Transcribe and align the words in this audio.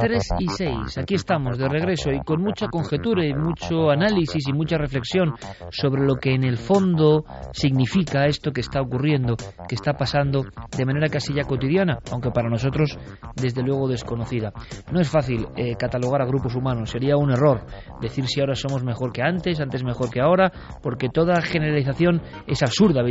Tres 0.00 0.28
y 0.38 0.48
seis, 0.48 0.98
aquí 0.98 1.14
estamos 1.14 1.58
de 1.58 1.68
regreso 1.68 2.10
y 2.10 2.20
con 2.20 2.42
mucha 2.42 2.68
conjetura 2.68 3.24
y 3.24 3.34
mucho 3.34 3.90
análisis 3.90 4.48
y 4.48 4.52
mucha 4.52 4.76
reflexión 4.78 5.34
sobre 5.70 6.04
lo 6.04 6.16
que 6.16 6.34
en 6.34 6.44
el 6.44 6.56
fondo 6.56 7.24
significa 7.52 8.26
esto 8.26 8.52
que 8.52 8.60
está 8.60 8.80
ocurriendo, 8.80 9.36
que 9.68 9.74
está 9.74 9.92
pasando 9.94 10.44
de 10.76 10.84
manera 10.84 11.08
casi 11.08 11.34
ya 11.34 11.44
cotidiana, 11.44 11.98
aunque 12.10 12.30
para 12.30 12.48
nosotros 12.48 12.98
desde 13.36 13.62
luego 13.62 13.88
desconocida. 13.88 14.52
No 14.92 15.00
es 15.00 15.08
fácil 15.08 15.46
eh, 15.56 15.74
catalogar 15.76 16.22
a 16.22 16.26
grupos 16.26 16.54
humanos, 16.54 16.90
sería 16.90 17.16
un 17.16 17.30
error 17.30 17.64
decir 18.00 18.26
si 18.26 18.40
ahora 18.40 18.54
somos 18.54 18.82
mejor 18.84 19.12
que 19.12 19.22
antes, 19.22 19.60
antes 19.60 19.84
mejor 19.84 20.10
que 20.10 20.20
ahora, 20.20 20.50
porque 20.82 21.08
toda 21.08 21.40
generalización 21.40 22.20
es 22.46 22.62
absurda 22.62 23.02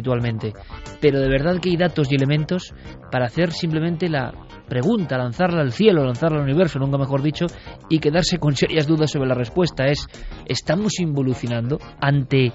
Pero 1.00 1.20
de 1.20 1.30
verdad 1.30 1.60
que 1.60 1.70
hay 1.70 1.78
datos 1.78 2.12
y 2.12 2.16
elementos 2.16 2.74
para 3.12 3.26
hacer 3.26 3.52
simplemente 3.52 4.10
la 4.10 4.34
pregunta, 4.68 5.18
lanzarla 5.18 5.62
al 5.62 5.74
cielo, 5.74 6.06
lanzarla 6.06 6.38
al 6.38 6.46
universo, 6.46 6.80
nunca 6.80 6.98
mejor 6.98 7.22
dicho, 7.22 7.46
y 7.90 8.00
quedarse 8.00 8.38
con 8.38 8.56
serias 8.56 8.88
dudas 8.88 9.12
sobre 9.12 9.28
la 9.28 9.36
respuesta. 9.36 9.86
Es, 9.86 10.08
¿estamos 10.46 11.00
involucionando 11.00 11.78
ante 12.00 12.54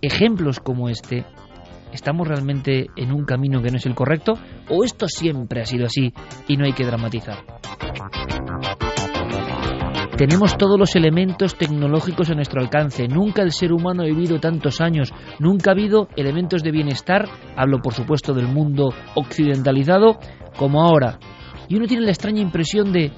ejemplos 0.00 0.58
como 0.58 0.88
este? 0.88 1.24
¿Estamos 1.92 2.26
realmente 2.26 2.86
en 2.96 3.12
un 3.12 3.24
camino 3.24 3.62
que 3.62 3.70
no 3.70 3.76
es 3.76 3.86
el 3.86 3.94
correcto? 3.94 4.32
¿O 4.68 4.82
esto 4.82 5.06
siempre 5.08 5.60
ha 5.60 5.66
sido 5.66 5.86
así 5.86 6.12
y 6.48 6.56
no 6.56 6.64
hay 6.64 6.72
que 6.72 6.84
dramatizar? 6.84 7.38
Tenemos 10.16 10.58
todos 10.58 10.78
los 10.78 10.94
elementos 10.94 11.56
tecnológicos 11.56 12.28
a 12.30 12.34
nuestro 12.34 12.60
alcance. 12.60 13.08
Nunca 13.08 13.42
el 13.42 13.50
ser 13.50 13.72
humano 13.72 14.02
ha 14.02 14.06
vivido 14.06 14.38
tantos 14.38 14.80
años. 14.82 15.10
Nunca 15.38 15.70
ha 15.70 15.74
habido 15.74 16.08
elementos 16.16 16.62
de 16.62 16.70
bienestar, 16.70 17.28
hablo 17.56 17.78
por 17.80 17.94
supuesto 17.94 18.34
del 18.34 18.46
mundo 18.46 18.90
occidentalizado, 19.14 20.18
como 20.56 20.82
ahora. 20.82 21.18
Y 21.66 21.76
uno 21.76 21.86
tiene 21.86 22.04
la 22.04 22.10
extraña 22.10 22.42
impresión 22.42 22.92
de, 22.92 23.10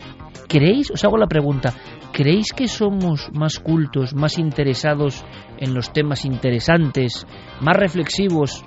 ¿creéis? 0.49 0.93
Os 0.93 1.05
hago 1.05 1.19
la 1.19 1.27
pregunta, 1.27 1.75
¿creéis 2.13 2.53
que 2.53 2.69
somos 2.69 3.29
más 3.35 3.59
cultos, 3.59 4.15
más 4.15 4.39
interesados 4.39 5.25
en 5.59 5.75
los 5.75 5.93
temas 5.93 6.25
interesantes, 6.25 7.27
más 7.61 7.77
reflexivos 7.77 8.65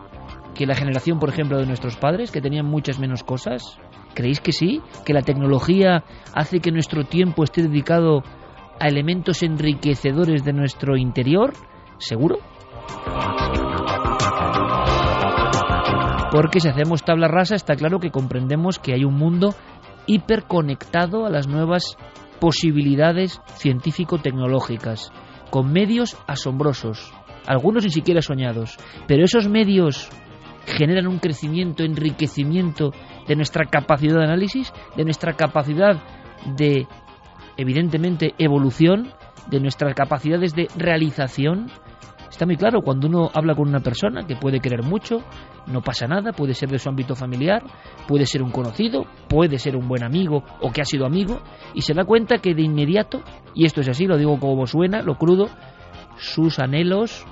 que 0.53 0.65
la 0.65 0.75
generación, 0.75 1.17
por 1.17 1.29
ejemplo, 1.29 1.57
de 1.59 1.65
nuestros 1.65 1.95
padres, 1.95 2.31
que 2.31 2.41
tenían 2.41 2.65
muchas 2.65 2.99
menos 2.99 3.23
cosas? 3.23 3.79
¿Creéis 4.17 4.41
que 4.41 4.51
sí? 4.51 4.81
¿Que 5.05 5.13
la 5.13 5.21
tecnología 5.21 6.03
hace 6.33 6.59
que 6.59 6.71
nuestro 6.71 7.03
tiempo 7.03 7.43
esté 7.43 7.61
dedicado 7.61 8.23
a 8.79 8.87
elementos 8.87 9.43
enriquecedores 9.43 10.43
de 10.43 10.53
nuestro 10.53 10.97
interior? 10.97 11.53
¿Seguro? 11.99 12.39
Porque 16.31 16.59
si 16.59 16.67
hacemos 16.67 17.03
tabla 17.03 17.27
rasa 17.27 17.53
está 17.53 17.75
claro 17.75 17.99
que 17.99 18.09
comprendemos 18.09 18.79
que 18.79 18.95
hay 18.95 19.03
un 19.03 19.13
mundo 19.13 19.53
hiperconectado 20.07 21.27
a 21.27 21.29
las 21.29 21.47
nuevas 21.47 21.95
posibilidades 22.39 23.39
científico-tecnológicas, 23.57 25.11
con 25.51 25.71
medios 25.71 26.17
asombrosos, 26.25 27.13
algunos 27.45 27.83
ni 27.83 27.91
siquiera 27.91 28.23
soñados, 28.23 28.77
pero 29.07 29.25
esos 29.25 29.47
medios 29.47 30.09
generan 30.65 31.05
un 31.05 31.19
crecimiento, 31.19 31.83
enriquecimiento 31.83 32.93
de 33.27 33.35
nuestra 33.35 33.65
capacidad 33.65 34.17
de 34.17 34.23
análisis, 34.23 34.73
de 34.95 35.03
nuestra 35.03 35.33
capacidad 35.33 36.01
de, 36.55 36.87
evidentemente, 37.57 38.33
evolución, 38.37 39.09
de 39.49 39.59
nuestras 39.59 39.93
capacidades 39.93 40.53
de 40.53 40.67
realización. 40.77 41.67
Está 42.29 42.45
muy 42.45 42.57
claro, 42.57 42.81
cuando 42.81 43.07
uno 43.07 43.31
habla 43.33 43.55
con 43.55 43.67
una 43.67 43.79
persona 43.79 44.27
que 44.27 44.35
puede 44.35 44.59
querer 44.59 44.83
mucho, 44.83 45.23
no 45.65 45.81
pasa 45.81 46.07
nada, 46.07 46.33
puede 46.33 46.53
ser 46.53 46.69
de 46.69 46.77
su 46.77 46.89
ámbito 46.89 47.15
familiar, 47.15 47.63
puede 48.07 48.25
ser 48.25 48.43
un 48.43 48.51
conocido, 48.51 49.05
puede 49.27 49.57
ser 49.57 49.75
un 49.75 49.87
buen 49.87 50.03
amigo 50.03 50.43
o 50.61 50.71
que 50.71 50.81
ha 50.81 50.85
sido 50.85 51.05
amigo, 51.05 51.41
y 51.73 51.81
se 51.81 51.93
da 51.93 52.03
cuenta 52.03 52.37
que 52.37 52.53
de 52.53 52.61
inmediato, 52.61 53.23
y 53.55 53.65
esto 53.65 53.81
es 53.81 53.89
así, 53.89 54.05
lo 54.05 54.17
digo 54.17 54.39
como 54.39 54.67
suena, 54.67 55.01
lo 55.01 55.17
crudo, 55.17 55.49
sus 56.17 56.59
anhelos, 56.59 57.25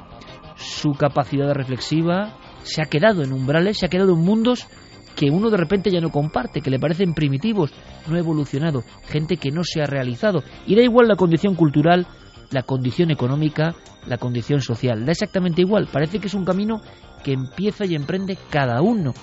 su 0.55 0.93
capacidad 0.93 1.53
reflexiva, 1.53 2.33
se 2.63 2.81
ha 2.81 2.85
quedado 2.85 3.21
en 3.21 3.31
umbrales, 3.31 3.77
se 3.77 3.85
ha 3.85 3.89
quedado 3.89 4.13
en 4.13 4.23
mundos 4.23 4.67
que 5.15 5.29
uno 5.29 5.49
de 5.49 5.57
repente 5.57 5.89
ya 5.91 6.01
no 6.01 6.09
comparte, 6.09 6.61
que 6.61 6.69
le 6.69 6.79
parecen 6.79 7.13
primitivos, 7.13 7.71
no 8.07 8.17
evolucionado, 8.17 8.83
gente 9.07 9.37
que 9.37 9.51
no 9.51 9.63
se 9.63 9.81
ha 9.81 9.85
realizado. 9.85 10.43
Y 10.67 10.75
da 10.75 10.81
igual 10.81 11.07
la 11.07 11.15
condición 11.15 11.55
cultural, 11.55 12.05
la 12.51 12.63
condición 12.63 13.11
económica, 13.11 13.75
la 14.07 14.17
condición 14.17 14.61
social, 14.61 15.05
da 15.05 15.11
exactamente 15.11 15.61
igual. 15.61 15.87
Parece 15.91 16.19
que 16.19 16.27
es 16.27 16.33
un 16.33 16.45
camino 16.45 16.81
que 17.23 17.33
empieza 17.33 17.85
y 17.85 17.95
emprende 17.95 18.37
cada 18.49 18.81
uno. 18.81 19.13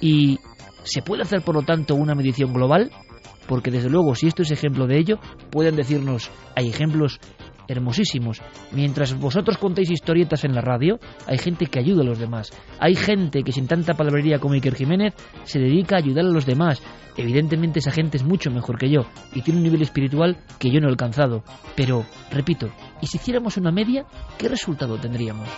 Y 0.00 0.38
se 0.82 1.02
puede 1.02 1.22
hacer, 1.22 1.42
por 1.42 1.54
lo 1.54 1.62
tanto, 1.62 1.94
una 1.94 2.14
medición 2.14 2.52
global, 2.52 2.90
porque 3.46 3.70
desde 3.70 3.90
luego, 3.90 4.14
si 4.14 4.26
esto 4.26 4.42
es 4.42 4.50
ejemplo 4.50 4.86
de 4.86 4.98
ello, 4.98 5.18
pueden 5.50 5.76
decirnos, 5.76 6.30
hay 6.56 6.68
ejemplos 6.68 7.20
hermosísimos. 7.68 8.42
Mientras 8.72 9.18
vosotros 9.18 9.58
contáis 9.58 9.90
historietas 9.90 10.44
en 10.44 10.54
la 10.54 10.62
radio, 10.62 10.98
hay 11.26 11.38
gente 11.38 11.66
que 11.66 11.78
ayuda 11.78 12.02
a 12.02 12.06
los 12.06 12.18
demás. 12.18 12.50
Hay 12.80 12.94
gente 12.94 13.42
que 13.42 13.52
sin 13.52 13.68
tanta 13.68 13.94
palabrería 13.94 14.38
como 14.38 14.54
Iker 14.54 14.74
Jiménez 14.74 15.14
se 15.44 15.60
dedica 15.60 15.96
a 15.96 15.98
ayudar 15.98 16.24
a 16.24 16.30
los 16.30 16.46
demás. 16.46 16.82
Evidentemente 17.16 17.80
esa 17.80 17.90
gente 17.90 18.16
es 18.16 18.24
mucho 18.24 18.50
mejor 18.50 18.78
que 18.78 18.90
yo 18.90 19.02
y 19.34 19.42
tiene 19.42 19.58
un 19.58 19.64
nivel 19.64 19.82
espiritual 19.82 20.38
que 20.58 20.70
yo 20.70 20.80
no 20.80 20.86
he 20.86 20.90
alcanzado. 20.90 21.42
Pero, 21.76 22.04
repito, 22.30 22.68
¿y 23.00 23.06
si 23.06 23.18
hiciéramos 23.18 23.56
una 23.56 23.72
media, 23.72 24.06
qué 24.38 24.48
resultado 24.48 24.98
tendríamos? 24.98 25.48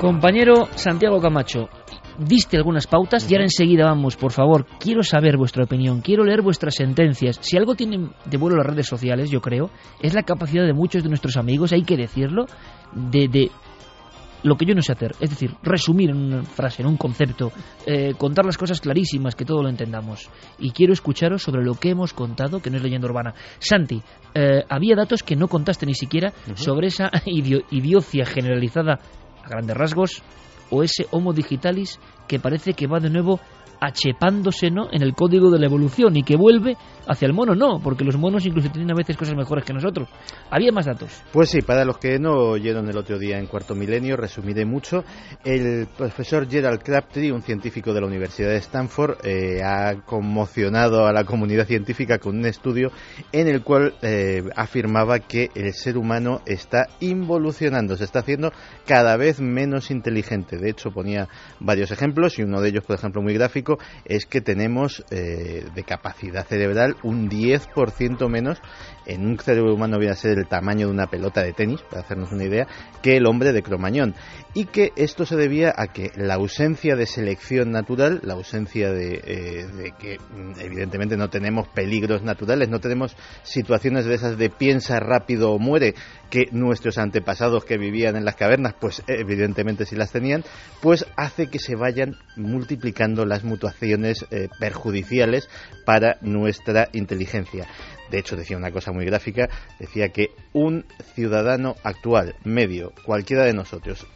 Compañero 0.00 0.66
Santiago 0.76 1.20
Camacho, 1.20 1.68
diste 2.20 2.56
algunas 2.56 2.86
pautas 2.86 3.28
y 3.30 3.34
ahora 3.34 3.44
enseguida 3.44 3.86
vamos, 3.86 4.16
por 4.16 4.32
favor, 4.32 4.66
quiero 4.78 5.02
saber 5.02 5.36
vuestra 5.36 5.64
opinión, 5.64 6.00
quiero 6.00 6.24
leer 6.24 6.42
vuestras 6.42 6.74
sentencias. 6.74 7.38
Si 7.40 7.56
algo 7.56 7.74
tienen 7.74 8.10
de 8.26 8.36
bueno 8.36 8.56
las 8.56 8.66
redes 8.66 8.86
sociales, 8.86 9.30
yo 9.30 9.40
creo, 9.40 9.70
es 10.00 10.14
la 10.14 10.22
capacidad 10.22 10.64
de 10.64 10.74
muchos 10.74 11.02
de 11.02 11.08
nuestros 11.08 11.36
amigos, 11.36 11.72
hay 11.72 11.82
que 11.82 11.96
decirlo, 11.96 12.46
de, 12.92 13.28
de 13.28 13.50
lo 14.42 14.56
que 14.56 14.66
yo 14.66 14.74
no 14.74 14.82
sé 14.82 14.92
hacer, 14.92 15.14
es 15.20 15.30
decir, 15.30 15.54
resumir 15.62 16.10
en 16.10 16.16
una 16.16 16.42
frase, 16.42 16.82
en 16.82 16.88
un 16.88 16.96
concepto, 16.96 17.52
eh, 17.86 18.14
contar 18.16 18.44
las 18.44 18.58
cosas 18.58 18.80
clarísimas, 18.80 19.34
que 19.34 19.44
todo 19.44 19.62
lo 19.62 19.68
entendamos. 19.68 20.28
Y 20.58 20.70
quiero 20.72 20.92
escucharos 20.92 21.42
sobre 21.42 21.64
lo 21.64 21.74
que 21.74 21.90
hemos 21.90 22.12
contado, 22.12 22.60
que 22.60 22.70
no 22.70 22.76
es 22.76 22.82
leyenda 22.82 23.08
urbana. 23.08 23.34
Santi, 23.58 24.02
eh, 24.34 24.64
había 24.68 24.96
datos 24.96 25.22
que 25.22 25.36
no 25.36 25.48
contaste 25.48 25.86
ni 25.86 25.94
siquiera 25.94 26.32
sobre 26.54 26.88
esa 26.88 27.10
idiocia 27.26 28.26
generalizada 28.26 28.98
a 29.42 29.48
grandes 29.48 29.76
rasgos 29.76 30.22
o 30.70 30.82
ese 30.82 31.06
Homo 31.10 31.32
digitalis 31.32 31.98
que 32.28 32.38
parece 32.38 32.74
que 32.74 32.86
va 32.86 33.00
de 33.00 33.10
nuevo 33.10 33.40
achepándose 33.80 34.70
¿no? 34.70 34.88
en 34.92 35.02
el 35.02 35.14
código 35.14 35.50
de 35.50 35.58
la 35.58 35.66
evolución 35.66 36.16
y 36.16 36.22
que 36.22 36.36
vuelve 36.36 36.76
hacia 37.06 37.26
el 37.26 37.32
mono, 37.32 37.54
no, 37.54 37.80
porque 37.82 38.04
los 38.04 38.16
monos 38.16 38.46
incluso 38.46 38.70
tienen 38.70 38.92
a 38.92 38.94
veces 38.94 39.16
cosas 39.16 39.34
mejores 39.34 39.64
que 39.64 39.72
nosotros. 39.72 40.08
Había 40.50 40.70
más 40.70 40.86
datos. 40.86 41.22
Pues 41.32 41.50
sí, 41.50 41.62
para 41.62 41.84
los 41.84 41.98
que 41.98 42.18
no 42.18 42.34
oyeron 42.50 42.88
el 42.88 42.96
otro 42.96 43.18
día 43.18 43.38
en 43.38 43.46
Cuarto 43.46 43.74
Milenio, 43.74 44.16
resumiré 44.16 44.64
mucho. 44.64 45.02
El 45.44 45.88
profesor 45.96 46.48
Gerald 46.48 46.82
Crabtree, 46.82 47.32
un 47.32 47.42
científico 47.42 47.92
de 47.92 48.00
la 48.00 48.06
Universidad 48.06 48.50
de 48.50 48.56
Stanford, 48.56 49.18
eh, 49.24 49.62
ha 49.64 50.02
conmocionado 50.04 51.06
a 51.06 51.12
la 51.12 51.24
comunidad 51.24 51.66
científica 51.66 52.18
con 52.18 52.38
un 52.38 52.46
estudio 52.46 52.90
en 53.32 53.48
el 53.48 53.62
cual 53.62 53.94
eh, 54.02 54.44
afirmaba 54.54 55.18
que 55.20 55.50
el 55.54 55.72
ser 55.72 55.96
humano 55.96 56.42
está 56.46 56.86
involucionando, 57.00 57.96
se 57.96 58.04
está 58.04 58.20
haciendo 58.20 58.52
cada 58.86 59.16
vez 59.16 59.40
menos 59.40 59.90
inteligente. 59.90 60.58
De 60.58 60.70
hecho, 60.70 60.90
ponía 60.90 61.28
varios 61.58 61.90
ejemplos 61.90 62.38
y 62.38 62.42
uno 62.42 62.60
de 62.60 62.68
ellos, 62.68 62.84
por 62.84 62.96
ejemplo, 62.96 63.22
muy 63.22 63.34
gráfico 63.34 63.69
es 64.04 64.26
que 64.26 64.40
tenemos 64.40 65.04
eh, 65.10 65.66
de 65.74 65.84
capacidad 65.84 66.46
cerebral 66.46 66.96
un 67.02 67.28
10% 67.30 68.28
menos 68.28 68.60
en 69.06 69.26
un 69.26 69.38
cerebro 69.38 69.74
humano 69.74 69.98
viene 69.98 70.12
a 70.12 70.16
ser 70.16 70.38
el 70.38 70.46
tamaño 70.46 70.86
de 70.86 70.92
una 70.92 71.06
pelota 71.06 71.42
de 71.42 71.52
tenis, 71.52 71.80
para 71.82 72.02
hacernos 72.02 72.32
una 72.32 72.44
idea, 72.44 72.66
que 73.02 73.16
el 73.16 73.26
hombre 73.26 73.52
de 73.52 73.62
Cromañón. 73.62 74.14
Y 74.54 74.66
que 74.66 74.92
esto 74.96 75.26
se 75.26 75.36
debía 75.36 75.72
a 75.76 75.88
que 75.88 76.10
la 76.16 76.34
ausencia 76.34 76.96
de 76.96 77.06
selección 77.06 77.70
natural, 77.70 78.20
la 78.22 78.34
ausencia 78.34 78.90
de, 78.92 79.20
eh, 79.24 79.66
de 79.66 79.92
que 79.98 80.18
mm, 80.18 80.60
evidentemente 80.60 81.16
no 81.16 81.30
tenemos 81.30 81.68
peligros 81.68 82.22
naturales, 82.22 82.68
no 82.68 82.80
tenemos 82.80 83.16
situaciones 83.42 84.04
de 84.04 84.14
esas 84.14 84.38
de 84.38 84.50
piensa 84.50 84.98
rápido 85.00 85.52
o 85.52 85.58
muere, 85.58 85.94
que 86.30 86.46
nuestros 86.52 86.98
antepasados 86.98 87.64
que 87.64 87.76
vivían 87.76 88.16
en 88.16 88.24
las 88.24 88.36
cavernas, 88.36 88.74
pues 88.80 89.02
evidentemente 89.08 89.84
sí 89.84 89.96
las 89.96 90.12
tenían, 90.12 90.44
pues 90.80 91.06
hace 91.16 91.48
que 91.48 91.58
se 91.58 91.74
vayan 91.74 92.16
multiplicando 92.36 93.24
las 93.26 93.44
mutaciones 93.44 94.24
eh, 94.30 94.48
perjudiciales 94.58 95.48
para 95.84 96.18
nuestra 96.20 96.88
inteligencia. 96.92 97.66
De 98.10 98.18
hecho, 98.18 98.36
decía 98.36 98.56
una 98.56 98.72
cosa 98.72 98.92
muy 98.92 99.04
gráfica, 99.04 99.48
decía 99.78 100.08
que 100.08 100.30
un 100.52 100.84
ciudadano 101.14 101.76
actual, 101.82 102.34
medio, 102.44 102.92
cualquiera 103.04 103.44
de 103.44 103.52
nosotros, 103.52 104.06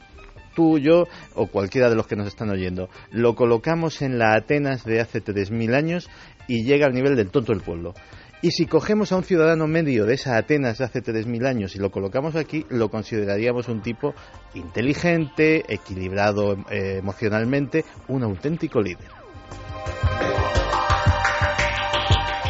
tú, 0.54 0.78
yo 0.78 1.06
o 1.34 1.46
cualquiera 1.46 1.90
de 1.90 1.96
los 1.96 2.06
que 2.06 2.16
nos 2.16 2.26
están 2.26 2.50
oyendo, 2.50 2.88
lo 3.10 3.34
colocamos 3.34 4.02
en 4.02 4.18
la 4.18 4.34
Atenas 4.34 4.84
de 4.84 5.00
hace 5.00 5.22
3.000 5.22 5.74
años 5.74 6.08
y 6.46 6.64
llega 6.64 6.86
al 6.86 6.94
nivel 6.94 7.16
del 7.16 7.30
tonto 7.30 7.52
del 7.52 7.62
pueblo. 7.62 7.94
Y 8.42 8.50
si 8.50 8.66
cogemos 8.66 9.10
a 9.10 9.16
un 9.16 9.24
ciudadano 9.24 9.66
medio 9.66 10.04
de 10.04 10.14
esa 10.14 10.36
Atenas 10.36 10.78
de 10.78 10.84
hace 10.84 11.02
3.000 11.02 11.46
años 11.46 11.76
y 11.76 11.78
lo 11.78 11.90
colocamos 11.90 12.36
aquí, 12.36 12.66
lo 12.68 12.90
consideraríamos 12.90 13.68
un 13.68 13.80
tipo 13.80 14.14
inteligente, 14.54 15.64
equilibrado 15.68 16.58
eh, 16.70 16.98
emocionalmente, 16.98 17.84
un 18.08 18.22
auténtico 18.22 18.82
líder. 18.82 19.08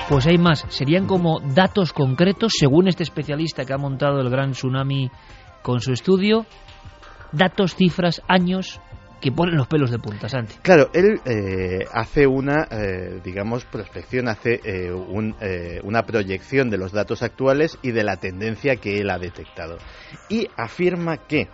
Pues 0.07 0.27
hay 0.27 0.37
más, 0.37 0.67
serían 0.69 1.07
como 1.07 1.41
datos 1.41 1.95
concretos, 1.95 2.53
según 2.59 2.89
este 2.89 3.03
especialista 3.03 3.65
que 3.65 3.73
ha 3.73 3.79
montado 3.79 4.21
el 4.21 4.29
gran 4.29 4.53
tsunami 4.53 5.11
con 5.63 5.81
su 5.81 5.93
estudio, 5.93 6.45
datos, 7.33 7.75
cifras, 7.75 8.21
años 8.29 8.83
que 9.23 9.33
ponen 9.33 9.57
los 9.57 9.67
pelos 9.67 9.91
de 9.91 9.99
punta, 9.99 10.29
Santi. 10.29 10.57
Claro, 10.61 10.91
él 10.93 11.21
eh, 11.25 11.87
hace 11.91 12.27
una, 12.27 12.69
eh, 12.71 13.23
digamos, 13.25 13.65
prospección, 13.65 14.29
hace 14.29 14.61
eh, 14.63 14.93
un, 14.93 15.35
una 15.85 16.03
proyección 16.03 16.69
de 16.69 16.77
los 16.77 16.93
datos 16.93 17.23
actuales 17.23 17.79
y 17.81 17.93
de 17.93 18.05
la 18.05 18.19
tendencia 18.19 18.77
que 18.77 18.99
él 18.99 19.09
ha 19.09 19.19
detectado. 19.19 19.79
Y 20.29 20.49
afirma 20.59 21.17
que 21.17 21.49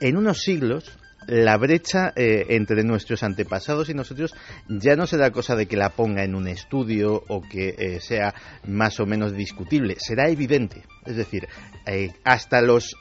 en 0.00 0.16
unos 0.16 0.38
siglos 0.40 0.98
la 1.28 1.58
brecha 1.58 2.12
eh, 2.16 2.46
entre 2.48 2.82
nuestros 2.84 3.22
antepasados 3.22 3.90
y 3.90 3.94
nosotros 3.94 4.34
ya 4.66 4.96
no 4.96 5.06
será 5.06 5.30
cosa 5.30 5.54
de 5.56 5.66
que 5.66 5.76
la 5.76 5.90
ponga 5.90 6.24
en 6.24 6.34
un 6.34 6.48
estudio 6.48 7.22
o 7.28 7.42
que 7.42 7.74
eh, 7.78 8.00
sea 8.00 8.34
más 8.66 8.98
o 8.98 9.06
menos 9.06 9.34
discutible, 9.34 9.96
será 9.98 10.30
evidente. 10.30 10.82
Es 11.04 11.16
decir, 11.16 11.46
eh, 11.86 12.12
hasta 12.24 12.62
los 12.62 12.96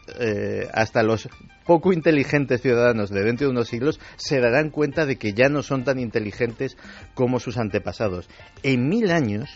hasta 0.73 1.03
los 1.03 1.29
poco 1.65 1.93
inteligentes 1.93 2.61
ciudadanos 2.61 3.09
de 3.09 3.23
dentro 3.23 3.47
de 3.47 3.51
unos 3.51 3.69
siglos 3.69 3.99
se 4.17 4.39
darán 4.39 4.69
cuenta 4.71 5.05
de 5.05 5.17
que 5.17 5.33
ya 5.33 5.49
no 5.49 5.63
son 5.63 5.83
tan 5.83 5.99
inteligentes 5.99 6.77
como 7.13 7.39
sus 7.39 7.57
antepasados. 7.57 8.29
En 8.63 8.89
mil 8.89 9.11
años 9.11 9.49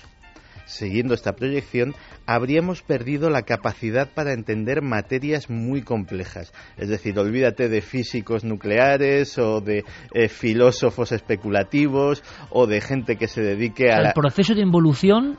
siguiendo 0.71 1.13
esta 1.13 1.33
proyección, 1.33 1.94
habríamos 2.25 2.81
perdido 2.81 3.29
la 3.29 3.44
capacidad 3.44 4.13
para 4.13 4.33
entender 4.33 4.81
materias 4.81 5.50
muy 5.50 5.81
complejas. 5.81 6.53
Es 6.77 6.89
decir, 6.89 7.18
olvídate 7.19 7.69
de 7.69 7.81
físicos 7.81 8.44
nucleares 8.44 9.38
o 9.38 9.62
de 9.62 9.83
eh, 10.13 10.27
filósofos 10.27 11.12
especulativos 11.12 12.23
o 12.50 12.68
de 12.68 12.81
gente 12.81 13.18
que 13.18 13.27
se 13.27 13.41
dedique 13.41 13.91
a... 13.91 13.97
El 13.97 14.13
proceso 14.13 14.56
de 14.56 14.62
involución 14.62 15.38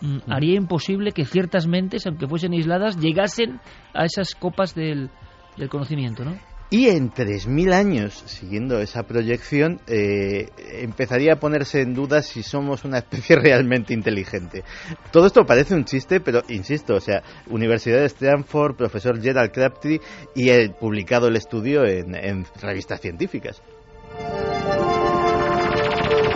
mm, 0.00 0.30
haría 0.30 0.56
imposible 0.56 1.12
que 1.12 1.24
ciertas 1.24 1.66
mentes, 1.66 2.06
aunque 2.06 2.26
fuesen 2.26 2.52
aisladas, 2.52 2.98
llegasen 2.98 3.60
a 3.94 4.04
esas 4.04 4.34
copas 4.34 4.74
del, 4.74 5.10
del 5.56 5.68
conocimiento, 5.68 6.24
¿no? 6.24 6.36
Y 6.68 6.88
en 6.88 7.12
3.000 7.12 7.72
años, 7.72 8.24
siguiendo 8.26 8.80
esa 8.80 9.04
proyección, 9.04 9.80
eh, 9.86 10.48
empezaría 10.80 11.34
a 11.34 11.36
ponerse 11.36 11.80
en 11.80 11.94
duda 11.94 12.22
si 12.22 12.42
somos 12.42 12.84
una 12.84 12.98
especie 12.98 13.36
realmente 13.40 13.94
inteligente. 13.94 14.64
Todo 15.12 15.26
esto 15.26 15.46
parece 15.46 15.74
un 15.74 15.84
chiste, 15.84 16.18
pero 16.18 16.42
insisto, 16.48 16.94
o 16.94 17.00
sea, 17.00 17.22
Universidad 17.48 17.98
de 17.98 18.06
Stanford, 18.06 18.74
profesor 18.74 19.22
Gerald 19.22 19.52
Crabtree, 19.52 20.00
y 20.34 20.50
he 20.50 20.70
publicado 20.70 21.28
el 21.28 21.36
estudio 21.36 21.84
en, 21.84 22.16
en 22.16 22.44
revistas 22.60 23.00
científicas. 23.00 23.62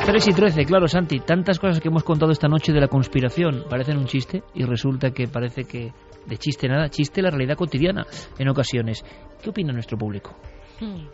3 0.06 0.29
y 0.29 0.33
13, 0.33 0.65
claro, 0.65 0.88
Santi, 0.88 1.21
tantas 1.21 1.59
cosas 1.59 1.81
que 1.81 1.88
hemos 1.88 2.05
contado 2.05 2.33
esta 2.33 2.49
noche 2.49 2.73
de 2.73 2.81
la 2.81 2.88
conspiración 2.88 3.65
parecen 3.69 3.99
un 3.99 4.06
chiste 4.06 4.43
y 4.55 4.65
resulta 4.65 5.11
que 5.11 5.29
parece 5.29 5.65
que 5.65 5.93
de 6.26 6.37
chiste 6.37 6.69
nada, 6.69 6.88
chiste 6.88 7.23
la 7.23 7.31
realidad 7.31 7.56
cotidiana 7.56 8.06
en 8.38 8.49
ocasiones. 8.49 9.05
¿Qué 9.42 9.50
opina 9.50 9.72
nuestro 9.72 9.96
público? 9.98 10.37
Hmm. 10.81 11.06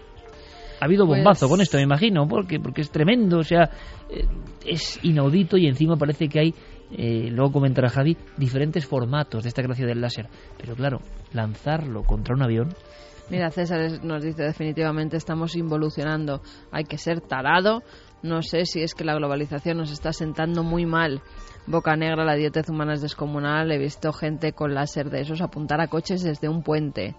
Ha 0.81 0.84
habido 0.84 1.06
pues 1.06 1.19
bombazo 1.19 1.49
con 1.49 1.61
esto, 1.61 1.78
me 1.78 1.84
imagino, 1.84 2.28
porque 2.28 2.61
porque 2.61 2.82
es 2.82 2.90
tremendo, 2.90 3.38
o 3.38 3.43
sea, 3.43 3.70
eh, 4.11 4.26
es 4.67 5.00
inaudito 5.02 5.56
y 5.56 5.67
encima 5.67 5.96
parece 5.96 6.28
que 6.28 6.38
hay, 6.38 6.55
eh, 6.90 7.28
luego 7.31 7.52
comentará 7.52 7.88
Javi, 7.88 8.17
diferentes 8.37 8.84
formatos 8.84 9.43
de 9.43 9.49
esta 9.49 9.62
gracia 9.62 9.87
del 9.87 10.02
láser. 10.02 10.28
Pero 10.58 10.75
claro, 10.75 11.00
lanzarlo 11.32 12.02
contra 12.02 12.34
un 12.34 12.43
avión 12.43 12.69
Mira, 13.28 13.50
César 13.50 14.05
nos 14.05 14.23
dice 14.23 14.44
definitivamente 14.44 15.17
estamos 15.17 15.56
involucionando. 15.56 16.43
Hay 16.70 16.84
que 16.84 16.96
ser 16.96 17.20
tarado. 17.20 17.82
No 18.23 18.43
sé 18.43 18.67
si 18.67 18.82
es 18.82 18.94
que 18.94 19.05
la 19.05 19.17
globalización 19.17 19.78
nos 19.78 19.90
está 19.90 20.12
sentando 20.12 20.62
muy 20.62 20.87
mal. 20.87 21.23
Boca 21.67 21.96
Negra, 21.96 22.25
la 22.25 22.37
dietez 22.37 22.69
humana 22.69 22.94
es 22.94 23.02
descomunal. 23.02 23.73
He 23.73 23.78
visto 23.78 24.12
gente 24.12 24.52
con 24.52 24.75
láser 24.75 25.11
de 25.11 25.23
esos 25.23 25.40
apuntar 25.40 25.81
a 25.81 25.88
coches 25.88 26.23
desde 26.23 26.49
un 26.49 26.62
puente. 26.62 27.17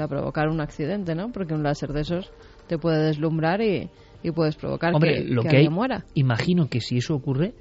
Sea, 0.00 0.08
provocar 0.08 0.48
un 0.48 0.62
accidente, 0.62 1.14
¿no? 1.14 1.30
Porque 1.30 1.52
un 1.52 1.62
láser 1.62 1.92
de 1.92 2.00
esos 2.00 2.32
te 2.68 2.78
puede 2.78 3.04
deslumbrar 3.04 3.60
y, 3.60 3.90
puedes 4.34 4.56
provocar 4.56 4.94
que, 4.94 5.24
lo 5.24 5.42
que, 5.42 5.68
muera. 5.68 6.06
Imagino 6.14 6.68
que 6.68 6.80
si 6.80 6.96
eso 6.96 7.14
ocurre, 7.14 7.52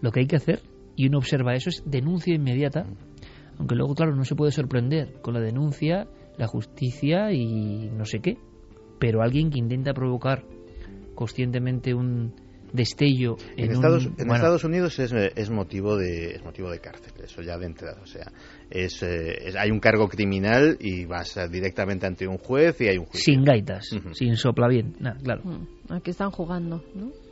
lo 0.00 0.12
que 0.12 0.20
hay 0.20 0.26
que 0.28 0.36
hacer, 0.36 0.60
y 0.94 1.08
uno 1.08 1.18
observa 1.18 1.54
eso, 1.54 1.70
es 1.70 1.82
denuncia 1.84 2.36
inmediata. 2.36 2.86
Aunque 3.58 3.74
luego, 3.74 3.96
claro, 3.96 4.14
no 4.14 4.24
se 4.24 4.36
puede 4.36 4.52
sorprender 4.52 5.20
con 5.22 5.34
la 5.34 5.40
denuncia, 5.40 6.06
la 6.38 6.46
justicia 6.46 7.32
y 7.32 7.90
no 7.90 8.04
sé 8.04 8.20
qué. 8.20 8.38
Pero 9.00 9.22
alguien 9.22 9.50
que 9.50 9.58
intenta 9.58 9.92
provocar 9.92 10.44
conscientemente 11.16 11.94
un, 11.94 12.32
destello 12.72 13.36
en, 13.56 13.72
Estados, 13.72 14.08
en 14.18 14.30
Estados 14.30 14.64
Unidos 14.64 14.98
es, 14.98 15.12
es, 15.12 15.50
motivo 15.50 15.96
de 15.96 16.36
es 16.36 16.44
motivo 16.44 16.70
de 16.70 16.80
cárcel 16.80 17.12
eso 17.22 17.42
ya 17.42 17.56
de 17.58 17.66
entrada 17.66 17.98
o 18.02 18.06
sea 18.06 18.30
es, 18.70 19.02
eh, 19.02 19.52
hay 19.58 19.70
un 19.70 19.80
cargo 19.80 20.08
criminal 20.08 20.76
y 20.80 21.04
vas 21.04 21.38
directamente 21.50 22.06
ante 22.06 22.26
un 22.26 22.38
juez 22.38 22.80
y 22.80 22.88
hay 22.88 22.98
un 22.98 23.06
juicio. 23.06 23.34
Sin 23.34 23.44
gaitas 23.44 23.88
sin 24.12 24.36
sopla 24.36 24.68
bien 24.68 24.94
claro. 25.22 25.42
Mm, 25.44 25.92
aquí 25.92 26.10
están 26.10 26.30
jugando 26.30 26.82
¿no? 26.94 27.25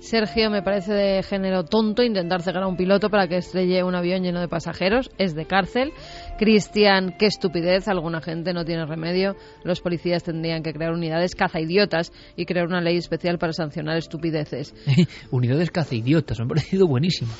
Sergio 0.00 0.48
me 0.48 0.62
parece 0.62 0.92
de 0.92 1.22
género 1.22 1.64
tonto 1.64 2.02
intentar 2.02 2.42
cegar 2.42 2.62
a 2.62 2.68
un 2.68 2.76
piloto 2.76 3.10
para 3.10 3.26
que 3.26 3.38
estrelle 3.38 3.82
un 3.82 3.94
avión 3.94 4.22
lleno 4.22 4.40
de 4.40 4.48
pasajeros. 4.48 5.10
Es 5.18 5.34
de 5.34 5.44
cárcel. 5.44 5.92
Cristian, 6.38 7.16
qué 7.18 7.26
estupidez. 7.26 7.88
Alguna 7.88 8.20
gente 8.20 8.52
no 8.52 8.64
tiene 8.64 8.86
remedio. 8.86 9.34
Los 9.64 9.80
policías 9.80 10.22
tendrían 10.22 10.62
que 10.62 10.72
crear 10.72 10.92
unidades 10.92 11.34
cazaidiotas 11.34 12.12
y 12.36 12.46
crear 12.46 12.66
una 12.66 12.80
ley 12.80 12.96
especial 12.96 13.38
para 13.38 13.52
sancionar 13.52 13.96
estupideces. 13.96 14.72
unidades 15.30 15.70
cazaidiotas, 15.70 16.38
me 16.38 16.44
ha 16.44 16.48
parecido 16.48 16.86
buenísimo. 16.86 17.32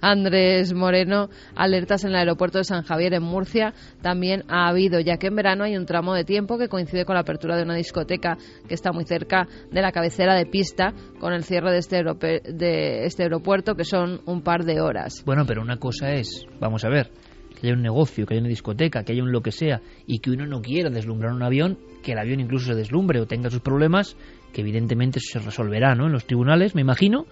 Andrés 0.00 0.72
Moreno, 0.72 1.28
alertas 1.54 2.04
en 2.04 2.10
el 2.10 2.16
aeropuerto 2.16 2.58
de 2.58 2.64
San 2.64 2.82
Javier 2.82 3.14
en 3.14 3.22
Murcia 3.22 3.74
también 4.02 4.44
ha 4.48 4.68
habido, 4.68 5.00
ya 5.00 5.16
que 5.16 5.28
en 5.28 5.36
verano 5.36 5.64
hay 5.64 5.76
un 5.76 5.86
tramo 5.86 6.14
de 6.14 6.24
tiempo 6.24 6.58
que 6.58 6.68
coincide 6.68 7.04
con 7.04 7.14
la 7.14 7.20
apertura 7.20 7.56
de 7.56 7.62
una 7.62 7.74
discoteca 7.74 8.36
que 8.68 8.74
está 8.74 8.92
muy 8.92 9.04
cerca 9.04 9.46
de 9.70 9.82
la 9.82 9.92
cabecera 9.92 10.34
de 10.34 10.46
pista 10.46 10.92
con 11.18 11.32
el 11.32 11.44
cierre 11.44 11.72
de 11.72 11.78
este, 11.78 12.02
de 12.02 13.04
este 13.04 13.22
aeropuerto 13.22 13.74
que 13.74 13.84
son 13.84 14.20
un 14.26 14.42
par 14.42 14.64
de 14.64 14.80
horas. 14.80 15.22
Bueno, 15.24 15.44
pero 15.46 15.62
una 15.62 15.78
cosa 15.78 16.12
es, 16.12 16.46
vamos 16.60 16.84
a 16.84 16.88
ver, 16.88 17.10
que 17.54 17.66
haya 17.66 17.76
un 17.76 17.82
negocio, 17.82 18.26
que 18.26 18.34
haya 18.34 18.40
una 18.40 18.48
discoteca, 18.48 19.04
que 19.04 19.12
haya 19.12 19.22
un 19.22 19.32
lo 19.32 19.42
que 19.42 19.52
sea 19.52 19.80
y 20.06 20.18
que 20.18 20.30
uno 20.30 20.46
no 20.46 20.60
quiera 20.60 20.90
deslumbrar 20.90 21.32
un 21.32 21.42
avión, 21.42 21.78
que 22.02 22.12
el 22.12 22.18
avión 22.18 22.40
incluso 22.40 22.66
se 22.66 22.74
deslumbre 22.74 23.20
o 23.20 23.26
tenga 23.26 23.50
sus 23.50 23.60
problemas, 23.60 24.16
que 24.52 24.60
evidentemente 24.60 25.20
se 25.20 25.38
resolverá 25.38 25.94
¿no? 25.94 26.06
en 26.06 26.12
los 26.12 26.26
tribunales, 26.26 26.74
me 26.74 26.82
imagino, 26.82 27.26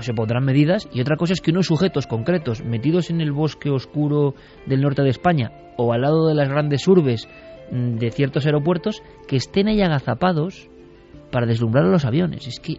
se 0.00 0.14
pondrán 0.14 0.44
medidas 0.44 0.88
y 0.92 1.00
otra 1.00 1.16
cosa 1.16 1.32
es 1.32 1.40
que 1.40 1.50
unos 1.50 1.66
sujetos 1.66 2.06
concretos 2.06 2.64
metidos 2.64 3.10
en 3.10 3.20
el 3.20 3.32
bosque 3.32 3.70
oscuro 3.70 4.34
del 4.66 4.80
norte 4.80 5.02
de 5.02 5.10
España 5.10 5.52
o 5.76 5.92
al 5.92 6.02
lado 6.02 6.28
de 6.28 6.34
las 6.34 6.48
grandes 6.48 6.86
urbes 6.86 7.28
mm, 7.70 7.96
de 7.96 8.10
ciertos 8.10 8.46
aeropuertos 8.46 9.02
que 9.26 9.36
estén 9.36 9.68
ahí 9.68 9.80
agazapados 9.82 10.68
para 11.30 11.46
deslumbrar 11.46 11.84
a 11.84 11.90
los 11.90 12.04
aviones. 12.04 12.46
Es 12.46 12.60
que 12.60 12.78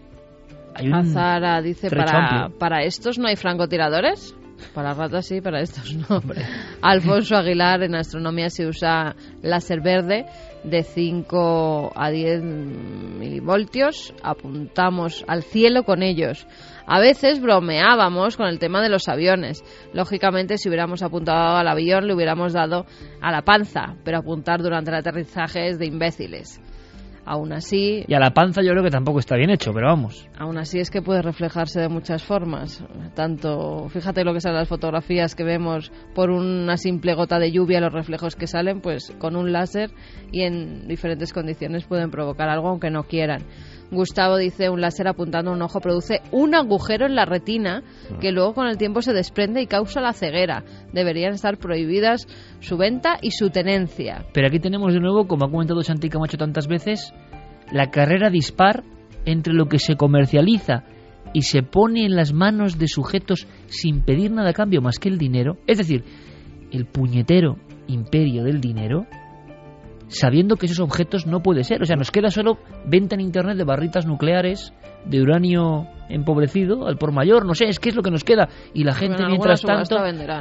hay 0.76 0.88
un 0.88 0.96
Azara 0.96 1.62
dice 1.62 1.90
para, 1.90 2.50
para 2.58 2.84
estos 2.84 3.18
no 3.18 3.28
hay 3.28 3.36
francotiradores. 3.36 4.36
Para 4.74 4.94
ratas 4.94 5.26
sí, 5.26 5.40
para 5.40 5.62
estos 5.62 5.96
no. 5.96 6.22
Alfonso 6.82 7.38
Aguilar, 7.38 7.82
en 7.84 7.96
astronomía 7.96 8.50
se 8.50 8.68
usa 8.68 9.16
láser 9.42 9.80
verde 9.82 10.26
de 10.66 10.84
5 10.84 11.94
a 11.96 12.10
10 12.10 12.44
milivoltios, 12.44 14.14
apuntamos 14.22 15.24
al 15.28 15.44
cielo 15.44 15.84
con 15.84 16.04
ellos. 16.04 16.46
A 16.92 17.00
veces 17.00 17.40
bromeábamos 17.40 18.36
con 18.36 18.48
el 18.48 18.58
tema 18.58 18.82
de 18.82 18.90
los 18.90 19.08
aviones. 19.08 19.64
Lógicamente, 19.94 20.58
si 20.58 20.70
hubiéramos 20.70 21.04
apuntado 21.04 21.56
al 21.56 21.68
avión, 21.68 22.08
le 22.08 22.16
hubiéramos 22.16 22.54
dado 22.54 22.88
a 23.22 23.32
la 23.32 23.44
panza, 23.44 23.96
pero 24.04 24.18
apuntar 24.18 24.64
durante 24.64 24.90
el 24.90 24.98
aterrizaje 24.98 25.68
es 25.68 25.78
de 25.78 25.86
imbéciles. 25.86 26.60
Aún 27.26 27.54
así. 27.54 28.04
Y 28.08 28.14
a 28.16 28.20
la 28.20 28.32
panza 28.32 28.64
yo 28.64 28.72
creo 28.72 28.84
que 28.84 28.90
tampoco 28.90 29.20
está 29.20 29.36
bien 29.36 29.52
hecho, 29.52 29.72
pero 29.72 29.86
vamos. 29.86 30.28
Aún 30.36 30.58
así 30.58 30.80
es 30.80 30.90
que 30.90 31.04
puede 31.04 31.22
reflejarse 31.22 31.80
de 31.80 31.90
muchas 31.90 32.24
formas. 32.24 32.84
Tanto, 33.14 33.88
fíjate 33.90 34.24
lo 34.24 34.34
que 34.34 34.42
salen 34.42 34.58
las 34.58 34.68
fotografías 34.68 35.36
que 35.36 35.44
vemos 35.44 35.92
por 36.16 36.32
una 36.32 36.76
simple 36.78 37.14
gota 37.14 37.38
de 37.38 37.52
lluvia, 37.52 37.82
los 37.82 37.94
reflejos 37.94 38.36
que 38.36 38.48
salen, 38.48 38.82
pues 38.82 39.14
con 39.20 39.36
un 39.36 39.52
láser 39.52 39.92
y 40.32 40.42
en 40.42 40.88
diferentes 40.88 41.34
condiciones 41.34 41.86
pueden 41.86 42.10
provocar 42.10 42.50
algo 42.50 42.70
aunque 42.70 42.90
no 42.90 43.04
quieran. 43.04 43.46
Gustavo 43.92 44.38
dice 44.38 44.70
un 44.70 44.82
láser 44.82 45.08
apuntando 45.08 45.52
a 45.52 45.54
un 45.56 45.62
ojo 45.62 45.80
produce 45.80 46.22
un 46.32 46.54
agujero 46.54 47.06
en 47.06 47.16
la 47.16 47.26
retina 47.26 47.84
que 48.22 48.32
luego 48.32 48.54
con 48.54 48.68
el 48.68 48.78
tiempo 48.78 49.02
se 49.02 49.14
desprende 49.14 49.62
y 49.62 49.68
causa 49.68 50.02
la 50.02 50.14
ceguera. 50.14 50.64
Deberían 50.94 51.34
estar 51.34 51.58
prohibidas 51.58 52.28
su 52.60 52.78
venta 52.78 53.18
y 53.22 53.32
su 53.32 53.50
tenencia. 53.50 54.26
Pero 54.34 54.48
aquí 54.48 54.60
tenemos 54.60 54.94
de 54.94 55.00
nuevo, 55.00 55.28
como 55.28 55.46
ha 55.46 55.52
comentado 55.52 55.82
Santi 55.82 56.10
Camacho 56.10 56.38
tantas 56.38 56.68
veces, 56.68 57.14
la 57.72 57.90
carrera 57.90 58.30
dispar 58.30 58.84
entre 59.26 59.54
lo 59.54 59.68
que 59.68 59.80
se 59.80 59.96
comercializa 59.96 60.84
y 61.34 61.44
se 61.44 61.62
pone 61.64 62.06
en 62.06 62.16
las 62.16 62.34
manos 62.34 62.78
de 62.78 62.88
sujetos 62.88 63.48
sin 63.68 64.02
pedir 64.02 64.32
nada 64.32 64.50
a 64.50 64.54
cambio 64.54 64.82
más 64.82 65.00
que 65.00 65.10
el 65.10 65.18
dinero. 65.18 65.58
Es 65.68 65.78
decir, 65.78 66.04
el 66.72 66.86
puñetero 66.86 67.58
imperio 67.88 68.44
del 68.44 68.62
dinero 68.62 69.06
sabiendo 70.10 70.58
que 70.58 70.66
esos 70.66 70.80
objetos 70.80 71.26
no 71.26 71.42
puede 71.42 71.64
ser. 71.64 71.82
O 71.82 71.86
sea, 71.86 71.96
nos 71.96 72.12
queda 72.12 72.30
solo 72.30 72.58
venta 72.86 73.16
en 73.16 73.22
Internet 73.22 73.58
de 73.58 73.64
barritas 73.64 74.06
nucleares, 74.06 74.74
de 75.06 75.22
uranio 75.22 75.88
empobrecido, 76.10 76.88
al 76.88 76.98
por 76.98 77.14
mayor, 77.14 77.46
no 77.46 77.54
sé, 77.54 77.66
es 77.70 77.80
que 77.80 77.90
es 77.90 77.96
lo 77.96 78.02
que 78.02 78.12
nos 78.12 78.24
queda. 78.24 78.50
Y 78.74 78.84
la 78.84 78.94
gente, 78.94 79.24
mientras 79.26 79.62
tanto... 79.62 79.96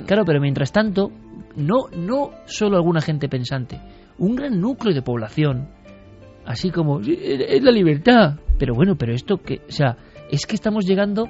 Claro, 0.07 0.25
pero 0.25 0.41
mientras 0.41 0.73
tanto, 0.73 1.13
no, 1.57 1.89
no 1.95 2.31
solo 2.47 2.77
alguna 2.77 3.01
gente 3.01 3.29
pensante, 3.29 3.81
un 4.19 4.35
gran 4.35 4.61
núcleo 4.61 4.95
de 4.95 5.03
población, 5.03 5.69
así 6.45 6.71
como, 6.71 7.01
es 7.01 7.63
la 7.63 7.71
libertad. 7.71 8.39
Pero 8.59 8.75
bueno, 8.75 8.97
pero 8.97 9.15
esto 9.15 9.37
que, 9.37 9.61
o 9.69 9.71
sea, 9.71 9.97
es 10.31 10.47
que 10.47 10.57
estamos 10.57 10.85
llegando 10.87 11.29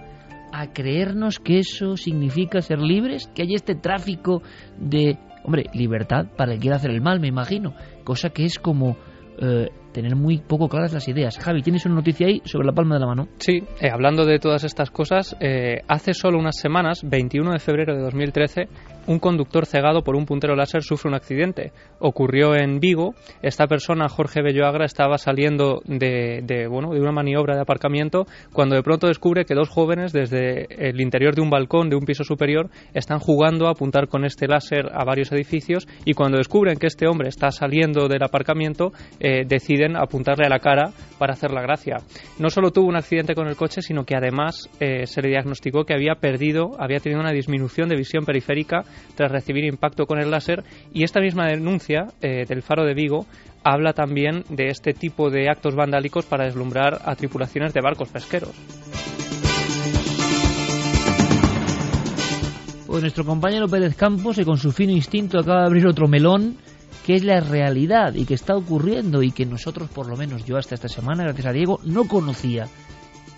a 0.52 0.72
creernos 0.72 1.38
que 1.38 1.58
eso 1.58 1.96
significa 1.96 2.62
ser 2.62 2.78
libres, 2.78 3.30
que 3.34 3.42
hay 3.42 3.54
este 3.54 3.74
tráfico 3.74 4.42
de 4.78 5.18
Hombre, 5.48 5.70
libertad 5.72 6.26
para 6.36 6.52
el 6.52 6.58
que 6.58 6.60
quiera 6.60 6.76
hacer 6.76 6.90
el 6.90 7.00
mal, 7.00 7.20
me 7.20 7.28
imagino. 7.28 7.72
Cosa 8.04 8.28
que 8.28 8.44
es 8.44 8.58
como 8.58 8.98
eh, 9.38 9.70
tener 9.92 10.16
muy 10.16 10.38
poco 10.38 10.68
claras 10.68 10.92
las 10.92 11.08
ideas. 11.08 11.38
Javi, 11.38 11.62
¿tienes 11.62 11.86
una 11.86 11.96
noticia 11.96 12.26
ahí 12.26 12.40
sobre 12.44 12.66
la 12.66 12.72
palma 12.72 12.96
de 12.96 13.00
la 13.00 13.06
mano? 13.06 13.28
Sí, 13.38 13.62
eh, 13.80 13.90
hablando 13.92 14.24
de 14.24 14.38
todas 14.38 14.64
estas 14.64 14.90
cosas, 14.90 15.36
eh, 15.40 15.82
hace 15.88 16.14
solo 16.14 16.38
unas 16.38 16.56
semanas, 16.58 17.02
21 17.04 17.52
de 17.52 17.58
febrero 17.58 17.96
de 17.96 18.02
2013, 18.02 18.68
un 19.08 19.18
conductor 19.20 19.64
cegado 19.64 20.02
por 20.02 20.16
un 20.16 20.26
puntero 20.26 20.54
láser 20.54 20.82
sufre 20.82 21.08
un 21.08 21.14
accidente. 21.14 21.72
Ocurrió 21.98 22.54
en 22.54 22.78
Vigo. 22.78 23.14
Esta 23.40 23.66
persona, 23.66 24.06
Jorge 24.10 24.42
Belloagra, 24.42 24.84
estaba 24.84 25.16
saliendo 25.16 25.80
de, 25.86 26.66
bueno, 26.70 26.92
de 26.92 27.00
una 27.00 27.10
maniobra 27.10 27.54
de 27.54 27.62
aparcamiento 27.62 28.26
cuando 28.52 28.76
de 28.76 28.82
pronto 28.82 29.06
descubre 29.06 29.46
que 29.46 29.54
dos 29.54 29.70
jóvenes 29.70 30.12
desde 30.12 30.66
el 30.90 31.00
interior 31.00 31.34
de 31.34 31.40
un 31.40 31.48
balcón 31.48 31.88
de 31.88 31.96
un 31.96 32.04
piso 32.04 32.22
superior 32.22 32.68
están 32.92 33.18
jugando 33.18 33.66
a 33.66 33.70
apuntar 33.70 34.08
con 34.08 34.26
este 34.26 34.46
láser 34.46 34.90
a 34.92 35.04
varios 35.04 35.32
edificios 35.32 35.88
y 36.04 36.12
cuando 36.12 36.36
descubren 36.36 36.78
que 36.78 36.86
este 36.86 37.08
hombre 37.08 37.30
está 37.30 37.50
saliendo 37.50 38.08
del 38.08 38.22
aparcamiento 38.22 38.92
eh, 39.20 39.46
apuntarle 39.96 40.46
a 40.46 40.50
la 40.50 40.58
cara 40.58 40.90
para 41.18 41.32
hacer 41.32 41.50
la 41.50 41.62
gracia. 41.62 41.96
No 42.38 42.50
solo 42.50 42.70
tuvo 42.70 42.88
un 42.88 42.96
accidente 42.96 43.34
con 43.34 43.48
el 43.48 43.56
coche, 43.56 43.82
sino 43.82 44.04
que 44.04 44.16
además 44.16 44.68
eh, 44.80 45.06
se 45.06 45.22
le 45.22 45.28
diagnosticó 45.28 45.84
que 45.84 45.94
había 45.94 46.14
perdido, 46.14 46.72
había 46.78 47.00
tenido 47.00 47.20
una 47.20 47.32
disminución 47.32 47.88
de 47.88 47.96
visión 47.96 48.24
periférica 48.24 48.84
tras 49.14 49.32
recibir 49.32 49.64
impacto 49.64 50.06
con 50.06 50.18
el 50.18 50.30
láser 50.30 50.64
y 50.92 51.04
esta 51.04 51.20
misma 51.20 51.46
denuncia 51.46 52.06
eh, 52.20 52.44
del 52.46 52.62
Faro 52.62 52.84
de 52.84 52.94
Vigo 52.94 53.26
habla 53.64 53.92
también 53.92 54.44
de 54.48 54.68
este 54.68 54.92
tipo 54.92 55.30
de 55.30 55.50
actos 55.50 55.74
vandálicos 55.74 56.24
para 56.26 56.44
deslumbrar 56.44 57.00
a 57.04 57.14
tripulaciones 57.16 57.74
de 57.74 57.80
barcos 57.80 58.08
pesqueros. 58.08 58.54
Pues 62.86 63.02
nuestro 63.02 63.24
compañero 63.24 63.68
Pérez 63.68 63.94
Campos, 63.96 64.36
que 64.36 64.46
con 64.46 64.56
su 64.56 64.72
fino 64.72 64.92
instinto 64.92 65.38
acaba 65.38 65.60
de 65.60 65.66
abrir 65.66 65.86
otro 65.86 66.08
melón, 66.08 66.56
que 67.08 67.14
es 67.14 67.24
la 67.24 67.40
realidad 67.40 68.12
y 68.14 68.26
que 68.26 68.34
está 68.34 68.54
ocurriendo 68.54 69.22
y 69.22 69.32
que 69.32 69.46
nosotros, 69.46 69.88
por 69.88 70.08
lo 70.08 70.14
menos 70.14 70.44
yo 70.44 70.58
hasta 70.58 70.74
esta 70.74 70.90
semana, 70.90 71.22
gracias 71.22 71.46
a 71.46 71.52
Diego, 71.52 71.80
no 71.82 72.06
conocía 72.06 72.66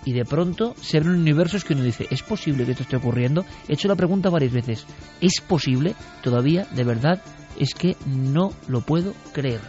y 0.03 0.11
de 0.11 0.25
pronto 0.25 0.75
se 0.81 0.97
abren 0.97 1.15
universos 1.15 1.63
que 1.63 1.73
uno 1.73 1.83
dice, 1.83 2.05
¿es 2.11 2.21
posible 2.21 2.65
que 2.65 2.71
esto 2.71 2.83
esté 2.83 2.97
ocurriendo? 2.97 3.45
He 3.69 3.75
hecho 3.75 3.87
la 3.87 3.95
pregunta 3.95 4.29
varias 4.29 4.51
veces, 4.51 4.85
¿es 5.21 5.39
posible? 5.39 5.95
Todavía, 6.21 6.67
de 6.75 6.83
verdad, 6.83 7.21
es 7.57 7.73
que 7.73 7.95
no 8.05 8.51
lo 8.67 8.81
puedo 8.81 9.13
creer. 9.31 9.61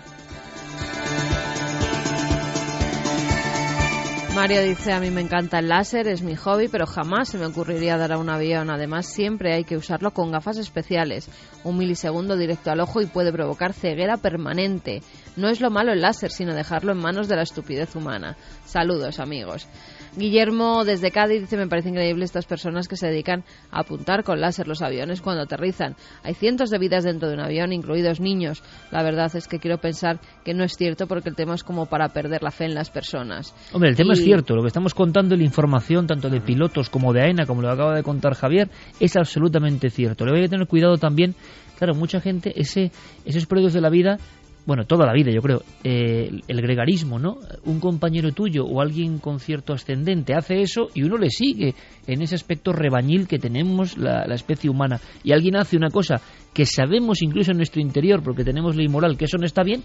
Mario 4.35 4.62
dice, 4.62 4.93
a 4.93 4.99
mí 4.99 5.11
me 5.11 5.21
encanta 5.21 5.59
el 5.59 5.69
láser, 5.69 6.09
es 6.09 6.23
mi 6.23 6.37
hobby, 6.37 6.69
pero 6.69 6.87
jamás 6.87 7.29
se 7.29 7.37
me 7.37 7.45
ocurriría 7.45 7.99
dar 7.99 8.12
a 8.12 8.19
un 8.19 8.31
avión. 8.31 8.71
Además, 8.71 9.05
siempre 9.05 9.53
hay 9.53 9.65
que 9.65 9.77
usarlo 9.77 10.12
con 10.12 10.33
gafas 10.33 10.57
especiales. 10.57 11.29
Un 11.65 11.77
milisegundo 11.77 12.39
directo 12.39 12.71
al 12.71 12.81
ojo 12.81 13.03
y 13.03 13.07
puede 13.07 13.31
provocar 13.31 13.75
ceguera 13.75 14.17
permanente. 14.17 15.03
No 15.37 15.51
es 15.51 15.61
lo 15.61 15.71
malo 15.71 15.93
el 15.93 16.01
láser, 16.01 16.31
sino 16.31 16.55
dejarlo 16.55 16.93
en 16.93 16.99
manos 16.99 17.29
de 17.29 17.37
la 17.37 17.43
estupidez 17.43 17.95
humana. 17.95 18.37
Saludos, 18.65 19.21
amigos. 19.21 19.69
Guillermo 20.16 20.85
desde 20.85 21.11
Cádiz 21.11 21.40
dice, 21.40 21.57
me 21.57 21.66
parece 21.66 21.88
increíble 21.88 22.25
estas 22.25 22.45
personas 22.45 22.87
que 22.87 22.97
se 22.97 23.07
dedican 23.07 23.45
a 23.71 23.81
apuntar 23.81 24.25
con 24.25 24.40
láser 24.40 24.69
los 24.69 24.83
aviones 24.83 25.23
cuando 25.23 25.42
aterrizan. 25.42 25.97
Hay 26.23 26.35
cientos 26.35 26.71
de 26.71 26.78
vidas 26.78 27.04
dentro 27.04 27.28
de 27.28 27.35
un 27.35 27.40
avión, 27.40 27.73
incluidos 27.73 28.21
niños. 28.21 28.62
La 28.90 29.02
verdad 29.02 29.35
es 29.35 29.49
que 29.49 29.59
quiero 29.59 29.78
pensar 29.78 30.21
que 30.45 30.52
no 30.52 30.64
es 30.64 30.76
cierto 30.76 31.07
porque 31.07 31.31
el 31.31 31.35
tema 31.35 31.54
es 31.54 31.64
como 31.64 31.87
para 31.87 32.09
perder 32.11 32.42
la 32.42 32.50
fe 32.50 32.66
en 32.66 32.75
las 32.75 32.90
personas. 32.90 33.54
Hombre, 33.73 33.88
el 33.88 33.97
tema 33.97 34.12
es 34.12 34.23
cierto. 34.23 34.54
Lo 34.54 34.62
que 34.62 34.69
estamos 34.69 34.95
contando, 34.95 35.35
la 35.35 35.45
información 35.45 36.07
tanto 36.07 36.28
de 36.28 36.40
pilotos 36.40 36.90
como 36.90 37.12
de 37.12 37.23
AENA, 37.23 37.47
como 37.47 37.62
lo 37.62 37.71
acaba 37.71 37.95
de 37.95 38.02
contar 38.02 38.35
Javier, 38.35 38.69
es 39.00 39.16
absolutamente 39.16 39.88
cierto. 39.88 40.26
Le 40.26 40.33
voy 40.33 40.45
a 40.45 40.49
tener 40.49 40.66
cuidado 40.66 40.99
también 40.99 41.35
claro, 41.83 41.97
mucha 41.97 42.21
gente, 42.21 42.52
ese, 42.54 42.92
esos 43.25 43.47
periodos 43.47 43.73
de 43.73 43.81
la 43.81 43.90
vida 43.90 44.19
bueno, 44.64 44.85
toda 44.85 45.07
la 45.07 45.12
vida 45.12 45.31
yo 45.33 45.42
creo, 45.42 45.62
eh, 45.83 46.31
el 46.47 46.62
gregarismo, 46.62 47.19
¿no? 47.19 47.38
Un 47.64 47.81
compañero 47.81 48.33
tuyo 48.33 48.64
o 48.64 48.81
alguien 48.81 49.19
con 49.19 49.40
cierto 49.40 49.73
ascendente 49.73 50.35
hace 50.35 50.62
eso 50.62 50.88
y 50.95 51.02
uno 51.02 51.16
le 51.16 51.31
sigue 51.31 51.75
en 52.07 52.23
ese 52.23 52.37
aspecto 52.37 52.73
rebañil 52.73 53.26
que 53.26 53.38
tenemos 53.38 53.99
la, 53.99 54.23
especie 54.35 54.71
humana. 54.71 55.00
Y 55.25 55.33
alguien 55.33 55.57
hace 55.57 55.76
una 55.76 55.90
cosa 55.90 56.21
que 56.54 56.64
sabemos 56.64 57.23
incluso 57.23 57.50
en 57.50 57.57
nuestro 57.57 57.81
interior, 57.81 58.23
porque 58.23 58.45
tenemos 58.45 58.76
ley 58.76 58.88
moral, 58.88 59.16
que 59.16 59.25
eso 59.25 59.37
no 59.38 59.47
está 59.47 59.62
bien, 59.62 59.83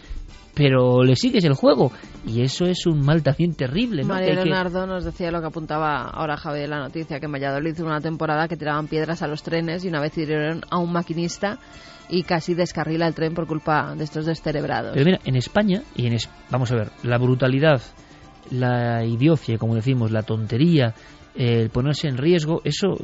pero 0.54 1.04
le 1.04 1.16
sigues 1.16 1.44
el 1.44 1.54
juego. 1.54 1.92
Y 2.26 2.42
eso 2.42 2.66
es 2.66 2.86
un 2.86 3.04
mal 3.04 3.24
también 3.24 3.56
terrible, 3.56 4.04
¿no? 4.04 4.10
María 4.10 4.36
Leonardo 4.36 4.86
nos 4.86 5.06
decía 5.06 5.32
lo 5.32 5.42
que 5.42 5.48
apuntaba 5.48 6.02
ahora 6.02 6.38
Javier 6.38 6.64
de 6.64 6.70
la 6.70 6.80
noticia, 6.80 7.20
que 7.20 7.26
en 7.26 7.32
Valladolid 7.32 7.74
hizo 7.74 7.86
una 7.86 8.02
temporada 8.02 8.48
que 8.48 8.58
tiraban 8.58 8.88
piedras 8.88 9.22
a 9.22 9.28
los 9.28 9.44
trenes 9.44 9.86
y 9.86 9.88
una 9.88 10.02
vez 10.02 10.18
hirieron 10.18 10.62
a 10.70 10.78
un 10.78 10.92
maquinista 10.92 11.60
y 12.10 12.24
casi 12.24 12.54
descarrila 12.54 13.08
el 13.08 13.14
tren 13.14 13.34
por 13.34 13.48
culpa 13.48 13.94
de 13.96 14.04
estos 14.04 14.26
descerebrados. 14.26 14.94
Pero 14.94 15.06
mira, 15.06 15.20
en 15.26 15.36
España, 15.36 15.84
y 15.96 16.08
en 16.08 16.18
vamos 16.50 16.72
a 16.72 16.76
ver, 16.76 16.90
la 17.04 17.18
brutalidad, 17.18 17.82
la 18.52 19.04
idiocia, 19.04 19.58
como 19.58 19.76
decimos, 19.76 20.12
la 20.12 20.24
tontería, 20.24 20.94
el 21.36 21.70
ponerse 21.70 22.08
en 22.08 22.18
riesgo, 22.18 22.62
eso 22.64 22.96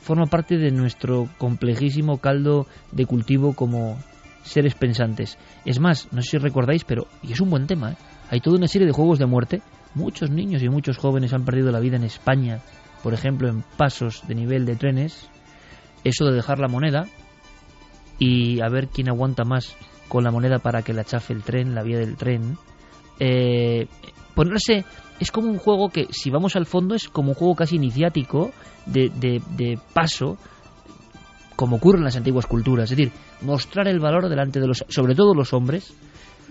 forma 0.00 0.26
parte 0.26 0.58
de 0.58 0.70
nuestro 0.70 1.28
complejísimo 1.38 2.18
caldo 2.18 2.66
de 2.90 3.06
cultivo 3.06 3.54
como 3.54 3.98
seres 4.42 4.74
pensantes. 4.74 5.38
Es 5.64 5.80
más, 5.80 6.08
no 6.12 6.22
sé 6.22 6.30
si 6.30 6.38
recordáis, 6.38 6.84
pero, 6.84 7.06
y 7.22 7.32
es 7.32 7.40
un 7.40 7.50
buen 7.50 7.66
tema, 7.66 7.92
¿eh? 7.92 7.96
hay 8.30 8.40
toda 8.40 8.56
una 8.56 8.68
serie 8.68 8.86
de 8.86 8.92
juegos 8.92 9.18
de 9.18 9.26
muerte. 9.26 9.62
Muchos 9.94 10.30
niños 10.30 10.62
y 10.62 10.68
muchos 10.68 10.96
jóvenes 10.96 11.34
han 11.34 11.44
perdido 11.44 11.70
la 11.70 11.78
vida 11.78 11.96
en 11.96 12.04
España, 12.04 12.60
por 13.02 13.12
ejemplo, 13.14 13.48
en 13.48 13.62
pasos 13.76 14.22
de 14.26 14.34
nivel 14.34 14.64
de 14.64 14.76
trenes. 14.76 15.28
Eso 16.02 16.24
de 16.24 16.34
dejar 16.34 16.58
la 16.58 16.66
moneda, 16.66 17.06
y 18.22 18.60
a 18.60 18.68
ver 18.68 18.86
quién 18.86 19.08
aguanta 19.08 19.42
más 19.42 19.76
con 20.08 20.22
la 20.22 20.30
moneda 20.30 20.60
para 20.60 20.82
que 20.82 20.92
la 20.92 21.02
chafe 21.02 21.32
el 21.32 21.42
tren, 21.42 21.74
la 21.74 21.82
vía 21.82 21.98
del 21.98 22.16
tren. 22.16 22.56
Eh, 23.18 23.88
ponerse 24.36 24.84
es 25.18 25.32
como 25.32 25.48
un 25.48 25.58
juego 25.58 25.88
que, 25.88 26.06
si 26.10 26.30
vamos 26.30 26.54
al 26.54 26.66
fondo, 26.66 26.94
es 26.94 27.08
como 27.08 27.30
un 27.30 27.34
juego 27.34 27.56
casi 27.56 27.76
iniciático 27.76 28.52
de, 28.86 29.10
de, 29.10 29.78
paso, 29.92 30.38
como 31.56 31.76
ocurre 31.76 31.98
en 31.98 32.04
las 32.04 32.14
antiguas 32.14 32.46
culturas. 32.46 32.92
Es 32.92 32.96
decir, 32.96 33.12
mostrar 33.40 33.88
el 33.88 33.98
valor 33.98 34.28
delante 34.28 34.60
de 34.60 34.68
los, 34.68 34.84
sobre 34.88 35.16
todo 35.16 35.34
los 35.34 35.52
hombres, 35.52 35.92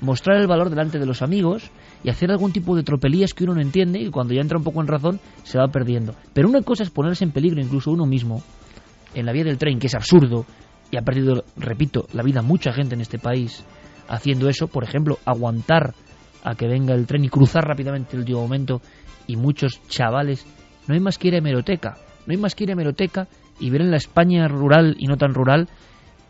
mostrar 0.02 0.42
el 0.42 0.48
valor 0.48 0.70
delante 0.70 1.00
de 1.00 1.06
los 1.06 1.22
amigos 1.22 1.72
y 2.04 2.10
hacer 2.10 2.32
algún 2.32 2.52
tipo 2.52 2.76
de 2.76 2.84
tropelías 2.84 3.34
que 3.34 3.46
uno 3.46 3.56
no 3.56 3.62
entiende 3.62 4.02
y 4.02 4.10
cuando 4.10 4.34
ya 4.34 4.42
entra 4.42 4.58
un 4.58 4.66
poco 4.66 4.82
en 4.82 4.88
razón 4.88 5.22
se 5.44 5.58
va 5.58 5.70
perdiendo. 5.70 6.16
Pero 6.34 6.50
una 6.50 6.64
cosa 6.64 6.84
es 6.84 6.90
ponerse 6.90 7.24
en 7.24 7.32
peligro 7.32 7.62
incluso 7.62 7.92
uno 7.92 8.06
mismo 8.06 8.44
en 9.14 9.26
la 9.26 9.32
vía 9.32 9.46
del 9.46 9.58
tren, 9.58 9.80
que 9.80 9.88
es 9.88 9.96
absurdo, 9.96 10.46
y 10.92 10.98
ha 10.98 11.02
perdido, 11.02 11.44
repito, 11.56 12.08
la 12.14 12.24
vida 12.24 12.42
mucha 12.42 12.74
gente 12.74 12.96
en 12.96 13.02
este 13.02 13.18
país 13.18 13.66
haciendo 14.08 14.50
eso, 14.50 14.68
por 14.68 14.84
ejemplo, 14.84 15.18
aguantar 15.26 15.94
a 16.44 16.56
que 16.56 16.68
venga 16.68 16.94
el 16.94 17.08
tren 17.08 17.24
y 17.24 17.30
cruzar 17.30 17.64
rápidamente 17.64 18.12
el 18.14 18.20
último 18.20 18.42
momento 18.42 18.82
y 19.26 19.38
muchos 19.38 19.82
chavales, 19.88 20.46
no 20.88 20.94
hay 20.94 21.00
más 21.00 21.18
que 21.18 21.30
ir 21.30 21.36
a 21.36 21.38
hemeroteca, 21.38 21.98
no 22.28 22.32
hay 22.32 22.38
más 22.38 22.54
que 22.54 22.66
ir 22.66 22.72
a 22.72 22.74
hemeroteca 22.74 23.28
y 23.60 23.70
ver 23.70 23.82
en 23.82 23.92
la 23.92 23.98
España 23.98 24.48
rural 24.48 24.96
y 25.00 25.06
no 25.06 25.16
tan 25.18 25.34
rural 25.34 25.70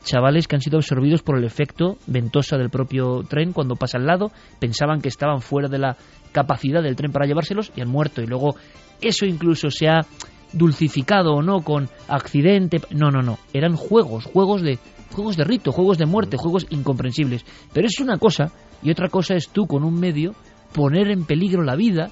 chavales 0.03 0.47
que 0.47 0.55
han 0.55 0.61
sido 0.61 0.77
absorbidos 0.77 1.21
por 1.21 1.37
el 1.37 1.43
efecto 1.43 1.97
ventosa 2.07 2.57
del 2.57 2.69
propio 2.69 3.23
tren. 3.27 3.53
Cuando 3.53 3.75
pasa 3.75 3.97
al 3.97 4.05
lado, 4.05 4.31
pensaban 4.59 5.01
que 5.01 5.09
estaban 5.09 5.41
fuera 5.41 5.67
de 5.67 5.77
la 5.77 5.97
capacidad 6.31 6.81
del 6.81 6.95
tren 6.95 7.11
para 7.11 7.25
llevárselos 7.25 7.71
y 7.75 7.81
han 7.81 7.89
muerto. 7.89 8.21
Y 8.21 8.27
luego 8.27 8.55
eso 8.99 9.25
incluso 9.25 9.69
se 9.69 9.87
ha 9.87 10.01
dulcificado 10.53 11.33
o 11.33 11.41
no 11.41 11.61
con 11.61 11.89
accidente, 12.07 12.81
no, 12.91 13.09
no, 13.11 13.21
no, 13.21 13.39
eran 13.53 13.75
juegos, 13.75 14.25
juegos 14.25 14.61
de 14.61 14.79
juegos 15.11 15.35
de 15.35 15.43
rito, 15.43 15.71
juegos 15.71 15.97
de 15.97 16.05
muerte, 16.05 16.37
juegos 16.37 16.65
incomprensibles. 16.69 17.45
Pero 17.73 17.87
es 17.87 17.99
una 17.99 18.17
cosa 18.17 18.51
y 18.81 18.91
otra 18.91 19.09
cosa 19.09 19.35
es 19.35 19.49
tú 19.49 19.67
con 19.67 19.83
un 19.83 19.99
medio 19.99 20.33
poner 20.73 21.09
en 21.09 21.25
peligro 21.25 21.63
la 21.63 21.75
vida 21.75 22.09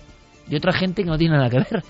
de 0.47 0.57
otra 0.57 0.73
gente 0.73 1.03
que 1.03 1.09
no 1.09 1.17
tiene 1.17 1.37
nada 1.37 1.49
que 1.49 1.57
ver. 1.57 1.83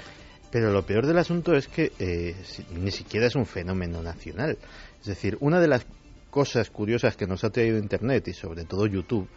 Pero 0.52 0.72
lo 0.72 0.84
peor 0.84 1.06
del 1.06 1.18
asunto 1.18 1.54
es 1.54 1.68
que 1.68 1.92
eh, 2.00 2.36
ni 2.72 2.92
siquiera 2.92 3.28
es 3.28 3.36
un 3.36 3.46
fenómeno 3.46 4.02
nacional. 4.02 4.58
Es 5.00 5.08
decir, 5.08 5.38
una 5.42 5.60
de 5.60 5.68
las 5.68 5.86
cosas 6.30 6.70
curiosas 6.70 7.16
que 7.16 7.28
nos 7.28 7.44
ha 7.44 7.50
traído 7.50 7.78
Internet 7.78 8.28
y 8.28 8.34
sobre 8.34 8.66
todo 8.66 8.86
YouTube 8.86 9.28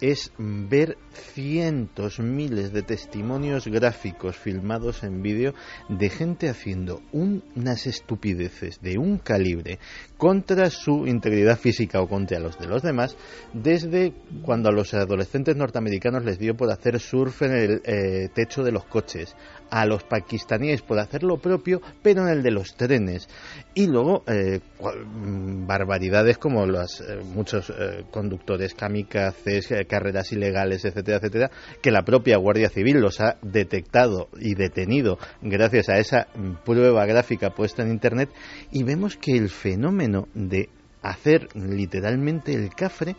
es 0.00 0.32
ver 0.38 0.96
cientos, 1.12 2.18
miles 2.18 2.72
de 2.72 2.82
testimonios 2.82 3.66
gráficos 3.68 4.36
filmados 4.36 5.02
en 5.02 5.22
vídeo 5.22 5.54
de 5.88 6.10
gente 6.10 6.48
haciendo 6.48 7.00
unas 7.12 7.86
estupideces 7.86 8.80
de 8.80 8.98
un 8.98 9.18
calibre 9.18 9.78
contra 10.16 10.70
su 10.70 11.06
integridad 11.06 11.58
física 11.58 12.00
o 12.00 12.08
contra 12.08 12.38
los 12.38 12.58
de 12.58 12.66
los 12.66 12.82
demás, 12.82 13.16
desde 13.52 14.12
cuando 14.42 14.68
a 14.68 14.72
los 14.72 14.94
adolescentes 14.94 15.56
norteamericanos 15.56 16.24
les 16.24 16.38
dio 16.38 16.56
por 16.56 16.70
hacer 16.70 16.98
surf 17.00 17.42
en 17.42 17.52
el 17.52 17.82
eh, 17.84 18.28
techo 18.34 18.62
de 18.62 18.72
los 18.72 18.86
coches, 18.86 19.36
a 19.70 19.86
los 19.86 20.04
pakistaníes 20.04 20.82
por 20.82 20.98
hacer 20.98 21.22
lo 21.24 21.38
propio, 21.38 21.80
pero 22.02 22.22
en 22.22 22.28
el 22.28 22.42
de 22.42 22.50
los 22.50 22.74
trenes. 22.76 23.28
Y 23.74 23.86
luego 23.86 24.22
eh, 24.26 24.60
mm, 24.80 25.66
barbaridades 25.66 26.38
como 26.38 26.64
los 26.66 27.00
eh, 27.00 27.18
muchos 27.34 27.72
conductores 28.10 28.74
kamikazes, 28.74 29.72
carreras 29.86 30.32
ilegales, 30.32 30.84
etcétera, 30.84 31.18
etcétera, 31.18 31.50
que 31.82 31.90
la 31.90 32.02
propia 32.02 32.36
Guardia 32.36 32.68
Civil 32.68 33.00
los 33.00 33.20
ha 33.20 33.36
detectado 33.42 34.28
y 34.40 34.54
detenido 34.54 35.18
gracias 35.42 35.88
a 35.88 35.98
esa 35.98 36.28
prueba 36.64 37.06
gráfica 37.06 37.50
puesta 37.50 37.82
en 37.82 37.90
Internet 37.90 38.30
y 38.70 38.82
vemos 38.82 39.16
que 39.16 39.36
el 39.36 39.48
fenómeno 39.48 40.28
de 40.34 40.68
hacer 41.02 41.48
literalmente 41.54 42.54
el 42.54 42.70
cafre, 42.70 43.14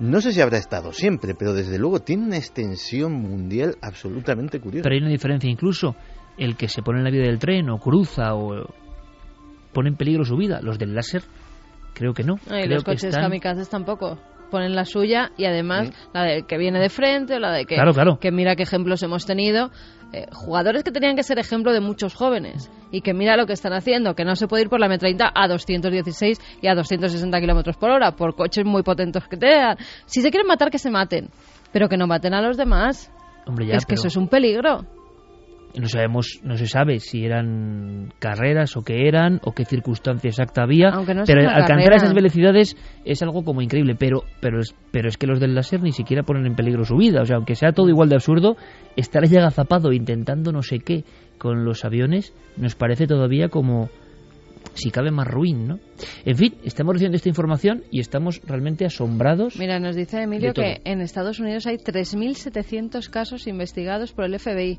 no 0.00 0.20
sé 0.20 0.32
si 0.32 0.40
habrá 0.40 0.58
estado 0.58 0.92
siempre, 0.92 1.34
pero 1.38 1.54
desde 1.54 1.78
luego 1.78 2.00
tiene 2.00 2.24
una 2.24 2.36
extensión 2.36 3.12
mundial 3.12 3.76
absolutamente 3.80 4.60
curiosa. 4.60 4.82
Pero 4.82 4.94
hay 4.94 5.00
una 5.00 5.10
diferencia 5.10 5.48
incluso, 5.48 5.94
el 6.36 6.56
que 6.56 6.68
se 6.68 6.82
pone 6.82 6.98
en 6.98 7.04
la 7.04 7.10
vida 7.10 7.24
del 7.24 7.38
tren 7.38 7.70
o 7.70 7.78
cruza 7.78 8.34
o 8.34 8.66
pone 9.72 9.90
en 9.90 9.96
peligro 9.96 10.24
su 10.24 10.36
vida, 10.36 10.60
los 10.60 10.78
del 10.78 10.94
láser 10.94 11.22
creo 11.94 12.12
que 12.12 12.22
no. 12.22 12.36
Y 12.50 12.68
los 12.68 12.84
coches 12.84 13.14
kamikazes 13.14 13.68
tampoco 13.68 14.18
ponen 14.50 14.74
la 14.74 14.84
suya 14.84 15.32
y 15.36 15.44
además 15.44 15.90
la 16.12 16.24
de 16.24 16.42
que 16.42 16.58
viene 16.58 16.80
de 16.80 16.88
frente 16.88 17.34
o 17.34 17.38
la 17.38 17.52
de 17.52 17.64
que, 17.64 17.76
que 18.20 18.30
mira 18.30 18.56
qué 18.56 18.62
ejemplos 18.62 19.02
hemos 19.02 19.26
tenido. 19.26 19.70
Eh, 20.10 20.26
jugadores 20.32 20.84
que 20.84 20.90
tenían 20.90 21.16
que 21.16 21.22
ser 21.22 21.38
ejemplo 21.38 21.70
de 21.70 21.80
muchos 21.80 22.14
jóvenes 22.14 22.70
y 22.90 23.02
que 23.02 23.12
mira 23.12 23.36
lo 23.36 23.46
que 23.46 23.52
están 23.52 23.74
haciendo, 23.74 24.14
que 24.14 24.24
no 24.24 24.36
se 24.36 24.48
puede 24.48 24.62
ir 24.62 24.70
por 24.70 24.80
la 24.80 24.88
M30 24.88 25.32
a 25.34 25.48
216 25.48 26.40
y 26.62 26.66
a 26.66 26.74
260 26.74 27.38
kilómetros 27.40 27.76
por 27.76 27.90
hora 27.90 28.12
por 28.12 28.34
coches 28.34 28.64
muy 28.64 28.82
potentes 28.82 29.22
que 29.28 29.36
te 29.36 29.48
dan. 29.48 29.76
Si 30.06 30.22
se 30.22 30.30
quieren 30.30 30.46
matar, 30.46 30.70
que 30.70 30.78
se 30.78 30.90
maten, 30.90 31.28
pero 31.72 31.90
que 31.90 31.98
no 31.98 32.06
maten 32.06 32.32
a 32.32 32.40
los 32.40 32.56
demás. 32.56 33.12
es 33.70 33.84
que 33.84 33.94
eso 33.94 34.08
es 34.08 34.16
un 34.16 34.28
peligro 34.28 34.86
no 35.76 35.88
sabemos, 35.88 36.40
no 36.42 36.56
se 36.56 36.66
sabe 36.66 37.00
si 37.00 37.24
eran 37.24 38.12
carreras 38.18 38.76
o 38.76 38.82
qué 38.82 39.06
eran 39.06 39.40
o 39.44 39.52
qué 39.52 39.64
circunstancia 39.64 40.28
exacta 40.28 40.62
había, 40.62 40.90
pero 41.26 41.48
alcanzar 41.48 41.94
esas 41.94 42.14
velocidades 42.14 42.76
es 43.04 43.22
algo 43.22 43.44
como 43.44 43.62
increíble, 43.62 43.94
pero 43.98 44.22
pero 44.40 44.60
es, 44.60 44.74
pero 44.90 45.08
es 45.08 45.16
que 45.16 45.26
los 45.26 45.40
del 45.40 45.54
láser 45.54 45.82
ni 45.82 45.92
siquiera 45.92 46.22
ponen 46.22 46.46
en 46.46 46.54
peligro 46.54 46.84
su 46.84 46.96
vida, 46.96 47.22
o 47.22 47.24
sea, 47.24 47.36
aunque 47.36 47.54
sea 47.54 47.72
todo 47.72 47.88
igual 47.88 48.08
de 48.08 48.16
absurdo, 48.16 48.56
estar 48.96 49.22
allá 49.22 49.40
agazapado 49.40 49.92
intentando 49.92 50.52
no 50.52 50.62
sé 50.62 50.78
qué 50.80 51.04
con 51.38 51.64
los 51.64 51.84
aviones 51.84 52.32
nos 52.56 52.74
parece 52.74 53.06
todavía 53.06 53.48
como 53.48 53.90
si 54.74 54.90
cabe 54.90 55.10
más 55.10 55.26
ruin, 55.26 55.66
¿no? 55.66 55.78
En 56.24 56.36
fin, 56.36 56.54
estamos 56.64 56.94
recibiendo 56.94 57.16
esta 57.16 57.28
información 57.28 57.84
y 57.90 58.00
estamos 58.00 58.40
realmente 58.46 58.84
asombrados. 58.84 59.56
Mira, 59.58 59.80
nos 59.80 59.96
dice 59.96 60.22
Emilio 60.22 60.52
que 60.52 60.80
en 60.84 61.00
Estados 61.00 61.40
Unidos 61.40 61.66
hay 61.66 61.76
3.700 61.76 63.08
casos 63.08 63.46
investigados 63.46 64.12
por 64.12 64.24
el 64.24 64.38
FBI 64.38 64.78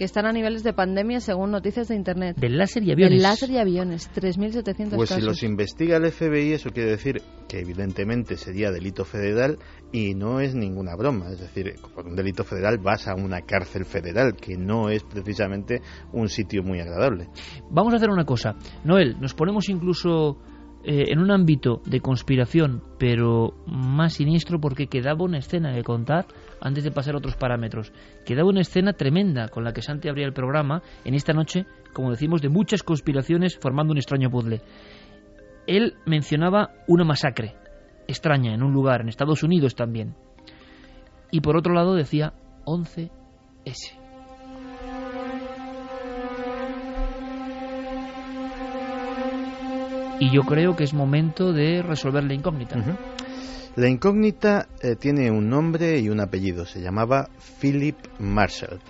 que 0.00 0.06
están 0.06 0.24
a 0.24 0.32
niveles 0.32 0.62
de 0.62 0.72
pandemia 0.72 1.20
según 1.20 1.50
noticias 1.50 1.88
de 1.88 1.94
Internet. 1.94 2.34
Del 2.38 2.56
láser 2.56 2.82
y 2.84 2.90
aviones. 2.90 3.12
Del 3.18 3.22
láser 3.22 3.50
y 3.50 3.58
aviones, 3.58 4.10
3.700 4.14 4.96
Pues 4.96 5.10
si 5.10 5.20
los 5.20 5.42
investiga 5.42 5.98
el 5.98 6.10
FBI, 6.10 6.54
eso 6.54 6.70
quiere 6.70 6.92
decir 6.92 7.20
que 7.46 7.60
evidentemente 7.60 8.38
sería 8.38 8.70
delito 8.70 9.04
federal 9.04 9.58
y 9.92 10.14
no 10.14 10.40
es 10.40 10.54
ninguna 10.54 10.96
broma. 10.96 11.28
Es 11.30 11.40
decir, 11.40 11.74
por 11.94 12.06
un 12.06 12.16
delito 12.16 12.44
federal 12.44 12.78
vas 12.78 13.08
a 13.08 13.14
una 13.14 13.42
cárcel 13.42 13.84
federal, 13.84 14.36
que 14.36 14.56
no 14.56 14.88
es 14.88 15.04
precisamente 15.04 15.82
un 16.14 16.30
sitio 16.30 16.62
muy 16.62 16.80
agradable. 16.80 17.28
Vamos 17.70 17.92
a 17.92 17.96
hacer 17.96 18.08
una 18.08 18.24
cosa. 18.24 18.56
Noel, 18.84 19.20
nos 19.20 19.34
ponemos 19.34 19.68
incluso 19.68 20.38
eh, 20.82 21.12
en 21.12 21.18
un 21.18 21.30
ámbito 21.30 21.82
de 21.84 22.00
conspiración, 22.00 22.82
pero 22.98 23.52
más 23.66 24.14
siniestro 24.14 24.62
porque 24.62 24.86
quedaba 24.86 25.24
una 25.24 25.36
escena 25.36 25.74
que 25.74 25.82
contar 25.82 26.24
antes 26.60 26.84
de 26.84 26.90
pasar 26.90 27.14
a 27.14 27.18
otros 27.18 27.36
parámetros. 27.36 27.92
Quedaba 28.24 28.48
una 28.48 28.60
escena 28.60 28.92
tremenda 28.92 29.48
con 29.48 29.64
la 29.64 29.72
que 29.72 29.82
Santi 29.82 30.08
abría 30.08 30.26
el 30.26 30.32
programa 30.32 30.82
en 31.04 31.14
esta 31.14 31.32
noche, 31.32 31.66
como 31.92 32.10
decimos, 32.10 32.42
de 32.42 32.48
muchas 32.48 32.82
conspiraciones 32.82 33.58
formando 33.58 33.92
un 33.92 33.98
extraño 33.98 34.30
puzzle. 34.30 34.60
Él 35.66 35.94
mencionaba 36.06 36.70
una 36.86 37.04
masacre 37.04 37.54
extraña 38.08 38.54
en 38.54 38.62
un 38.62 38.72
lugar, 38.72 39.02
en 39.02 39.08
Estados 39.08 39.42
Unidos 39.42 39.74
también. 39.74 40.14
Y 41.30 41.40
por 41.40 41.56
otro 41.56 41.74
lado 41.74 41.94
decía 41.94 42.32
11S. 42.64 44.00
y 50.20 50.30
yo 50.30 50.42
creo 50.42 50.76
que 50.76 50.84
es 50.84 50.92
momento 50.92 51.52
de 51.52 51.82
resolver 51.82 52.22
la 52.22 52.34
incógnita. 52.34 52.76
La 53.76 53.88
incógnita 53.88 54.66
eh, 54.82 54.96
tiene 54.96 55.30
un 55.30 55.48
nombre 55.48 56.00
y 56.00 56.08
un 56.08 56.18
apellido, 56.18 56.66
se 56.66 56.80
llamaba 56.80 57.30
Philip 57.60 57.96
Marshall. 58.18 58.80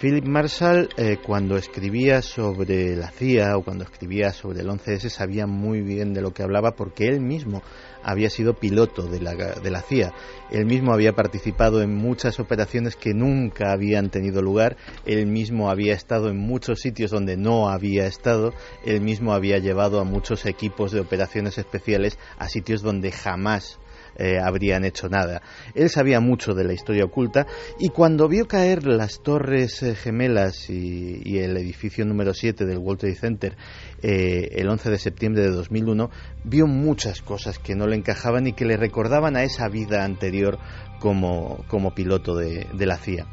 Philip 0.00 0.24
Marshall, 0.26 0.88
eh, 0.96 1.18
cuando 1.24 1.56
escribía 1.56 2.20
sobre 2.20 2.96
la 2.96 3.12
CIA 3.12 3.56
o 3.56 3.62
cuando 3.62 3.84
escribía 3.84 4.32
sobre 4.32 4.62
el 4.62 4.68
11S, 4.68 5.08
sabía 5.08 5.46
muy 5.46 5.82
bien 5.82 6.12
de 6.12 6.20
lo 6.20 6.34
que 6.34 6.42
hablaba 6.42 6.72
porque 6.72 7.06
él 7.06 7.20
mismo 7.20 7.62
había 8.02 8.28
sido 8.28 8.54
piloto 8.54 9.06
de 9.06 9.20
la, 9.20 9.34
de 9.36 9.70
la 9.70 9.82
CIA. 9.82 10.12
Él 10.50 10.66
mismo 10.66 10.92
había 10.92 11.12
participado 11.12 11.80
en 11.80 11.94
muchas 11.94 12.40
operaciones 12.40 12.96
que 12.96 13.14
nunca 13.14 13.70
habían 13.70 14.10
tenido 14.10 14.42
lugar. 14.42 14.76
Él 15.06 15.28
mismo 15.28 15.70
había 15.70 15.94
estado 15.94 16.28
en 16.28 16.38
muchos 16.38 16.80
sitios 16.80 17.12
donde 17.12 17.36
no 17.36 17.68
había 17.68 18.06
estado. 18.06 18.52
Él 18.84 19.00
mismo 19.00 19.32
había 19.32 19.58
llevado 19.58 20.00
a 20.00 20.04
muchos 20.04 20.44
equipos 20.44 20.90
de 20.90 21.00
operaciones 21.00 21.56
especiales 21.56 22.18
a 22.36 22.48
sitios 22.48 22.82
donde 22.82 23.12
jamás 23.12 23.78
eh, 24.16 24.38
habrían 24.38 24.84
hecho 24.84 25.08
nada. 25.08 25.42
Él 25.74 25.90
sabía 25.90 26.20
mucho 26.20 26.54
de 26.54 26.64
la 26.64 26.72
historia 26.72 27.04
oculta 27.04 27.46
y 27.80 27.88
cuando 27.88 28.28
vio 28.28 28.46
caer 28.46 28.86
las 28.86 29.22
torres 29.22 29.82
eh, 29.82 29.94
gemelas 29.96 30.70
y, 30.70 31.38
el 31.38 31.56
edificio 31.56 32.04
número 32.04 32.32
7 32.32 32.64
del 32.64 32.78
World 32.78 33.00
Trade 33.00 33.14
Center 33.16 33.56
eh, 34.02 34.50
el 34.52 34.68
11 34.68 34.90
de 34.90 34.98
septiembre 34.98 35.42
de 35.42 35.50
2001, 35.50 36.10
vio 36.44 36.66
muchas 36.66 37.22
cosas 37.22 37.58
que 37.58 37.74
no 37.74 37.88
le 37.88 37.96
encajaban 37.96 38.46
y 38.46 38.52
que 38.52 38.64
le 38.64 38.76
recordaban 38.76 39.36
a 39.36 39.42
esa 39.42 39.68
vida 39.68 40.04
anterior 40.04 40.58
como, 41.00 41.64
como 41.68 41.94
piloto 41.94 42.36
de, 42.36 42.68
la 42.78 42.96
CIA. 42.96 43.26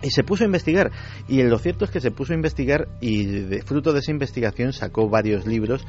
Y 0.00 0.10
se 0.10 0.22
puso 0.22 0.44
a 0.44 0.46
investigar. 0.46 0.92
Y 1.26 1.42
lo 1.42 1.58
cierto 1.58 1.84
es 1.84 1.90
que 1.90 2.00
se 2.00 2.12
puso 2.12 2.32
a 2.32 2.36
investigar 2.36 2.86
y 3.00 3.24
de 3.24 3.62
fruto 3.62 3.92
de 3.92 3.98
esa 3.98 4.12
investigación 4.12 4.72
sacó 4.72 5.08
varios 5.08 5.44
libros 5.44 5.84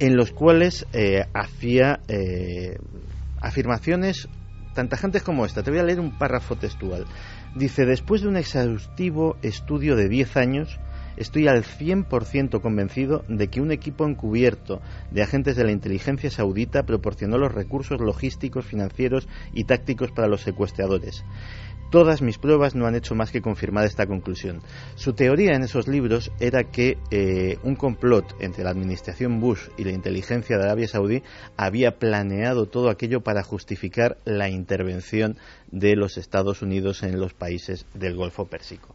en 0.00 0.16
los 0.16 0.32
cuales 0.32 0.86
hacía 1.32 2.00
afirmaciones 3.44 4.28
tan 4.74 4.88
tajantes 4.88 5.22
como 5.22 5.46
esta. 5.46 5.62
Te 5.62 5.70
voy 5.70 5.80
a 5.80 5.84
leer 5.84 6.00
un 6.00 6.18
párrafo 6.18 6.56
textual. 6.56 7.06
Dice, 7.54 7.86
después 7.86 8.22
de 8.22 8.28
un 8.28 8.36
exhaustivo 8.36 9.36
estudio 9.42 9.94
de 9.94 10.08
10 10.08 10.36
años, 10.36 10.80
estoy 11.16 11.46
al 11.46 11.62
100% 11.62 12.60
convencido 12.60 13.24
de 13.28 13.48
que 13.48 13.60
un 13.60 13.70
equipo 13.70 14.04
encubierto 14.06 14.80
de 15.12 15.22
agentes 15.22 15.56
de 15.56 15.64
la 15.64 15.70
inteligencia 15.70 16.30
saudita 16.30 16.82
proporcionó 16.82 17.38
los 17.38 17.54
recursos 17.54 18.00
logísticos, 18.00 18.66
financieros 18.66 19.28
y 19.52 19.64
tácticos 19.64 20.10
para 20.10 20.26
los 20.28 20.42
secuestradores. 20.42 21.24
Todas 21.90 22.22
mis 22.22 22.38
pruebas 22.38 22.74
no 22.74 22.86
han 22.86 22.94
hecho 22.94 23.14
más 23.14 23.30
que 23.30 23.40
confirmar 23.40 23.84
esta 23.84 24.06
conclusión. 24.06 24.60
Su 24.96 25.12
teoría 25.12 25.54
en 25.54 25.62
esos 25.62 25.86
libros 25.86 26.32
era 26.40 26.64
que 26.64 26.98
eh, 27.10 27.58
un 27.62 27.76
complot 27.76 28.34
entre 28.40 28.64
la 28.64 28.70
administración 28.70 29.40
Bush 29.40 29.68
y 29.76 29.84
la 29.84 29.92
inteligencia 29.92 30.58
de 30.58 30.64
Arabia 30.64 30.88
Saudí 30.88 31.22
había 31.56 31.98
planeado 31.98 32.66
todo 32.66 32.90
aquello 32.90 33.20
para 33.20 33.42
justificar 33.42 34.18
la 34.24 34.48
intervención 34.48 35.36
de 35.70 35.94
los 35.96 36.18
Estados 36.18 36.62
Unidos 36.62 37.02
en 37.02 37.20
los 37.20 37.32
países 37.34 37.86
del 37.94 38.16
Golfo 38.16 38.46
Pérsico. 38.46 38.94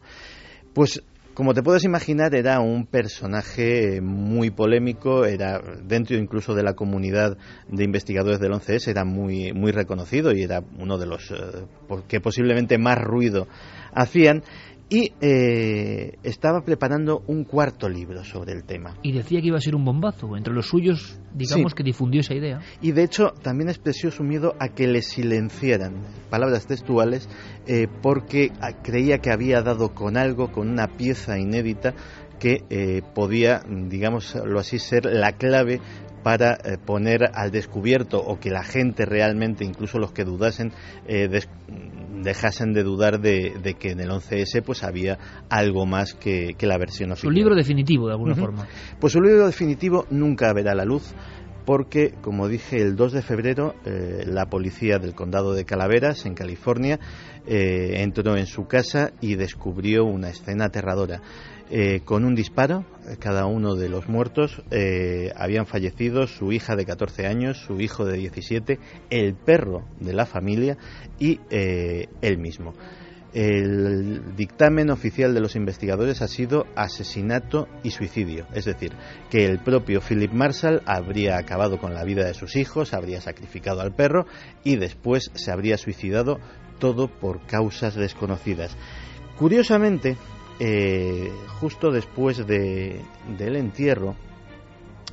Pues 0.73 1.01
como 1.33 1.53
te 1.53 1.63
puedes 1.63 1.83
imaginar, 1.85 2.35
era 2.35 2.59
un 2.59 2.85
personaje 2.85 4.01
muy 4.01 4.49
polémico, 4.49 5.25
era 5.25 5.61
dentro 5.81 6.17
incluso 6.17 6.53
de 6.53 6.63
la 6.63 6.73
comunidad 6.73 7.37
de 7.69 7.83
investigadores 7.83 8.39
del 8.39 8.51
11S, 8.51 8.89
era 8.89 9.05
muy, 9.05 9.53
muy 9.53 9.71
reconocido 9.71 10.33
y 10.33 10.43
era 10.43 10.61
uno 10.77 10.97
de 10.97 11.05
los 11.05 11.31
eh, 11.31 11.65
que 12.07 12.19
posiblemente 12.19 12.77
más 12.77 12.97
ruido 12.97 13.47
hacían 13.93 14.43
y 14.89 15.13
eh, 15.21 16.17
estaba 16.23 16.61
preparando 16.61 17.23
un 17.27 17.43
cuarto 17.43 17.87
libro 17.87 18.23
sobre 18.23 18.53
el 18.53 18.63
tema. 18.63 18.95
Y 19.03 19.11
decía 19.11 19.39
que 19.39 19.47
iba 19.47 19.57
a 19.57 19.61
ser 19.61 19.75
un 19.75 19.85
bombazo. 19.85 20.35
Entre 20.35 20.53
los 20.53 20.67
suyos, 20.67 21.19
digamos 21.33 21.75
que 21.75 21.83
difundió 21.83 22.21
esa 22.21 22.33
idea. 22.33 22.59
Y 22.81 22.91
de 22.91 23.03
hecho 23.03 23.33
también 23.43 23.69
expresó 23.69 24.09
su 24.09 24.23
miedo 24.23 24.55
a 24.59 24.69
que 24.69 24.87
le 24.87 25.03
silenciaran, 25.03 25.93
palabras 26.29 26.65
textuales, 26.65 27.29
eh, 27.67 27.87
porque 28.01 28.51
ah, 28.61 28.81
creía 28.81 29.19
que 29.19 29.31
había 29.31 29.61
dado 29.61 29.93
con 29.93 30.17
algo, 30.17 30.51
con 30.51 30.69
una 30.69 30.87
pieza 30.87 31.37
inédita 31.37 31.93
que 32.39 32.63
eh, 32.69 33.01
podía, 33.13 33.61
digámoslo 33.67 34.59
así, 34.59 34.79
ser 34.79 35.05
la 35.05 35.33
clave 35.33 35.81
para 36.23 36.53
eh, 36.53 36.77
poner 36.83 37.31
al 37.33 37.51
descubierto 37.51 38.19
o 38.19 38.39
que 38.39 38.49
la 38.49 38.63
gente 38.63 39.05
realmente, 39.05 39.65
incluso 39.65 39.99
los 39.99 40.11
que 40.11 40.23
dudasen, 40.23 40.71
eh, 41.07 41.29
dejasen 42.21 42.73
de 42.73 42.83
dudar 42.83 43.19
de, 43.19 43.75
que 43.79 43.91
en 43.91 43.99
el 43.99 44.09
11S 44.09 44.63
pues 44.63 44.83
había 44.83 45.17
algo 45.49 45.85
más 45.85 46.13
que, 46.13 46.55
la 46.59 46.77
versión 46.77 47.11
oficial. 47.11 47.31
Su 47.31 47.35
libro 47.35 47.55
definitivo, 47.55 48.07
de 48.07 48.13
alguna 48.13 48.35
forma. 48.35 48.67
Pues 48.99 49.13
su 49.13 49.21
libro 49.21 49.45
definitivo 49.45 50.05
nunca 50.09 50.53
verá 50.53 50.75
la 50.75 50.85
luz 50.85 51.13
porque, 51.65 52.13
como 52.21 52.47
dije, 52.47 52.81
el 52.81 52.95
2 52.95 53.13
de 53.13 53.21
febrero 53.21 53.75
eh, 53.85 54.23
la 54.25 54.47
policía 54.47 54.97
del 54.97 55.13
condado 55.13 55.53
de 55.53 55.65
Calaveras, 55.65 56.25
en 56.25 56.33
California, 56.33 56.99
entró 57.45 58.37
en 58.37 58.45
su 58.45 58.67
casa 58.67 59.11
y 59.21 59.33
descubrió 59.33 60.05
una 60.05 60.29
escena 60.29 60.65
aterradora. 60.65 61.21
Eh, 61.71 62.01
con 62.03 62.25
un 62.25 62.33
disparo, 62.33 62.83
cada 63.19 63.45
uno 63.45 63.75
de 63.75 63.89
los 63.89 64.09
muertos 64.09 64.63
eh, 64.71 65.31
habían 65.35 65.67
fallecido 65.67 66.25
su 66.25 66.51
hija 66.51 66.75
de 66.75 66.83
14 66.83 67.27
años, 67.27 67.59
su 67.59 67.79
hijo 67.79 68.05
de 68.05 68.17
17, 68.17 68.79
el 69.11 69.35
perro 69.35 69.85
de 69.99 70.13
la 70.13 70.25
familia 70.25 70.77
y 71.19 71.39
eh, 71.51 72.07
él 72.21 72.39
mismo. 72.39 72.73
El 73.33 74.35
dictamen 74.35 74.89
oficial 74.89 75.35
de 75.35 75.41
los 75.41 75.55
investigadores 75.55 76.23
ha 76.23 76.27
sido 76.27 76.65
asesinato 76.75 77.67
y 77.83 77.91
suicidio, 77.91 78.47
es 78.55 78.65
decir, 78.65 78.93
que 79.29 79.45
el 79.45 79.59
propio 79.59 80.01
Philip 80.01 80.31
Marshall 80.31 80.81
habría 80.87 81.37
acabado 81.37 81.77
con 81.77 81.93
la 81.93 82.03
vida 82.03 82.25
de 82.25 82.33
sus 82.33 82.55
hijos, 82.55 82.95
habría 82.95 83.21
sacrificado 83.21 83.81
al 83.81 83.93
perro 83.93 84.25
y 84.63 84.77
después 84.77 85.29
se 85.35 85.51
habría 85.51 85.77
suicidado 85.77 86.39
todo 86.79 87.07
por 87.07 87.45
causas 87.45 87.93
desconocidas. 87.93 88.75
Curiosamente, 89.37 90.17
eh, 90.59 91.31
justo 91.59 91.91
después 91.91 92.45
de, 92.45 93.01
del 93.37 93.55
entierro, 93.55 94.15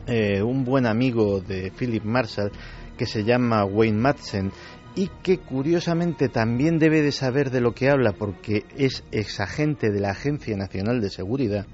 eh, 0.06 0.42
un 0.42 0.64
buen 0.64 0.86
amigo 0.86 1.40
de 1.40 1.70
Philip 1.70 2.04
Marshall, 2.04 2.52
que 2.96 3.06
se 3.06 3.24
llama 3.24 3.64
Wayne 3.64 3.98
Madsen, 3.98 4.52
y 4.96 5.08
que 5.22 5.38
curiosamente 5.38 6.28
también 6.28 6.78
debe 6.78 7.02
de 7.02 7.12
saber 7.12 7.50
de 7.50 7.60
lo 7.60 7.74
que 7.74 7.90
habla 7.90 8.12
porque 8.12 8.64
es 8.76 9.04
exagente 9.12 9.90
de 9.90 10.00
la 10.00 10.10
Agencia 10.10 10.56
Nacional 10.56 11.00
de 11.00 11.10
Seguridad, 11.10 11.66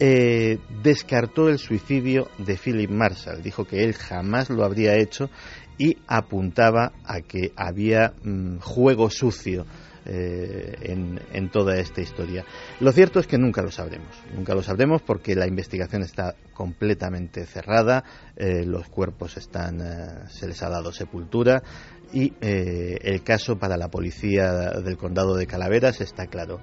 eh, 0.00 0.58
descartó 0.82 1.48
el 1.48 1.58
suicidio 1.58 2.28
de 2.38 2.56
Philip 2.56 2.90
Marshall. 2.90 3.42
Dijo 3.42 3.64
que 3.64 3.84
él 3.84 3.94
jamás 3.94 4.50
lo 4.50 4.64
habría 4.64 4.96
hecho 4.96 5.30
y 5.78 5.96
apuntaba 6.06 6.92
a 7.04 7.20
que 7.20 7.52
había 7.56 8.12
mm, 8.22 8.58
juego 8.58 9.08
sucio 9.08 9.64
eh, 10.10 10.94
en, 11.32 11.50
toda 11.50 11.76
esta 11.76 12.00
historia. 12.00 12.42
Lo 12.80 12.92
cierto 12.92 13.20
es 13.20 13.26
que 13.26 13.36
nunca 13.36 13.60
lo 13.60 13.70
sabremos, 13.70 14.08
nunca 14.34 14.54
lo 14.54 14.62
sabremos 14.62 15.02
porque 15.02 15.34
la 15.34 15.46
investigación 15.46 16.02
está 16.02 16.34
completamente 16.54 17.44
cerrada, 17.44 18.04
eh, 18.36 18.64
los 18.64 18.88
cuerpos 18.88 19.36
están, 19.36 19.80
eh, 19.80 20.28
se 20.28 20.48
les 20.48 20.62
ha 20.62 20.70
dado 20.70 20.92
sepultura 20.92 21.62
y 22.10 22.32
el 22.40 23.22
caso 23.22 23.58
para 23.58 23.76
la 23.76 23.88
policía 23.88 24.50
del 24.82 24.96
condado 24.96 25.36
de 25.36 25.46
Calaveras 25.46 26.00
está 26.00 26.26
claro. 26.26 26.58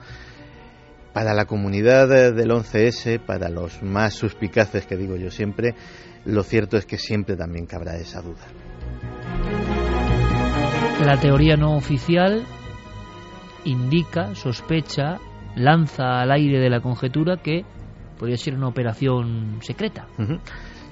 Para 1.13 1.35
la 1.35 1.45
comunidad 1.45 2.07
del 2.33 2.49
11S, 2.49 3.23
para 3.23 3.49
los 3.49 3.83
más 3.83 4.15
suspicaces 4.15 4.87
que 4.87 4.97
digo 4.97 5.17
yo 5.17 5.29
siempre, 5.29 5.75
lo 6.25 6.41
cierto 6.41 6.77
es 6.77 6.87
que 6.87 6.97
siempre 6.97 7.35
también 7.35 7.67
cabrá 7.67 7.95
esa 7.97 8.21
duda. 8.21 8.47
La 10.99 11.19
teoría 11.19 11.55
no 11.57 11.75
oficial 11.75 12.43
indica, 13.65 14.33
sospecha, 14.35 15.19
lanza 15.55 16.21
al 16.21 16.31
aire 16.31 16.59
de 16.59 16.69
la 16.69 16.81
conjetura 16.81 17.37
que 17.37 17.63
podría 18.17 18.37
ser 18.37 18.55
una 18.55 18.67
operación 18.67 19.59
secreta. 19.61 20.07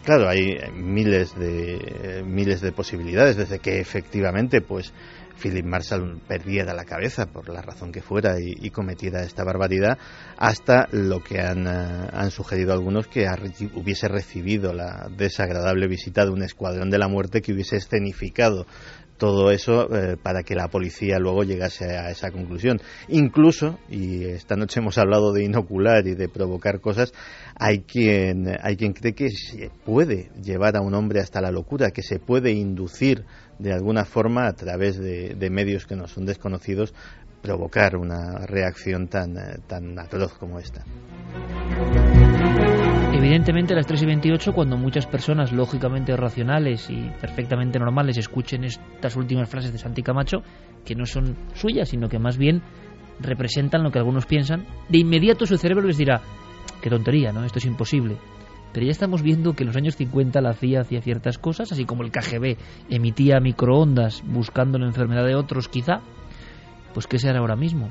Claro, 0.04 0.28
hay 0.28 0.58
miles 0.74 1.34
de 1.36 2.24
miles 2.26 2.60
de 2.60 2.74
posibilidades 2.74 3.38
desde 3.38 3.60
que 3.60 3.80
efectivamente, 3.80 4.60
pues 4.60 4.94
Philip 5.42 5.66
Marshall 5.66 6.22
perdiera 6.28 6.74
la 6.74 6.86
cabeza 6.86 7.26
por 7.26 7.50
la 7.50 7.62
razón 7.62 7.92
que 7.92 8.02
fuera 8.02 8.36
y, 8.40 8.70
cometiera 8.70 9.24
esta 9.24 9.44
barbaridad, 9.44 9.98
hasta 10.38 10.88
lo 10.92 11.22
que 11.22 11.42
han, 11.42 11.68
eh, 11.68 12.10
han 12.12 12.32
sugerido 12.32 12.74
algunos 12.74 13.08
que 13.08 13.28
hubiese 13.74 14.08
recibido 14.08 14.74
la 14.74 15.10
desagradable 15.16 15.88
visita 15.88 16.26
de 16.26 16.32
un 16.32 16.44
escuadrón 16.44 16.90
de 16.90 16.98
la 16.98 17.08
muerte 17.08 17.42
que 17.42 17.54
hubiese 17.54 17.78
escenificado 17.78 18.66
todo 19.18 19.52
eso 19.52 19.94
eh, 19.94 20.18
para 20.22 20.44
que 20.44 20.56
la 20.56 20.68
policía 20.68 21.20
luego 21.20 21.44
llegase 21.44 21.86
a 21.98 22.10
esa 22.10 22.32
conclusión. 22.32 22.80
Incluso, 23.08 23.80
y 23.90 24.26
esta 24.26 24.56
noche 24.56 24.80
hemos 24.80 24.98
hablado 24.98 25.32
de 25.34 25.44
inocular 25.44 26.08
y 26.08 26.16
de 26.16 26.30
provocar 26.30 26.80
cosas, 26.82 27.14
hay 27.56 27.80
quien, 27.82 28.48
hay 28.62 28.76
quien 28.76 28.94
cree 28.94 29.14
que 29.14 29.30
se 29.30 29.70
puede 29.86 30.32
llevar 30.42 30.76
a 30.78 30.82
un 30.82 30.94
hombre 30.94 31.20
hasta 31.20 31.42
la 31.42 31.52
locura, 31.52 31.92
que 31.92 32.02
se 32.02 32.20
puede 32.20 32.52
inducir 32.52 33.26
de 33.60 33.74
alguna 33.74 34.06
forma 34.06 34.48
a 34.48 34.54
través 34.54 34.98
de, 35.00 35.50
medios 35.52 35.86
que 35.86 35.96
no 35.96 36.08
son 36.08 36.26
desconocidos 36.26 36.94
provocar 37.42 37.98
una 37.98 38.46
reacción 38.48 39.08
tan, 39.08 39.38
eh, 39.38 39.60
tan 39.68 40.00
atroz 40.00 40.34
como 40.34 40.60
esta. 40.60 40.84
Evidentemente 43.16 43.74
a 43.74 43.76
las 43.76 43.86
3 43.86 44.02
y 44.02 44.06
28, 44.08 44.54
cuando 44.54 44.76
muchas 44.76 45.06
personas 45.06 45.52
lógicamente 45.52 46.18
racionales 46.18 46.90
y 46.90 47.12
perfectamente 47.22 47.78
normales 47.78 48.18
escuchen 48.18 48.64
estas 48.64 49.16
últimas 49.16 49.48
frases 49.48 49.72
de 49.72 49.78
Santi 49.78 50.02
Camacho, 50.02 50.42
que 50.84 50.96
no 50.96 51.06
son 51.06 51.38
suyas, 51.54 51.90
sino 51.90 52.10
que 52.10 52.18
más 52.18 52.38
bien 52.38 52.64
representan 53.20 53.84
lo 53.84 53.92
que 53.92 54.00
algunos 54.00 54.26
piensan, 54.26 54.66
de 54.90 54.98
inmediato 54.98 55.46
su 55.46 55.58
cerebro 55.58 55.86
les 55.86 56.00
dirá, 56.00 56.22
qué 56.82 56.90
tontería, 56.90 57.32
¿no? 57.32 57.44
Esto 57.46 57.60
es 57.60 57.66
imposible. 57.66 58.18
Pero 58.74 58.88
ya 58.88 58.92
estamos 58.92 59.22
viendo 59.22 59.54
que 59.54 59.62
en 59.62 59.68
los 59.68 59.76
años 59.76 59.96
50 59.96 60.42
la 60.42 60.54
CIA 60.54 60.82
hacía 60.82 61.02
ciertas 61.02 61.38
cosas, 61.38 61.72
así 61.72 61.86
como 61.86 62.02
el 62.02 62.12
KGB 62.12 62.58
emitía 62.90 63.40
microondas 63.40 64.24
buscando 64.26 64.80
la 64.80 64.88
enfermedad 64.88 65.24
de 65.24 65.36
otros, 65.36 65.68
quizá, 65.70 66.02
pues 66.96 67.06
¿qué 67.06 67.20
se 67.20 67.30
hará 67.30 67.40
ahora 67.40 67.56
mismo? 67.56 67.90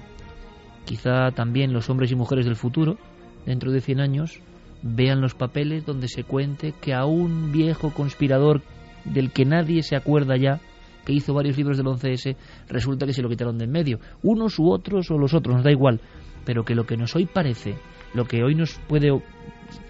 Quizá 0.84 1.30
también 1.30 1.72
los 1.72 1.88
hombres 1.90 2.10
y 2.10 2.16
mujeres 2.16 2.44
del 2.44 2.56
futuro, 2.56 2.98
dentro 3.46 3.70
de 3.70 3.80
100 3.80 4.00
años, 4.00 4.40
vean 4.82 5.20
los 5.20 5.34
papeles 5.34 5.86
donde 5.86 6.08
se 6.08 6.24
cuente 6.24 6.74
que 6.80 6.94
a 6.94 7.04
un 7.04 7.52
viejo 7.52 7.92
conspirador 7.94 8.62
del 9.04 9.30
que 9.32 9.44
nadie 9.44 9.82
se 9.82 9.96
acuerda 9.96 10.36
ya, 10.36 10.60
que 11.04 11.12
hizo 11.12 11.34
varios 11.34 11.56
libros 11.56 11.76
del 11.76 11.86
11S, 11.86 12.36
resulta 12.68 13.06
que 13.06 13.12
se 13.12 13.22
lo 13.22 13.28
quitaron 13.28 13.58
de 13.58 13.64
en 13.64 13.72
medio. 13.72 13.98
Unos 14.22 14.58
u 14.58 14.70
otros 14.70 15.10
o 15.10 15.18
los 15.18 15.34
otros, 15.34 15.56
nos 15.56 15.64
da 15.64 15.70
igual. 15.70 16.00
Pero 16.44 16.64
que 16.64 16.74
lo 16.74 16.84
que 16.84 16.96
nos 16.96 17.14
hoy 17.16 17.26
parece, 17.26 17.76
lo 18.14 18.24
que 18.24 18.42
hoy 18.42 18.54
nos 18.54 18.74
puede 18.88 19.10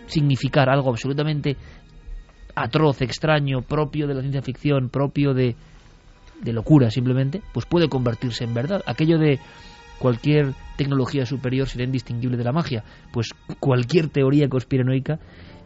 significar 0.07 0.69
algo 0.69 0.91
absolutamente 0.91 1.57
atroz, 2.55 3.01
extraño, 3.01 3.63
propio 3.63 4.07
de 4.07 4.15
la 4.15 4.21
ciencia 4.21 4.43
ficción, 4.43 4.91
propio 4.91 5.33
de, 5.33 5.57
de 6.43 6.53
locura 6.53 6.91
simplemente, 6.91 7.43
pues 7.53 7.67
puede 7.67 7.89
convertirse 7.89 8.45
en 8.45 8.55
verdad. 8.55 8.83
Aquello 8.87 9.19
de 9.19 9.39
cualquier 10.03 10.53
tecnología 10.77 11.25
superior 11.25 11.69
será 11.69 11.85
indistinguible 11.85 12.37
de 12.37 12.43
la 12.43 12.51
magia. 12.51 12.83
Pues 13.13 13.31
cualquier 13.61 14.09
teoría 14.09 14.49
conspiranoica 14.49 15.21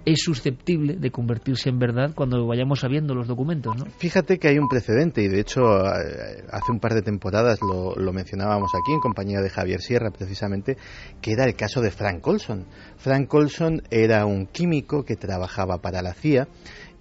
es 0.05 0.19
susceptible 0.23 0.97
de 0.97 1.11
convertirse 1.11 1.71
en 1.71 1.79
verdad 1.79 2.13
cuando 2.15 2.47
vayamos 2.47 2.81
sabiendo 2.81 3.15
los 3.15 3.27
documentos. 3.27 3.75
¿no? 3.79 3.87
Fíjate 3.97 4.39
que 4.39 4.49
hay 4.49 4.59
un 4.59 4.69
precedente 4.69 5.23
y 5.23 5.29
de 5.29 5.41
hecho 5.41 5.63
eh, 5.63 6.45
hace 6.51 6.71
un 6.71 6.81
par 6.81 6.93
de 6.93 7.01
temporadas 7.01 7.61
lo, 7.63 8.13
mencionábamos 8.13 8.73
aquí 8.75 8.93
en 8.93 9.01
compañía 9.01 9.41
de 9.41 9.49
Javier 9.49 9.81
Sierra 9.81 10.11
precisamente, 10.11 10.77
que 11.23 11.33
era 11.33 11.45
el 11.45 11.57
caso 11.57 11.81
de 11.81 11.91
Frank 11.91 12.25
Olson. 12.27 12.67
Frank 12.99 13.33
Olson 13.33 13.85
era 13.91 14.27
un 14.27 14.45
químico 14.45 15.03
que 15.03 15.17
trabajaba 15.17 15.79
para 15.79 16.03
la 16.03 16.13
CIA 16.13 16.47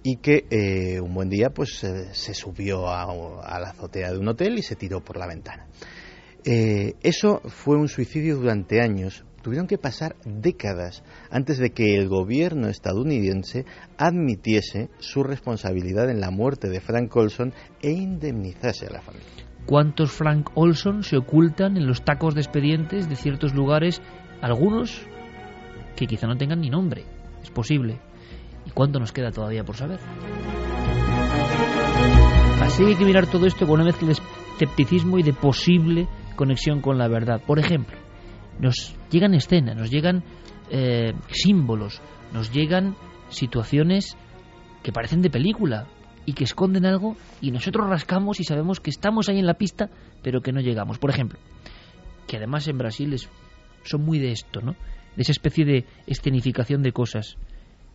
y 0.02 0.16
que 0.16 0.46
eh, 0.48 1.02
un 1.02 1.12
buen 1.12 1.28
día 1.28 1.50
pues 1.50 1.86
se 2.12 2.34
subió 2.34 2.88
a, 2.88 3.02
a 3.02 3.60
la 3.60 3.68
azotea 3.68 4.10
de 4.10 4.18
un 4.18 4.28
hotel 4.28 4.58
y 4.58 4.62
se 4.62 4.74
tiró 4.74 5.04
por 5.04 5.18
la 5.18 5.26
ventana. 5.26 5.66
Eh, 6.48 6.94
eso 7.02 7.40
fue 7.46 7.76
un 7.76 7.88
suicidio 7.88 8.36
durante 8.36 8.80
años. 8.80 9.24
Tuvieron 9.42 9.66
que 9.66 9.78
pasar 9.78 10.14
décadas 10.24 11.02
antes 11.28 11.58
de 11.58 11.70
que 11.70 11.96
el 11.96 12.08
gobierno 12.08 12.68
estadounidense 12.68 13.64
admitiese 13.98 14.88
su 14.98 15.24
responsabilidad 15.24 16.08
en 16.08 16.20
la 16.20 16.30
muerte 16.30 16.68
de 16.68 16.80
Frank 16.80 17.14
Olson 17.16 17.52
e 17.82 17.90
indemnizase 17.90 18.86
a 18.86 18.92
la 18.92 19.02
familia. 19.02 19.26
¿Cuántos 19.66 20.12
Frank 20.12 20.50
Olson 20.54 21.02
se 21.02 21.16
ocultan 21.16 21.76
en 21.76 21.88
los 21.88 22.04
tacos 22.04 22.36
de 22.36 22.42
expedientes 22.42 23.08
de 23.08 23.16
ciertos 23.16 23.52
lugares? 23.52 24.00
Algunos 24.40 25.04
que 25.96 26.06
quizá 26.06 26.28
no 26.28 26.36
tengan 26.36 26.60
ni 26.60 26.70
nombre. 26.70 27.04
Es 27.42 27.50
posible. 27.50 27.98
¿Y 28.64 28.70
cuánto 28.70 29.00
nos 29.00 29.10
queda 29.10 29.32
todavía 29.32 29.64
por 29.64 29.74
saber? 29.74 29.98
Así 32.60 32.84
hay 32.84 32.94
que 32.94 33.04
mirar 33.04 33.26
todo 33.26 33.46
esto 33.46 33.66
con 33.66 33.80
una 33.80 33.84
mezcla 33.84 34.08
de 34.08 34.14
escepticismo 34.14 35.18
y 35.18 35.24
de 35.24 35.32
posible 35.32 36.06
conexión 36.36 36.80
con 36.80 36.98
la 36.98 37.08
verdad. 37.08 37.40
Por 37.44 37.58
ejemplo, 37.58 37.96
nos 38.60 38.96
llegan 39.10 39.34
escenas, 39.34 39.76
nos 39.76 39.90
llegan 39.90 40.22
eh, 40.70 41.12
símbolos, 41.30 42.00
nos 42.32 42.52
llegan 42.52 42.96
situaciones 43.28 44.16
que 44.82 44.92
parecen 44.92 45.22
de 45.22 45.30
película 45.30 45.86
y 46.24 46.32
que 46.32 46.44
esconden 46.44 46.86
algo 46.86 47.16
y 47.40 47.50
nosotros 47.50 47.88
rascamos 47.88 48.40
y 48.40 48.44
sabemos 48.44 48.80
que 48.80 48.90
estamos 48.90 49.28
ahí 49.28 49.38
en 49.38 49.46
la 49.46 49.54
pista 49.54 49.90
pero 50.22 50.40
que 50.40 50.52
no 50.52 50.60
llegamos. 50.60 50.98
Por 50.98 51.10
ejemplo, 51.10 51.38
que 52.26 52.36
además 52.36 52.68
en 52.68 52.78
Brasil 52.78 53.12
es, 53.12 53.28
son 53.84 54.04
muy 54.04 54.18
de 54.18 54.32
esto, 54.32 54.60
¿no? 54.60 54.72
De 55.16 55.22
esa 55.22 55.32
especie 55.32 55.64
de 55.64 55.84
escenificación 56.06 56.82
de 56.82 56.92
cosas 56.92 57.36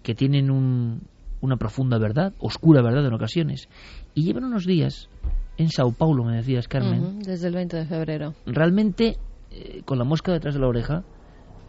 que 0.01 0.15
tienen 0.15 0.49
un, 0.49 1.01
una 1.41 1.57
profunda 1.57 1.97
verdad, 1.99 2.33
oscura 2.39 2.81
verdad 2.81 3.05
en 3.05 3.13
ocasiones. 3.13 3.67
Y 4.15 4.23
llevan 4.23 4.45
unos 4.45 4.65
días 4.65 5.09
en 5.57 5.69
Sao 5.69 5.91
Paulo, 5.91 6.23
me 6.23 6.37
decías, 6.37 6.67
Carmen. 6.67 7.19
desde 7.19 7.47
el 7.47 7.53
20 7.53 7.77
de 7.77 7.85
febrero. 7.85 8.33
Realmente, 8.45 9.17
eh, 9.51 9.81
con 9.85 9.97
la 9.97 10.03
mosca 10.03 10.31
detrás 10.31 10.53
de 10.53 10.59
la 10.59 10.67
oreja, 10.67 11.03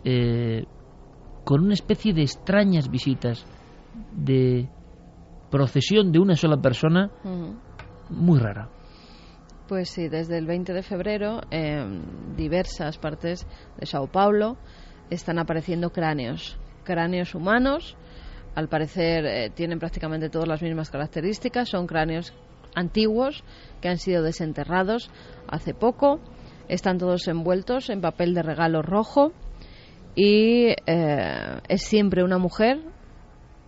eh, 0.05 0.65
con 1.45 1.65
una 1.65 1.75
especie 1.75 2.13
de 2.13 2.23
extrañas 2.23 2.91
visitas 2.91 3.45
de 4.15 4.69
procesión 5.51 6.13
de 6.13 6.19
una 6.19 6.37
sola 6.37 6.57
persona, 6.57 7.11
muy 8.09 8.39
rara. 8.39 8.71
Pues 9.69 9.91
sí, 9.91 10.09
desde 10.09 10.39
el 10.39 10.47
20 10.47 10.73
de 10.73 10.83
febrero 10.83 11.41
en 11.51 12.37
diversas 12.37 12.99
partes 12.99 13.47
de 13.79 13.87
Sao 13.87 14.07
Paulo 14.07 14.57
están 15.11 15.39
apareciendo 15.39 15.91
cráneos, 15.91 16.59
cráneos 16.85 17.35
humanos 17.35 17.97
al 18.55 18.69
parecer 18.69 19.25
eh, 19.25 19.51
tienen 19.51 19.79
prácticamente 19.79 20.29
todas 20.29 20.49
las 20.49 20.63
mismas 20.63 20.91
características, 20.91 21.69
son 21.69 21.87
cráneos 21.87 22.33
antiguos 22.75 23.45
que 23.81 23.89
han 23.89 23.99
sido 23.99 24.23
desenterrados 24.23 25.11
hace 25.49 25.75
poco, 25.75 26.21
están 26.69 26.99
todos 26.99 27.29
envueltos 27.29 27.91
en 27.91 28.01
papel 28.01 28.35
de 28.35 28.43
regalo 28.43 28.83
rojo 28.83 29.33
y 30.15 30.75
eh, 30.87 31.61
es 31.69 31.83
siempre 31.83 32.23
una 32.23 32.39
mujer 32.39 32.81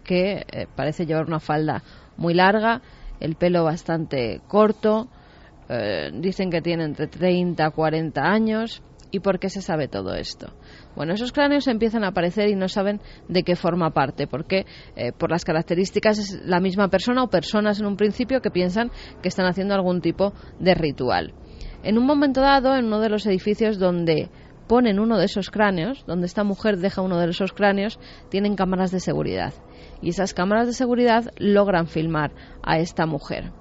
que 0.05 0.45
eh, 0.51 0.67
parece 0.75 1.07
llevar 1.07 1.27
una 1.27 1.41
falda 1.41 1.83
muy 2.17 2.35
larga, 2.35 2.83
el 3.21 3.37
pelo 3.37 3.65
bastante 3.65 4.41
corto, 4.49 5.09
dicen 6.13 6.51
que 6.51 6.61
tiene 6.61 6.85
entre 6.85 7.07
30 7.07 7.65
a 7.65 7.71
40 7.71 8.21
años. 8.21 8.83
¿Y 9.15 9.21
por 9.21 9.39
qué 9.39 9.49
se 9.49 9.63
sabe 9.63 9.87
todo 9.87 10.13
esto? 10.17 10.55
Bueno, 10.97 11.15
esos 11.15 11.31
cráneos 11.31 11.69
empiezan 11.69 12.03
a 12.03 12.09
aparecer 12.09 12.49
y 12.49 12.57
no 12.57 12.67
saben 12.67 13.01
de 13.29 13.45
qué 13.45 13.55
forma 13.55 13.91
parte, 13.91 14.27
porque 14.27 14.67
eh, 14.97 15.13
por 15.13 15.31
las 15.31 15.45
características 15.45 16.19
es 16.19 16.43
la 16.45 16.59
misma 16.59 16.89
persona 16.89 17.23
o 17.23 17.31
personas 17.31 17.79
en 17.79 17.87
un 17.87 17.97
principio 17.97 18.41
que 18.41 18.51
piensan 18.51 18.91
que 19.23 19.29
están 19.29 19.47
haciendo 19.47 19.73
algún 19.73 20.01
tipo 20.01 20.33
de 20.59 20.75
ritual. 20.75 21.33
En 21.85 21.97
un 21.97 22.07
momento 22.07 22.41
dado, 22.41 22.75
en 22.75 22.87
uno 22.87 22.99
de 22.99 23.09
los 23.09 23.25
edificios 23.25 23.79
donde 23.79 24.31
ponen 24.67 24.99
uno 24.99 25.17
de 25.17 25.27
esos 25.27 25.53
cráneos, 25.53 26.05
donde 26.09 26.27
esta 26.27 26.43
mujer 26.43 26.79
deja 26.79 27.01
uno 27.01 27.17
de 27.21 27.31
esos 27.31 27.53
cráneos, 27.53 28.01
tienen 28.31 28.57
cámaras 28.57 28.91
de 28.91 28.99
seguridad. 28.99 29.55
Y 30.03 30.09
esas 30.09 30.35
cámaras 30.35 30.67
de 30.67 30.73
seguridad 30.73 31.31
logran 31.39 31.87
filmar 31.87 32.33
a 32.65 32.81
esta 32.81 33.07
mujer. 33.07 33.53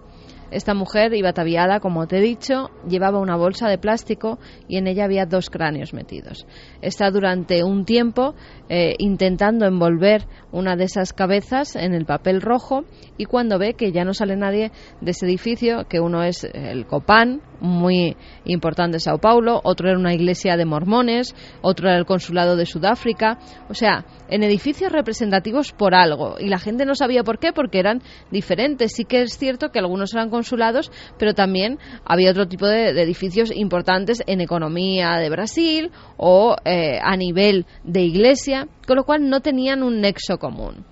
Esta 0.53 0.73
mujer 0.73 1.13
iba 1.13 1.29
ataviada, 1.29 1.79
como 1.79 2.07
te 2.07 2.17
he 2.17 2.21
dicho, 2.21 2.69
llevaba 2.87 3.19
una 3.19 3.35
bolsa 3.35 3.67
de 3.67 3.77
plástico 3.77 4.39
y 4.67 4.77
en 4.77 4.87
ella 4.87 5.05
había 5.05 5.25
dos 5.25 5.49
cráneos 5.49 5.93
metidos. 5.93 6.45
Está 6.81 7.09
durante 7.09 7.63
un 7.63 7.85
tiempo 7.85 8.35
eh, 8.69 8.95
intentando 8.99 9.65
envolver 9.65 10.27
una 10.51 10.75
de 10.75 10.83
esas 10.83 11.11
cabezas 11.13 11.75
en 11.75 11.93
el 11.93 12.05
papel 12.05 12.41
rojo 12.41 12.85
y 13.17 13.25
cuando 13.25 13.57
ve 13.57 13.73
que 13.73 13.91
ya 13.91 14.05
no 14.05 14.13
sale 14.13 14.35
nadie 14.35 14.71
de 15.01 15.11
ese 15.11 15.25
edificio, 15.25 15.85
que 15.89 15.99
uno 15.99 16.23
es 16.23 16.43
el 16.43 16.85
Copán, 16.85 17.41
muy 17.59 18.17
importante 18.45 18.97
de 18.97 18.99
Sao 18.99 19.19
Paulo, 19.19 19.61
otro 19.63 19.89
era 19.89 19.97
una 19.97 20.13
iglesia 20.13 20.57
de 20.57 20.65
mormones, 20.65 21.33
otro 21.61 21.87
era 21.87 21.97
el 21.97 22.05
consulado 22.05 22.55
de 22.55 22.65
Sudáfrica, 22.65 23.39
o 23.69 23.73
sea, 23.73 24.05
en 24.27 24.43
edificios 24.43 24.91
representativos 24.91 25.71
por 25.71 25.95
algo 25.95 26.35
y 26.39 26.49
la 26.49 26.59
gente 26.59 26.85
no 26.85 26.93
sabía 26.93 27.23
por 27.23 27.39
qué 27.39 27.53
porque 27.53 27.79
eran 27.79 28.01
diferentes. 28.31 28.93
Sí 28.93 29.05
que 29.05 29.21
es 29.21 29.37
cierto 29.37 29.69
que 29.69 29.79
algunos 29.79 30.13
eran 30.13 30.29
consulados, 30.43 30.91
pero 31.17 31.33
también 31.33 31.79
había 32.03 32.31
otro 32.31 32.49
tipo 32.49 32.67
de, 32.67 32.89
edificios 33.01 33.49
importantes 33.49 34.21
en 34.27 34.41
economía 34.41 35.17
de 35.19 35.29
Brasil 35.29 35.91
o 36.17 36.57
eh, 36.65 36.99
a 37.01 37.15
nivel 37.15 37.65
de 37.85 38.01
iglesia, 38.01 38.67
con 38.85 38.97
lo 38.97 39.05
cual 39.05 39.29
no 39.29 39.39
tenían 39.39 39.83
un 39.83 40.01
nexo 40.01 40.37
común. 40.39 40.85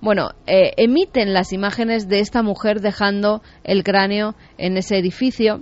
Bueno, 0.00 0.30
eh, 0.46 0.72
emiten 0.78 1.34
las 1.34 1.52
imágenes 1.52 2.08
de 2.08 2.20
esta 2.20 2.42
mujer 2.42 2.80
dejando 2.80 3.42
el 3.62 3.84
cráneo 3.84 4.34
en 4.56 4.78
ese 4.78 4.96
edificio 4.96 5.60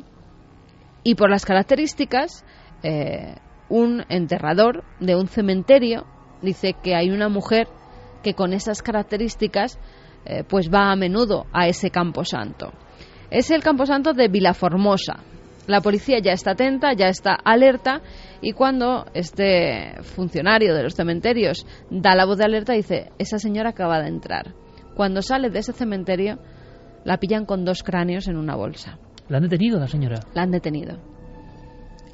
y 1.03 1.17
por 1.17 1.31
las 1.31 1.45
características, 1.45 2.45
eh, 2.85 3.35
un 3.69 4.05
enterrador 4.09 4.85
de 5.01 5.17
un 5.17 5.27
cementerio 5.27 6.07
dice 6.43 6.75
que 6.81 6.95
hay 6.95 7.11
una 7.11 7.29
mujer 7.29 7.67
que 8.23 8.35
con 8.35 8.53
esas 8.53 8.83
características 8.83 9.81
pues 10.49 10.69
va 10.69 10.93
a 10.93 10.97
menudo 10.97 11.47
a 11.51 11.67
ese 11.67 11.91
camposanto. 11.91 12.73
Es 13.31 13.51
el 13.53 13.63
camposanto 13.63 14.13
de 14.13 14.29
Vilaformosa. 14.29 15.21
La 15.69 15.81
policía 15.81 16.19
ya 16.19 16.33
está 16.33 16.53
atenta, 16.53 16.93
ya 16.95 17.07
está 17.07 17.35
alerta 17.35 18.01
y 18.41 18.53
cuando 18.53 19.07
este 19.15 20.03
funcionario 20.03 20.75
de 20.75 20.83
los 20.83 20.95
cementerios 20.95 21.65
da 21.91 22.17
la 22.17 22.27
voz 22.27 22.39
de 22.39 22.45
alerta 22.45 22.73
dice, 22.73 23.13
esa 23.19 23.39
señora 23.39 23.71
acaba 23.71 24.01
de 24.01 24.09
entrar. 24.09 24.55
Cuando 24.97 25.23
sale 25.23 25.49
de 25.49 25.61
ese 25.61 25.73
cementerio 25.73 26.39
la 27.05 27.19
pillan 27.19 27.47
con 27.47 27.65
dos 27.65 27.85
cráneos 27.85 28.27
en 28.27 28.37
una 28.37 28.57
bolsa. 28.57 28.99
¿La 29.29 29.37
han 29.37 29.45
detenido 29.45 29.79
la 29.79 29.87
señora? 29.87 30.19
La 30.35 30.43
han 30.43 30.51
detenido. 30.51 30.99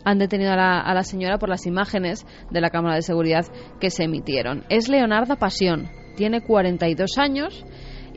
Han 0.04 0.18
detenido 0.18 0.52
a 0.52 0.56
la, 0.56 0.80
a 0.80 0.92
la 0.92 1.02
señora 1.02 1.38
por 1.38 1.48
las 1.48 1.66
imágenes 1.66 2.26
de 2.50 2.60
la 2.60 2.68
cámara 2.68 2.96
de 2.96 3.02
seguridad 3.02 3.46
que 3.80 3.90
se 3.90 4.04
emitieron. 4.04 4.64
Es 4.68 4.88
Leonarda 4.88 5.36
Pasión, 5.36 5.88
tiene 6.14 6.42
42 6.42 7.16
años 7.16 7.64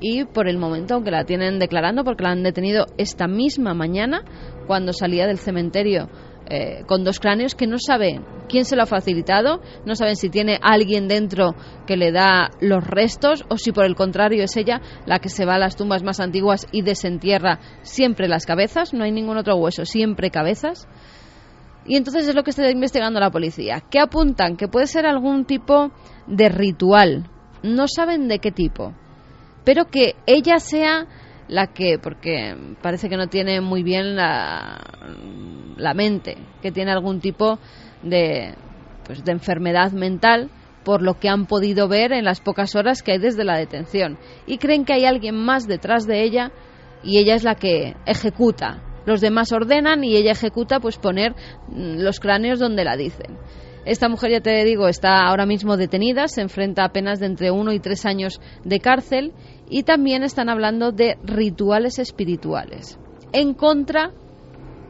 y 0.02 0.26
por 0.26 0.48
el 0.48 0.58
momento, 0.58 0.96
aunque 0.96 1.12
la 1.12 1.26
tienen 1.26 1.60
declarando, 1.60 2.04
porque 2.04 2.24
la 2.24 2.32
han 2.32 2.44
detenido 2.44 2.86
esta 2.98 3.28
misma 3.28 3.74
mañana 3.74 4.24
cuando 4.68 4.94
salía 4.94 5.28
del 5.28 5.38
cementerio 5.38 6.10
eh, 6.52 6.84
con 6.88 7.04
dos 7.04 7.20
cráneos 7.20 7.54
que 7.54 7.68
no 7.68 7.78
saben 7.78 8.26
quién 8.48 8.66
se 8.66 8.76
lo 8.76 8.82
ha 8.82 8.88
facilitado, 8.88 9.62
no 9.86 9.94
saben 9.94 10.16
si 10.16 10.30
tiene 10.30 10.58
alguien 10.64 11.08
dentro 11.08 11.54
que 11.86 11.96
le 11.96 12.12
da 12.12 12.50
los 12.60 12.84
restos 12.84 13.46
o 13.50 13.58
si 13.58 13.72
por 13.72 13.86
el 13.86 13.96
contrario 13.96 14.44
es 14.44 14.58
ella 14.58 14.82
la 15.06 15.20
que 15.20 15.30
se 15.30 15.46
va 15.46 15.56
a 15.56 15.60
las 15.60 15.76
tumbas 15.76 16.02
más 16.02 16.20
antiguas 16.20 16.66
y 16.72 16.82
desentierra 16.82 17.60
siempre 17.84 18.28
las 18.28 18.48
cabezas, 18.48 18.96
no 18.96 19.04
hay 19.04 19.12
ningún 19.12 19.38
otro 19.38 19.58
hueso, 19.58 19.86
siempre 19.86 20.32
cabezas. 20.32 20.88
Y 21.86 21.96
entonces 21.96 22.28
es 22.28 22.36
lo 22.36 22.44
que 22.44 22.50
está 22.50 22.70
investigando 22.70 23.20
la 23.20 23.32
policía. 23.32 23.84
¿Qué 23.90 24.00
apuntan? 24.00 24.58
Que 24.58 24.68
puede 24.68 24.88
ser 24.88 25.06
algún 25.06 25.46
tipo 25.46 25.92
de 26.28 26.50
ritual. 26.50 27.30
No 27.64 27.88
saben 27.88 28.28
de 28.28 28.40
qué 28.40 28.52
tipo. 28.52 28.94
Pero 29.70 29.86
que 29.86 30.16
ella 30.26 30.58
sea 30.58 31.06
la 31.48 31.68
que, 31.68 32.00
porque 32.02 32.56
parece 32.82 33.08
que 33.08 33.18
no 33.18 33.28
tiene 33.28 33.62
muy 33.62 33.84
bien 33.84 34.16
la, 34.16 34.82
la 35.78 35.94
mente, 35.94 36.40
que 36.64 36.72
tiene 36.72 36.92
algún 36.92 37.20
tipo 37.20 37.60
de, 38.02 38.56
pues, 39.06 39.24
de 39.24 39.32
enfermedad 39.32 39.92
mental 39.92 40.50
por 40.84 41.04
lo 41.04 41.20
que 41.20 41.30
han 41.30 41.46
podido 41.46 41.88
ver 41.88 42.14
en 42.14 42.26
las 42.26 42.42
pocas 42.42 42.76
horas 42.76 43.04
que 43.04 43.12
hay 43.12 43.20
desde 43.20 43.44
la 43.44 43.60
detención. 43.60 44.18
Y 44.48 44.58
creen 44.58 44.86
que 44.86 44.94
hay 44.94 45.06
alguien 45.06 45.36
más 45.36 45.68
detrás 45.68 46.08
de 46.08 46.24
ella 46.24 46.52
y 47.04 47.20
ella 47.20 47.36
es 47.36 47.44
la 47.44 47.54
que 47.54 47.96
ejecuta. 48.08 48.82
Los 49.06 49.22
demás 49.22 49.52
ordenan 49.52 50.04
y 50.04 50.16
ella 50.16 50.32
ejecuta 50.32 50.80
pues 50.80 50.98
poner 50.98 51.36
mm, 51.68 52.00
los 52.00 52.20
cráneos 52.20 52.58
donde 52.58 52.84
la 52.84 52.98
dicen. 52.98 53.38
Esta 53.90 54.08
mujer, 54.08 54.30
ya 54.30 54.40
te 54.40 54.64
digo, 54.66 54.88
está 54.88 55.26
ahora 55.26 55.48
mismo 55.48 55.76
detenida, 55.76 56.28
se 56.28 56.42
enfrenta 56.42 56.86
a 56.86 56.92
penas 56.92 57.20
de 57.20 57.26
entre 57.26 57.50
uno 57.50 57.74
y 57.74 57.80
tres 57.80 58.06
años 58.06 58.40
de 58.64 58.80
cárcel 58.80 59.34
y 59.68 59.82
también 59.82 60.22
están 60.22 60.48
hablando 60.48 60.92
de 60.92 61.18
rituales 61.24 61.98
espirituales 61.98 63.00
en 63.34 63.56
contra 63.56 64.12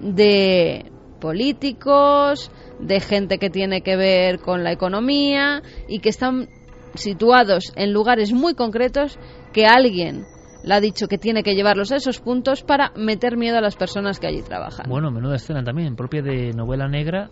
de 0.01 0.91
políticos, 1.21 2.51
de 2.81 2.99
gente 2.99 3.37
que 3.37 3.49
tiene 3.49 3.83
que 3.83 3.95
ver 3.95 4.39
con 4.39 4.65
la 4.65 4.73
economía 4.73 5.61
y 5.87 5.99
que 5.99 6.09
están 6.09 6.49
situados 6.93 7.71
en 7.77 7.93
lugares 7.93 8.33
muy 8.33 8.53
concretos 8.53 9.17
que 9.53 9.65
alguien 9.65 10.25
le 10.65 10.73
ha 10.73 10.81
dicho 10.81 11.07
que 11.07 11.17
tiene 11.17 11.41
que 11.41 11.55
llevarlos 11.55 11.93
a 11.93 11.95
esos 11.95 12.19
puntos 12.19 12.63
para 12.63 12.91
meter 12.97 13.37
miedo 13.37 13.59
a 13.59 13.61
las 13.61 13.77
personas 13.77 14.19
que 14.19 14.27
allí 14.27 14.41
trabajan. 14.41 14.87
Bueno, 14.89 15.09
menuda 15.09 15.37
escena 15.37 15.63
también, 15.63 15.95
propia 15.95 16.21
de 16.21 16.51
novela 16.51 16.89
negra. 16.89 17.29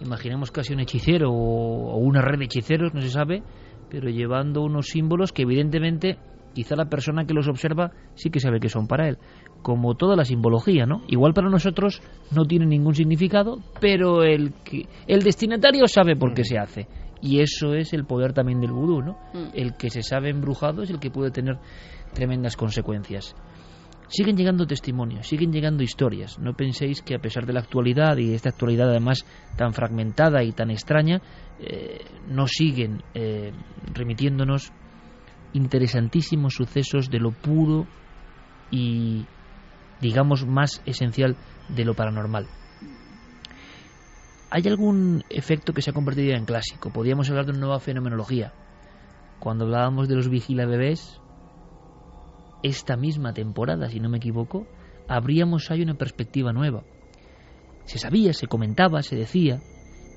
Imaginemos 0.00 0.50
casi 0.50 0.72
un 0.72 0.80
hechicero 0.80 1.30
o 1.30 1.96
una 1.98 2.22
red 2.22 2.38
de 2.38 2.44
hechiceros, 2.46 2.94
no 2.94 3.00
se 3.00 3.10
sabe, 3.10 3.42
pero 3.90 4.08
llevando 4.08 4.62
unos 4.62 4.86
símbolos 4.86 5.32
que 5.32 5.42
evidentemente 5.42 6.18
quizá 6.54 6.76
la 6.76 6.86
persona 6.86 7.26
que 7.26 7.34
los 7.34 7.48
observa 7.48 7.92
sí 8.14 8.30
que 8.30 8.40
sabe 8.40 8.60
que 8.60 8.68
son 8.68 8.86
para 8.86 9.08
él. 9.08 9.18
Como 9.62 9.94
toda 9.94 10.16
la 10.16 10.24
simbología, 10.24 10.86
¿no? 10.86 11.02
Igual 11.08 11.34
para 11.34 11.50
nosotros 11.50 12.02
no 12.34 12.44
tiene 12.44 12.66
ningún 12.66 12.94
significado, 12.94 13.58
pero 13.80 14.22
el, 14.22 14.54
que, 14.64 14.86
el 15.06 15.22
destinatario 15.22 15.86
sabe 15.86 16.16
por 16.16 16.32
qué 16.34 16.44
se 16.44 16.58
hace. 16.58 16.86
Y 17.22 17.40
eso 17.40 17.74
es 17.74 17.92
el 17.92 18.06
poder 18.06 18.32
también 18.32 18.60
del 18.60 18.72
vudú, 18.72 19.02
¿no? 19.02 19.18
Mm. 19.34 19.50
El 19.52 19.76
que 19.76 19.90
se 19.90 20.02
sabe 20.02 20.30
embrujado 20.30 20.82
es 20.82 20.90
el 20.90 20.98
que 20.98 21.10
puede 21.10 21.30
tener 21.30 21.58
tremendas 22.14 22.56
consecuencias. 22.56 23.34
Siguen 24.10 24.36
llegando 24.36 24.66
testimonios, 24.66 25.28
siguen 25.28 25.52
llegando 25.52 25.84
historias. 25.84 26.36
No 26.40 26.54
penséis 26.54 27.00
que 27.00 27.14
a 27.14 27.20
pesar 27.20 27.46
de 27.46 27.52
la 27.52 27.60
actualidad 27.60 28.16
y 28.16 28.34
esta 28.34 28.48
actualidad 28.48 28.90
además 28.90 29.24
tan 29.56 29.72
fragmentada 29.72 30.42
y 30.42 30.50
tan 30.50 30.72
extraña, 30.72 31.22
eh, 31.60 32.04
no 32.28 32.48
siguen 32.48 33.04
eh, 33.14 33.52
remitiéndonos 33.94 34.72
interesantísimos 35.52 36.54
sucesos 36.54 37.08
de 37.08 37.20
lo 37.20 37.30
puro 37.30 37.86
y, 38.72 39.26
digamos, 40.00 40.44
más 40.44 40.82
esencial 40.86 41.36
de 41.68 41.84
lo 41.84 41.94
paranormal. 41.94 42.48
¿Hay 44.50 44.66
algún 44.66 45.22
efecto 45.30 45.72
que 45.72 45.82
se 45.82 45.90
ha 45.90 45.94
convertido 45.94 46.34
en 46.34 46.46
clásico? 46.46 46.90
Podríamos 46.90 47.30
hablar 47.30 47.44
de 47.46 47.52
una 47.52 47.60
nueva 47.60 47.78
fenomenología. 47.78 48.52
Cuando 49.38 49.66
hablábamos 49.66 50.08
de 50.08 50.16
los 50.16 50.28
vigila 50.28 50.66
bebés, 50.66 51.19
esta 52.62 52.96
misma 52.96 53.32
temporada, 53.32 53.88
si 53.88 54.00
no 54.00 54.08
me 54.08 54.18
equivoco, 54.18 54.66
habríamos 55.08 55.70
ahí 55.70 55.82
una 55.82 55.94
perspectiva 55.94 56.52
nueva. 56.52 56.84
Se 57.84 57.98
sabía, 57.98 58.32
se 58.32 58.46
comentaba, 58.46 59.02
se 59.02 59.16
decía, 59.16 59.60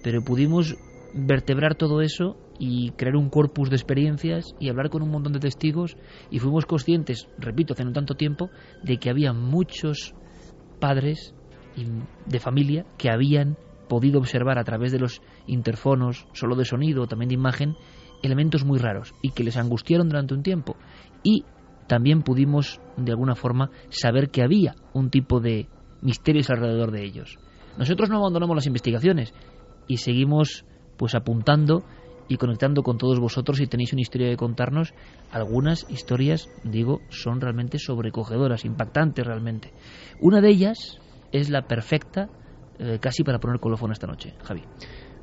pero 0.04 0.24
pudimos 0.24 0.76
vertebrar 1.14 1.76
todo 1.76 2.02
eso 2.02 2.38
y 2.60 2.92
crear 2.92 3.16
un 3.16 3.30
corpus 3.30 3.70
de 3.70 3.76
experiencias 3.76 4.56
y 4.60 4.70
hablar 4.70 4.90
con 4.90 5.02
un 5.02 5.10
montón 5.10 5.34
de 5.34 5.40
testigos 5.40 5.98
y 6.30 6.40
fuimos 6.40 6.66
conscientes, 6.66 7.28
repito, 7.38 7.74
hace 7.74 7.86
no 7.86 7.94
tanto 7.94 8.16
tiempo, 8.16 8.50
de 8.84 8.98
que 8.98 9.10
había 9.10 9.34
muchos 9.34 10.14
padres 10.80 11.34
de 12.26 12.40
familia 12.40 12.86
que 12.98 13.10
habían 13.10 13.58
podido 13.90 14.20
observar 14.20 14.60
a 14.60 14.64
través 14.64 14.92
de 14.92 15.00
los 15.00 15.22
interfonos, 15.48 16.28
solo 16.34 16.56
de 16.56 16.66
sonido 16.66 17.04
o 17.04 17.08
también 17.08 17.30
de 17.30 17.36
imagen, 17.36 17.76
elementos 18.22 18.64
muy 18.64 18.80
raros 18.80 19.14
y 19.22 19.32
que 19.32 19.44
les 19.44 19.58
angustiaron 19.58 20.08
durante 20.08 20.34
un 20.34 20.44
tiempo. 20.44 20.76
Y 21.24 21.46
también 21.88 22.22
pudimos, 22.22 22.80
de 22.98 23.12
alguna 23.12 23.36
forma, 23.36 23.70
saber 23.90 24.30
que 24.30 24.44
había 24.44 24.76
un 24.94 25.10
tipo 25.10 25.40
de 25.40 25.68
misterios 26.02 26.50
alrededor 26.50 26.92
de 26.92 27.04
ellos. 27.04 27.38
Nosotros 27.78 28.10
no 28.10 28.18
abandonamos 28.18 28.56
las 28.56 28.68
investigaciones 28.68 29.34
y 29.88 29.98
seguimos 29.98 30.66
pues 30.98 31.16
apuntando 31.16 31.84
y 32.28 32.38
conectando 32.38 32.84
con 32.84 32.98
todos 32.98 33.20
vosotros 33.20 33.58
si 33.58 33.68
tenéis 33.68 33.94
una 33.94 34.02
historia 34.02 34.30
que 34.30 34.38
contarnos. 34.38 34.94
Algunas 35.32 35.86
historias, 35.90 36.50
digo, 36.64 37.02
son 37.10 37.42
realmente 37.42 37.80
sobrecogedoras, 37.80 38.66
impactantes 38.66 39.26
realmente. 39.26 39.72
Una 40.20 40.42
de 40.42 40.50
ellas 40.50 41.00
es 41.32 41.50
la 41.50 41.64
perfecta, 41.64 42.30
eh, 42.80 43.00
casi 43.02 43.24
para 43.24 43.40
poner 43.40 43.60
colofón 43.60 43.92
esta 43.92 44.08
noche, 44.08 44.34
Javi. 44.44 44.64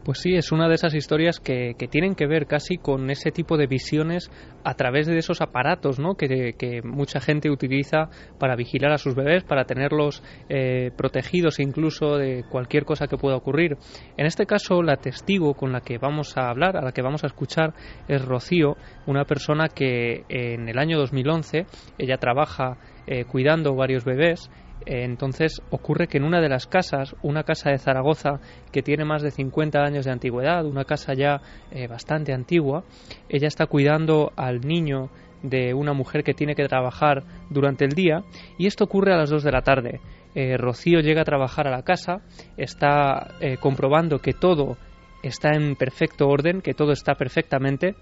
Pues 0.05 0.21
sí, 0.21 0.35
es 0.35 0.51
una 0.51 0.69
de 0.69 0.77
esas 0.77 0.95
historias 0.95 1.41
que, 1.41 1.75
tienen 1.91 2.15
que 2.15 2.27
ver 2.27 2.47
casi 2.47 2.79
con 2.79 3.11
ese 3.11 3.31
tipo 3.31 3.59
de 3.59 3.67
visiones 3.67 4.31
a 4.65 4.75
través 4.75 5.07
de 5.07 5.19
esos 5.19 5.43
aparatos 5.43 5.99
¿no? 5.99 6.15
que, 6.15 6.81
mucha 6.85 7.21
gente 7.21 7.51
utiliza 7.51 8.09
para 8.39 8.57
vigilar 8.57 8.93
a 8.93 8.99
sus 8.99 9.15
bebés, 9.15 9.45
para 9.45 9.65
tenerlos 9.65 10.23
eh, 10.49 10.91
protegidos 10.97 11.61
incluso 11.61 12.17
de 12.17 12.45
cualquier 12.49 12.85
cosa 12.85 13.09
que 13.09 13.19
pueda 13.19 13.37
ocurrir. 13.37 13.77
En 14.17 14.25
este 14.25 14.47
caso, 14.47 14.83
la 14.83 14.97
testigo 14.97 15.55
con 15.55 15.73
la 15.73 15.83
que 15.83 15.99
vamos 15.99 16.37
a 16.39 16.49
hablar, 16.49 16.79
a 16.79 16.83
la 16.83 16.93
que 16.93 17.03
vamos 17.03 17.23
a 17.25 17.27
escuchar, 17.27 17.75
es 18.09 18.25
Rocío, 18.25 18.77
una 19.07 19.25
persona 19.25 19.69
que 19.69 20.25
en 20.29 20.69
el 20.69 20.79
año 20.79 20.99
2011 20.99 21.67
ella 21.99 22.17
trabaja 22.17 22.79
eh, 23.07 23.25
cuidando 23.25 23.75
varios 23.75 24.05
bebés 24.05 24.51
entonces 24.87 25.62
ocurre 25.71 26.09
que 26.09 26.19
en 26.19 26.25
una 26.25 26.40
de 26.40 26.49
las 26.49 26.66
casas, 26.66 27.14
una 27.23 27.45
casa 27.45 27.71
de 27.71 27.79
Zaragoza 27.79 28.40
que 28.73 28.83
tiene 28.83 29.05
más 29.05 29.23
de 29.23 29.31
50 29.31 29.79
años 29.81 30.05
de 30.05 30.12
antigüedad, 30.12 30.64
una 30.64 30.85
casa 30.85 31.14
ya 31.14 31.40
eh, 31.71 31.87
bastante 31.87 32.33
antigua, 32.33 32.85
ella 33.29 33.49
está 33.49 33.66
cuidando 33.66 34.33
al 34.37 34.61
niño 34.61 35.11
de 35.43 35.75
una 35.75 35.93
mujer 35.93 36.23
que 36.23 36.35
tiene 36.35 36.55
que 36.55 36.69
trabajar 36.69 37.25
durante 37.49 37.85
el 37.85 37.93
día 37.93 38.25
y 38.59 38.66
esto 38.66 38.85
ocurre 38.85 39.12
a 39.12 39.16
las 39.16 39.31
2 39.31 39.43
de 39.43 39.53
la 39.53 39.62
tarde. 39.62 40.01
Eh, 40.35 40.57
Rocío 40.57 41.01
llega 41.01 41.23
a 41.23 41.25
trabajar 41.25 41.66
a 41.66 41.71
la 41.71 41.83
casa, 41.83 42.21
está 42.57 43.35
eh, 43.40 43.57
comprobando 43.57 44.21
que 44.21 44.33
todo 44.33 44.77
está 45.23 45.51
en 45.55 45.77
perfecto 45.77 46.29
orden, 46.29 46.62
que 46.62 46.75
todo 46.75 46.93
está 46.93 47.14
perfectamente, 47.14 47.95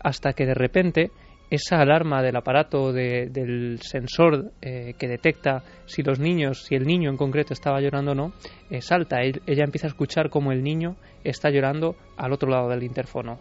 hasta 0.00 0.32
que 0.32 0.46
de 0.46 0.54
repente 0.54 1.10
esa 1.50 1.80
alarma 1.80 2.22
del 2.22 2.36
aparato 2.36 2.92
del 2.92 3.78
sensor 3.80 4.50
eh, 4.60 4.94
que 4.98 5.06
detecta 5.06 5.62
si 5.86 6.02
los 6.02 6.18
niños, 6.18 6.64
si 6.64 6.74
el 6.74 6.84
niño 6.84 7.10
en 7.10 7.16
concreto 7.16 7.52
estaba 7.52 7.80
llorando 7.80 8.12
o 8.12 8.14
no, 8.14 8.32
eh, 8.70 8.80
salta. 8.80 9.22
ella 9.22 9.64
empieza 9.64 9.86
a 9.86 9.90
escuchar 9.90 10.28
cómo 10.28 10.52
el 10.52 10.62
niño 10.62 10.96
está 11.24 11.50
llorando 11.50 11.94
al 12.16 12.32
otro 12.32 12.50
lado 12.50 12.68
del 12.68 12.82
interfono. 12.82 13.38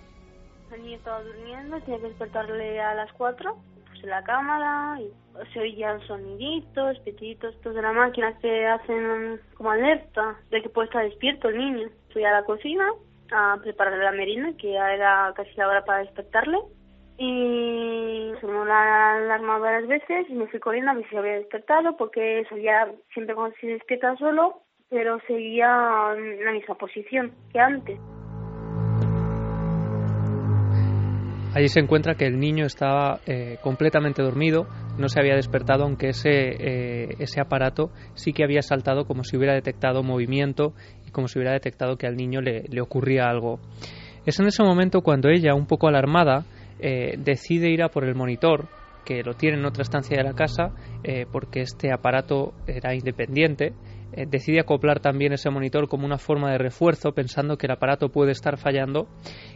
El 0.72 0.84
niño 0.84 0.98
estaba 0.98 1.22
durmiendo, 1.22 1.80
tenía 1.82 2.00
que 2.00 2.08
despertarle 2.08 2.80
a 2.80 2.94
las 2.94 3.12
4, 3.14 3.58
puse 3.90 4.08
la 4.08 4.24
cámara 4.24 5.00
y 5.02 5.12
se 5.54 5.60
oían 5.60 6.00
soniditos, 6.08 7.00
petitos 7.00 7.56
de 7.64 7.82
la 7.82 7.92
máquina 7.92 8.38
que 8.40 8.68
hacen 8.68 9.40
como 9.56 9.72
alerta 9.72 10.38
de 10.52 10.62
que 10.62 10.70
puede 10.70 10.88
estar 10.88 11.04
despierto 11.04 11.50
el 11.50 11.58
niño. 11.58 11.90
Fui 12.14 12.24
a 12.24 12.32
la 12.32 12.44
cocina 12.44 12.86
a 13.32 13.58
prepararle 13.62 14.04
la 14.04 14.12
merienda, 14.12 14.56
que 14.58 14.74
ya 14.74 14.94
era 14.94 15.34
casi 15.36 15.52
la 15.56 15.68
hora 15.68 15.84
para 15.84 16.00
despertarle 16.00 16.60
y 17.18 18.32
sonó 18.42 18.66
la 18.66 19.18
alarma 19.18 19.58
varias 19.60 19.88
veces 19.88 20.30
y 20.30 20.34
me 20.34 20.48
fui 20.48 20.60
corriendo 20.60 20.92
a 20.92 20.96
ver 20.96 21.08
si 21.10 21.16
había 21.16 21.34
despertado 21.34 21.96
porque 21.98 22.44
salía 22.50 22.92
siempre 23.14 23.36
cuando 23.36 23.56
se 23.62 23.68
despierta 23.68 24.16
solo, 24.18 24.62
pero 24.90 25.20
seguía 25.28 26.14
en 26.18 26.44
la 26.44 26.52
misma 26.52 26.76
posición 26.76 27.32
que 27.52 27.60
antes. 27.60 28.00
Allí 31.56 31.70
se 31.70 31.80
encuentra 31.80 32.16
que 32.16 32.26
el 32.26 32.38
niño 32.38 32.66
estaba 32.66 33.22
eh, 33.26 33.60
completamente 33.64 34.22
dormido, 34.22 34.68
no 34.98 35.08
se 35.08 35.22
había 35.22 35.36
despertado, 35.36 35.86
aunque 35.86 36.10
ese, 36.10 36.30
eh, 36.30 37.16
ese 37.20 37.40
aparato 37.40 37.92
sí 38.14 38.34
que 38.34 38.44
había 38.44 38.62
saltado 38.62 39.06
como 39.06 39.24
si 39.24 39.38
hubiera 39.38 39.54
detectado 39.54 40.04
movimiento 40.04 40.74
y 41.08 41.12
como 41.12 41.30
si 41.30 41.40
hubiera 41.40 41.54
detectado 41.54 41.96
que 41.96 42.08
al 42.08 42.18
niño 42.18 42.42
le, 42.42 42.64
le 42.64 42.82
ocurría 42.82 43.30
algo. 43.30 43.62
Es 44.26 44.38
en 44.42 44.48
ese 44.48 44.64
momento 44.64 45.00
cuando 45.00 45.30
ella, 45.30 45.56
un 45.56 45.66
poco 45.66 45.88
alarmada, 45.88 46.44
eh, 46.80 47.16
decide 47.18 47.70
ir 47.70 47.84
a 47.84 47.90
por 47.90 48.04
el 48.04 48.16
monitor 48.16 48.66
que 49.06 49.24
lo 49.24 49.36
tiene 49.36 49.58
en 49.58 49.66
otra 49.66 49.84
estancia 49.84 50.18
de 50.18 50.24
la 50.24 50.34
casa 50.34 50.72
eh, 51.04 51.26
porque 51.32 51.62
este 51.62 51.94
aparato 51.94 52.54
era 52.68 52.96
independiente 52.96 53.74
eh, 54.12 54.26
decide 54.28 54.60
acoplar 54.60 55.00
también 55.00 55.34
ese 55.34 55.50
monitor 55.50 55.88
como 55.88 56.06
una 56.06 56.18
forma 56.18 56.52
de 56.52 56.58
refuerzo 56.58 57.14
pensando 57.14 57.58
que 57.58 57.68
el 57.68 57.74
aparato 57.74 58.10
puede 58.10 58.32
estar 58.32 58.58
fallando 58.58 59.08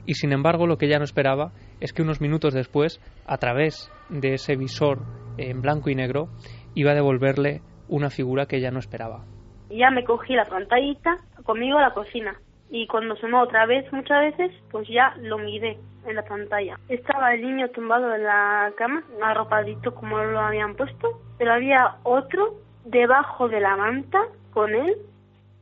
y 0.05 0.13
sin 0.13 0.33
embargo 0.33 0.67
lo 0.67 0.77
que 0.77 0.85
ella 0.85 0.99
no 0.99 1.03
esperaba 1.03 1.51
es 1.79 1.93
que 1.93 2.01
unos 2.01 2.21
minutos 2.21 2.53
después 2.53 3.01
a 3.25 3.37
través 3.37 3.91
de 4.09 4.33
ese 4.33 4.55
visor 4.55 4.99
en 5.37 5.61
blanco 5.61 5.89
y 5.89 5.95
negro 5.95 6.29
iba 6.75 6.91
a 6.91 6.95
devolverle 6.95 7.61
una 7.87 8.09
figura 8.09 8.45
que 8.45 8.57
ella 8.57 8.69
no 8.69 8.79
esperaba. 8.79 9.25
Ya 9.69 9.89
me 9.91 10.03
cogí 10.03 10.33
la 10.35 10.45
pantallita 10.45 11.17
conmigo 11.43 11.77
a 11.77 11.81
la 11.81 11.93
cocina 11.93 12.37
y 12.69 12.87
cuando 12.87 13.15
sonó 13.15 13.41
otra 13.41 13.65
vez 13.65 13.91
muchas 13.91 14.21
veces 14.21 14.51
pues 14.71 14.87
ya 14.87 15.15
lo 15.21 15.37
miré 15.37 15.77
en 16.05 16.15
la 16.15 16.23
pantalla. 16.23 16.77
Estaba 16.87 17.33
el 17.33 17.41
niño 17.41 17.69
tumbado 17.69 18.13
en 18.13 18.23
la 18.23 18.71
cama, 18.77 19.03
arropadito 19.21 19.93
como 19.93 20.17
lo 20.17 20.39
habían 20.39 20.75
puesto, 20.75 21.19
pero 21.37 21.53
había 21.53 21.95
otro 22.03 22.55
debajo 22.85 23.49
de 23.49 23.59
la 23.59 23.75
manta 23.75 24.19
con 24.53 24.73
él 24.73 24.95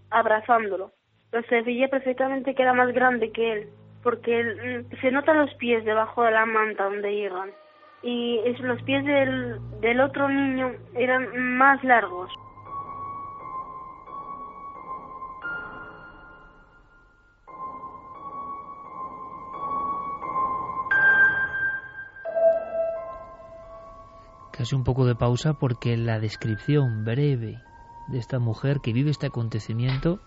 abrazándolo. 0.09 0.91
Pero 1.31 1.43
se 1.47 1.61
veía 1.61 1.87
perfectamente 1.89 2.55
que 2.55 2.61
era 2.61 2.73
más 2.73 2.93
grande 2.93 3.31
que 3.31 3.53
él, 3.53 3.69
porque 4.03 4.43
mm, 4.43 4.95
se 5.01 5.11
notan 5.11 5.39
los 5.39 5.53
pies 5.55 5.83
debajo 5.83 6.23
de 6.23 6.31
la 6.31 6.45
manta 6.45 6.85
donde 6.85 7.13
llegan. 7.13 7.51
Y 8.03 8.39
los 8.59 8.81
pies 8.83 9.03
del, 9.03 9.59
del 9.81 9.99
otro 9.99 10.29
niño 10.29 10.71
eran 10.95 11.57
más 11.57 11.83
largos. 11.83 12.31
Casi 24.57 24.75
un 24.75 24.83
poco 24.83 25.05
de 25.05 25.15
pausa 25.15 25.53
porque 25.53 25.95
la 25.97 26.19
descripción 26.19 27.05
breve 27.05 27.61
de 28.07 28.17
esta 28.17 28.39
mujer 28.39 28.79
que 28.81 28.93
vive 28.93 29.11
este 29.11 29.27
acontecimiento 29.27 30.19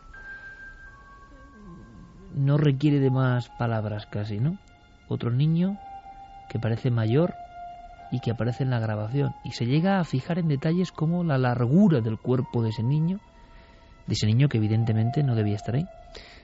no 2.34 2.56
requiere 2.56 3.00
de 3.00 3.10
más 3.10 3.48
palabras 3.58 4.06
casi, 4.06 4.38
¿no? 4.38 4.58
Otro 5.08 5.30
niño 5.30 5.78
que 6.48 6.58
parece 6.58 6.90
mayor, 6.90 7.34
y 8.10 8.20
que 8.20 8.32
aparece 8.32 8.64
en 8.64 8.70
la 8.70 8.80
grabación. 8.80 9.34
Y 9.44 9.52
se 9.52 9.66
llega 9.66 10.00
a 10.00 10.04
fijar 10.04 10.38
en 10.38 10.48
detalles 10.48 10.92
como 10.92 11.24
la 11.24 11.38
largura 11.38 12.00
del 12.00 12.18
cuerpo 12.18 12.62
de 12.62 12.70
ese 12.70 12.82
niño, 12.82 13.20
de 14.06 14.14
ese 14.14 14.26
niño 14.26 14.48
que 14.48 14.58
evidentemente 14.58 15.22
no 15.22 15.34
debía 15.34 15.56
estar 15.56 15.76
ahí. 15.76 15.86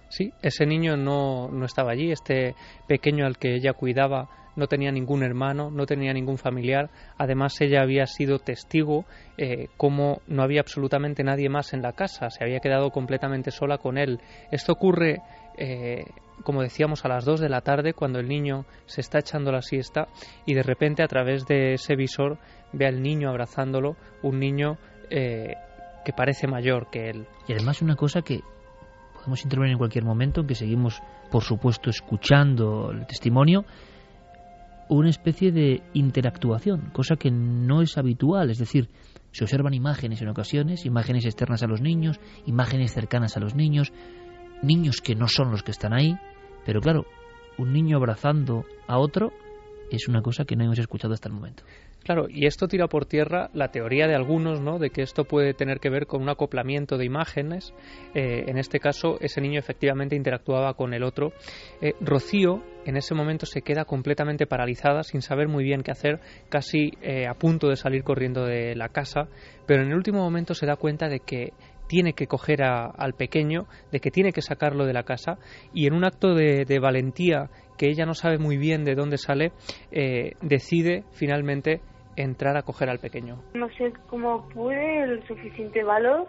Sí, 0.08 0.32
ese 0.42 0.66
niño 0.66 0.96
no, 0.96 1.48
no 1.48 1.64
estaba 1.64 1.92
allí, 1.92 2.12
este 2.12 2.54
pequeño 2.86 3.26
al 3.26 3.38
que 3.38 3.54
ella 3.54 3.72
cuidaba 3.72 4.28
no 4.56 4.66
tenía 4.66 4.90
ningún 4.90 5.22
hermano, 5.22 5.70
no 5.70 5.86
tenía 5.86 6.12
ningún 6.12 6.38
familiar, 6.38 6.90
además 7.18 7.60
ella 7.60 7.82
había 7.82 8.06
sido 8.06 8.38
testigo 8.38 9.04
eh, 9.36 9.68
como 9.76 10.22
no 10.26 10.42
había 10.42 10.60
absolutamente 10.60 11.22
nadie 11.22 11.48
más 11.48 11.72
en 11.74 11.82
la 11.82 11.92
casa, 11.92 12.30
se 12.30 12.42
había 12.42 12.60
quedado 12.60 12.90
completamente 12.90 13.50
sola 13.50 13.78
con 13.78 13.98
él. 13.98 14.18
Esto 14.50 14.72
ocurre, 14.72 15.20
eh, 15.58 16.04
como 16.42 16.62
decíamos, 16.62 17.04
a 17.04 17.08
las 17.08 17.24
dos 17.24 17.40
de 17.40 17.50
la 17.50 17.60
tarde 17.60 17.92
cuando 17.92 18.18
el 18.18 18.28
niño 18.28 18.64
se 18.86 19.02
está 19.02 19.18
echando 19.18 19.52
la 19.52 19.62
siesta 19.62 20.08
y 20.46 20.54
de 20.54 20.62
repente 20.62 21.02
a 21.02 21.08
través 21.08 21.46
de 21.46 21.74
ese 21.74 21.94
visor 21.94 22.38
ve 22.72 22.86
al 22.86 23.02
niño 23.02 23.28
abrazándolo, 23.28 23.96
un 24.22 24.40
niño 24.40 24.78
eh, 25.10 25.54
que 26.04 26.12
parece 26.12 26.46
mayor 26.46 26.88
que 26.90 27.10
él. 27.10 27.26
Y 27.46 27.52
además 27.52 27.82
una 27.82 27.96
cosa 27.96 28.22
que 28.22 28.40
podemos 29.26 29.44
intervenir 29.44 29.72
en 29.72 29.78
cualquier 29.78 30.04
momento, 30.04 30.46
que 30.46 30.54
seguimos, 30.54 31.02
por 31.32 31.42
supuesto, 31.42 31.90
escuchando 31.90 32.92
el 32.92 33.06
testimonio, 33.06 33.64
una 34.88 35.10
especie 35.10 35.50
de 35.50 35.82
interactuación, 35.94 36.90
cosa 36.92 37.16
que 37.16 37.32
no 37.32 37.82
es 37.82 37.98
habitual, 37.98 38.50
es 38.50 38.58
decir, 38.58 38.88
se 39.32 39.42
observan 39.42 39.74
imágenes 39.74 40.22
en 40.22 40.28
ocasiones, 40.28 40.86
imágenes 40.86 41.24
externas 41.24 41.64
a 41.64 41.66
los 41.66 41.80
niños, 41.80 42.20
imágenes 42.46 42.92
cercanas 42.92 43.36
a 43.36 43.40
los 43.40 43.56
niños, 43.56 43.92
niños 44.62 45.00
que 45.00 45.16
no 45.16 45.26
son 45.26 45.50
los 45.50 45.64
que 45.64 45.72
están 45.72 45.92
ahí, 45.92 46.16
pero 46.64 46.80
claro, 46.80 47.04
un 47.58 47.72
niño 47.72 47.96
abrazando 47.96 48.64
a 48.86 48.98
otro 48.98 49.32
es 49.90 50.06
una 50.06 50.22
cosa 50.22 50.44
que 50.44 50.54
no 50.54 50.64
hemos 50.64 50.78
escuchado 50.78 51.14
hasta 51.14 51.28
el 51.28 51.34
momento. 51.34 51.64
Claro, 52.06 52.28
y 52.30 52.46
esto 52.46 52.68
tira 52.68 52.86
por 52.86 53.06
tierra 53.06 53.50
la 53.52 53.72
teoría 53.72 54.06
de 54.06 54.14
algunos, 54.14 54.60
¿no? 54.60 54.78
De 54.78 54.90
que 54.90 55.02
esto 55.02 55.24
puede 55.24 55.54
tener 55.54 55.80
que 55.80 55.90
ver 55.90 56.06
con 56.06 56.22
un 56.22 56.28
acoplamiento 56.28 56.98
de 56.98 57.04
imágenes. 57.04 57.74
Eh, 58.14 58.44
en 58.46 58.58
este 58.58 58.78
caso, 58.78 59.18
ese 59.20 59.40
niño 59.40 59.58
efectivamente 59.58 60.14
interactuaba 60.14 60.74
con 60.74 60.94
el 60.94 61.02
otro. 61.02 61.32
Eh, 61.80 61.94
Rocío, 62.00 62.62
en 62.84 62.96
ese 62.96 63.16
momento, 63.16 63.44
se 63.44 63.62
queda 63.62 63.86
completamente 63.86 64.46
paralizada, 64.46 65.02
sin 65.02 65.20
saber 65.20 65.48
muy 65.48 65.64
bien 65.64 65.82
qué 65.82 65.90
hacer, 65.90 66.20
casi 66.48 66.92
eh, 67.02 67.26
a 67.26 67.34
punto 67.34 67.66
de 67.66 67.74
salir 67.74 68.04
corriendo 68.04 68.44
de 68.44 68.76
la 68.76 68.90
casa, 68.90 69.26
pero 69.66 69.82
en 69.82 69.88
el 69.88 69.96
último 69.96 70.20
momento 70.20 70.54
se 70.54 70.64
da 70.64 70.76
cuenta 70.76 71.08
de 71.08 71.18
que 71.18 71.54
tiene 71.88 72.12
que 72.12 72.28
coger 72.28 72.62
al 72.62 73.14
pequeño, 73.14 73.66
de 73.90 73.98
que 73.98 74.12
tiene 74.12 74.32
que 74.32 74.42
sacarlo 74.42 74.86
de 74.86 74.92
la 74.92 75.02
casa, 75.02 75.38
y 75.74 75.88
en 75.88 75.94
un 75.94 76.04
acto 76.04 76.34
de, 76.34 76.78
valentía 76.80 77.50
que 77.76 77.88
ella 77.88 78.06
no 78.06 78.14
sabe 78.14 78.38
muy 78.38 78.58
bien 78.58 78.84
de 78.84 78.94
dónde 78.94 79.18
sale, 79.18 79.52
decide 80.42 81.04
finalmente 81.12 81.80
entrar 82.16 82.56
a 82.56 82.62
coger 82.62 82.88
al 82.88 82.98
pequeño? 82.98 83.36
No 83.54 83.68
sé 83.70 83.92
cómo 84.08 84.48
pude 84.48 85.02
el 85.02 85.26
suficiente 85.26 85.84
valor 85.84 86.26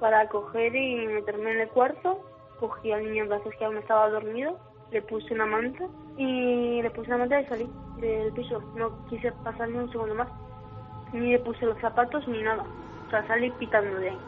para 0.00 0.26
coger 0.28 0.74
y 0.74 1.06
meterme 1.06 1.52
en 1.52 1.60
el 1.60 1.68
cuarto. 1.68 2.20
Cogí 2.58 2.90
al 2.92 3.04
niño 3.04 3.24
en 3.24 3.28
brazos 3.28 3.54
que 3.58 3.64
aún 3.64 3.76
estaba 3.76 4.10
dormido, 4.10 4.58
le 4.90 5.02
puse 5.02 5.32
una 5.34 5.46
manta 5.46 5.84
y 6.16 6.82
le 6.82 6.90
puse 6.90 7.08
una 7.08 7.18
manta 7.18 7.40
y 7.40 7.46
salí 7.46 7.68
del 8.00 8.32
piso. 8.32 8.60
No 8.76 9.06
quise 9.06 9.32
pasar 9.44 9.68
ni 9.68 9.78
un 9.78 9.90
segundo 9.92 10.14
más. 10.14 10.28
Ni 11.12 11.32
le 11.32 11.38
puse 11.38 11.64
los 11.66 11.78
zapatos 11.80 12.26
ni 12.26 12.42
nada. 12.42 12.64
O 13.06 13.10
sea, 13.10 13.26
salí 13.26 13.50
pitando 13.52 13.98
de 13.98 14.10
ahí. 14.10 14.18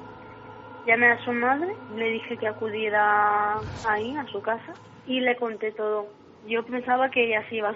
Llamé 0.87 1.09
a 1.09 1.25
su 1.25 1.33
madre, 1.33 1.75
le 1.95 2.11
dije 2.11 2.37
que 2.39 2.49
acudiera 2.49 3.59
ahí, 3.87 4.17
a 4.17 4.27
su 4.29 4.41
casa, 4.41 4.73
y 5.07 5.21
le 5.21 5.37
conté 5.37 5.73
todo. 5.73 6.07
Yo 6.47 6.65
pensaba 6.65 7.11
que 7.11 7.27
ella 7.27 7.45
iba 7.51 7.69
a, 7.69 7.75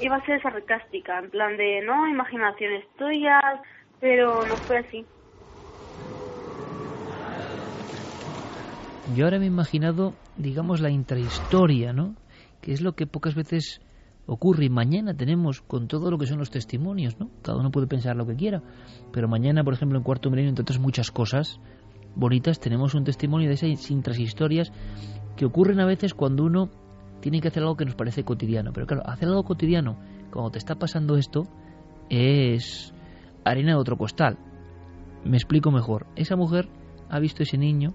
iba 0.00 0.16
a 0.16 0.26
ser 0.26 0.40
sarcástica, 0.42 1.18
en 1.18 1.30
plan 1.30 1.56
de, 1.56 1.82
no, 1.84 2.06
imaginaciones 2.08 2.84
tuyas, 2.96 3.42
pero 4.00 4.46
no 4.46 4.56
fue 4.66 4.78
así. 4.78 5.04
Yo 9.14 9.24
ahora 9.24 9.38
me 9.38 9.46
he 9.46 9.48
imaginado, 9.48 10.12
digamos, 10.36 10.80
la 10.80 10.90
intrahistoria, 10.90 11.92
¿no? 11.92 12.14
Que 12.60 12.72
es 12.72 12.82
lo 12.82 12.92
que 12.92 13.06
pocas 13.06 13.34
veces 13.34 13.80
ocurre. 14.26 14.66
Y 14.66 14.70
mañana 14.70 15.14
tenemos, 15.14 15.62
con 15.62 15.88
todo 15.88 16.10
lo 16.10 16.18
que 16.18 16.26
son 16.26 16.38
los 16.38 16.50
testimonios, 16.50 17.18
¿no? 17.18 17.30
Cada 17.42 17.58
uno 17.58 17.70
puede 17.70 17.86
pensar 17.86 18.16
lo 18.16 18.26
que 18.26 18.36
quiera. 18.36 18.62
Pero 19.12 19.26
mañana, 19.26 19.64
por 19.64 19.72
ejemplo, 19.72 19.96
en 19.96 20.04
Cuarto 20.04 20.30
Milenio, 20.30 20.50
entre 20.50 20.62
otras 20.62 20.78
muchas 20.78 21.10
cosas 21.10 21.58
bonitas, 22.14 22.60
tenemos 22.60 22.94
un 22.94 23.04
testimonio 23.04 23.48
de 23.48 23.54
esas 23.54 23.90
intrahistorias 23.90 24.72
que 25.36 25.46
ocurren 25.46 25.80
a 25.80 25.86
veces 25.86 26.12
cuando 26.14 26.44
uno 26.44 26.68
tiene 27.20 27.40
que 27.40 27.48
hacer 27.48 27.62
algo 27.62 27.76
que 27.76 27.84
nos 27.84 27.94
parece 27.94 28.24
cotidiano. 28.24 28.72
Pero 28.72 28.86
claro, 28.86 29.02
hacer 29.06 29.28
algo 29.28 29.44
cotidiano 29.44 29.98
cuando 30.30 30.50
te 30.50 30.58
está 30.58 30.76
pasando 30.76 31.16
esto 31.16 31.46
es 32.10 32.92
harina 33.44 33.72
de 33.72 33.78
otro 33.78 33.96
costal. 33.96 34.38
Me 35.24 35.36
explico 35.36 35.70
mejor. 35.70 36.06
Esa 36.16 36.36
mujer 36.36 36.68
ha 37.08 37.18
visto 37.18 37.42
ese 37.42 37.58
niño 37.58 37.94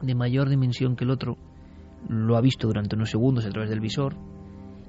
de 0.00 0.14
mayor 0.14 0.48
dimensión 0.48 0.96
que 0.96 1.04
el 1.04 1.10
otro, 1.10 1.36
lo 2.08 2.36
ha 2.36 2.40
visto 2.40 2.68
durante 2.68 2.96
unos 2.96 3.10
segundos 3.10 3.44
a 3.44 3.50
través 3.50 3.70
del 3.70 3.80
visor. 3.80 4.16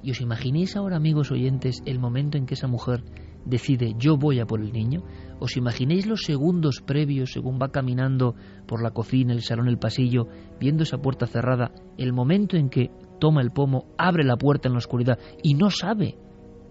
Y 0.02 0.12
os 0.12 0.20
imaginéis 0.20 0.76
ahora, 0.76 0.96
amigos 0.96 1.30
oyentes, 1.30 1.82
el 1.84 1.98
momento 1.98 2.38
en 2.38 2.46
que 2.46 2.54
esa 2.54 2.68
mujer 2.68 3.04
decide 3.44 3.94
yo 3.98 4.16
voy 4.16 4.40
a 4.40 4.46
por 4.46 4.60
el 4.60 4.72
niño. 4.72 5.02
¿Os 5.38 5.56
imaginéis 5.56 6.06
los 6.06 6.22
segundos 6.22 6.82
previos 6.84 7.32
según 7.32 7.58
va 7.60 7.70
caminando 7.70 8.34
por 8.66 8.82
la 8.82 8.92
cocina, 8.92 9.32
el 9.32 9.42
salón, 9.42 9.68
el 9.68 9.78
pasillo, 9.78 10.28
viendo 10.58 10.84
esa 10.84 10.98
puerta 10.98 11.26
cerrada, 11.26 11.72
el 11.98 12.12
momento 12.12 12.56
en 12.56 12.68
que 12.70 12.90
toma 13.20 13.42
el 13.42 13.52
pomo, 13.52 13.94
abre 13.96 14.24
la 14.24 14.36
puerta 14.36 14.68
en 14.68 14.72
la 14.72 14.78
oscuridad 14.78 15.18
y 15.42 15.54
no 15.54 15.70
sabe 15.70 16.16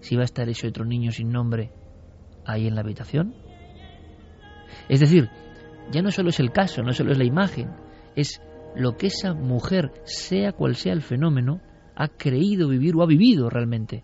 si 0.01 0.15
va 0.15 0.23
a 0.23 0.25
estar 0.25 0.49
ese 0.49 0.67
otro 0.67 0.83
niño 0.83 1.11
sin 1.11 1.29
nombre 1.29 1.71
ahí 2.45 2.67
en 2.67 2.75
la 2.75 2.81
habitación? 2.81 3.33
Es 4.89 4.99
decir, 4.99 5.29
ya 5.91 6.01
no 6.01 6.11
solo 6.11 6.29
es 6.29 6.39
el 6.39 6.51
caso, 6.51 6.83
no 6.83 6.91
solo 6.91 7.11
es 7.11 7.17
la 7.17 7.25
imagen, 7.25 7.69
es 8.15 8.41
lo 8.75 8.97
que 8.97 9.07
esa 9.07 9.33
mujer, 9.33 9.91
sea 10.03 10.51
cual 10.51 10.75
sea 10.75 10.93
el 10.93 11.01
fenómeno, 11.01 11.61
ha 11.95 12.07
creído 12.07 12.69
vivir 12.69 12.95
o 12.95 13.03
ha 13.03 13.07
vivido 13.07 13.49
realmente. 13.49 14.03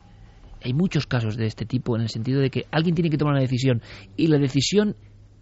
Hay 0.63 0.73
muchos 0.73 1.05
casos 1.05 1.37
de 1.37 1.45
este 1.45 1.65
tipo 1.65 1.95
en 1.95 2.01
el 2.01 2.09
sentido 2.09 2.41
de 2.41 2.49
que 2.49 2.65
alguien 2.71 2.95
tiene 2.95 3.09
que 3.09 3.17
tomar 3.17 3.33
una 3.33 3.41
decisión 3.41 3.81
y 4.17 4.27
la 4.27 4.37
decisión 4.37 4.95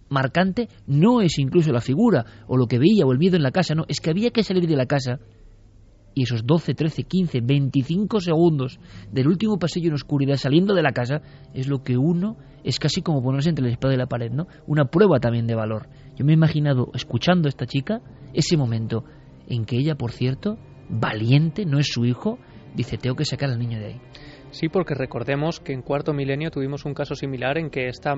marcante 0.10 0.68
no 0.86 1.22
es 1.22 1.40
incluso 1.40 1.72
la 1.72 1.82
figura 1.82 2.26
o 2.48 2.58
lo 2.58 2.68
que 2.68 2.78
veía 2.78 3.06
o 3.06 3.12
el 3.12 3.18
miedo 3.18 3.38
en 3.38 3.44
la 3.44 3.52
casa, 3.52 3.74
no, 3.74 3.86
es 3.88 4.00
que 4.00 4.10
había 4.10 4.32
que 4.32 4.44
salir 4.44 4.68
de 4.68 4.76
la 4.76 4.86
casa 4.86 5.20
y 6.16 6.24
esos 6.24 6.46
12, 6.46 6.74
13, 6.74 7.04
15, 7.04 7.42
25 7.42 8.20
segundos 8.20 8.80
del 9.12 9.28
último 9.28 9.58
pasillo 9.58 9.88
en 9.88 9.94
oscuridad 9.94 10.36
saliendo 10.36 10.74
de 10.74 10.84
la 10.84 10.92
casa 10.92 11.22
es 11.54 11.68
lo 11.68 11.84
que 11.84 11.98
uno 11.98 12.38
es 12.64 12.80
casi 12.80 13.02
como 13.02 13.22
ponerse 13.22 13.50
entre 13.50 13.66
la 13.66 13.72
espada 13.72 13.94
y 13.94 13.98
la 13.98 14.08
pared, 14.08 14.32
¿no? 14.32 14.48
Una 14.68 14.86
prueba 14.86 15.20
también 15.20 15.48
de 15.48 15.56
valor. 15.56 15.88
Yo 16.16 16.26
me 16.26 16.32
he 16.32 16.36
imaginado 16.36 16.90
escuchando 16.94 17.48
a 17.48 17.50
esta 17.50 17.66
chica 17.66 18.02
ese 18.34 18.58
momento 18.58 19.04
en 19.48 19.66
que 19.66 19.78
ella, 19.78 19.96
por 19.96 20.12
cierto, 20.12 20.58
valiente, 20.90 21.66
no 21.66 21.80
es 21.80 21.88
su 21.88 22.06
hijo, 22.06 22.40
dice, 22.76 22.98
tengo 22.98 23.16
que 23.16 23.26
sacar 23.26 23.50
al 23.50 23.60
niño 23.60 23.80
de 23.80 23.86
ahí. 23.86 24.02
Sí, 24.52 24.70
porque 24.70 24.94
recordemos 24.94 25.60
que 25.60 25.74
en 25.74 25.82
cuarto 25.82 26.14
milenio 26.14 26.52
tuvimos 26.52 26.86
un 26.86 26.94
caso 26.94 27.16
similar 27.16 27.58
en 27.58 27.70
que 27.70 27.88
esta, 27.88 28.14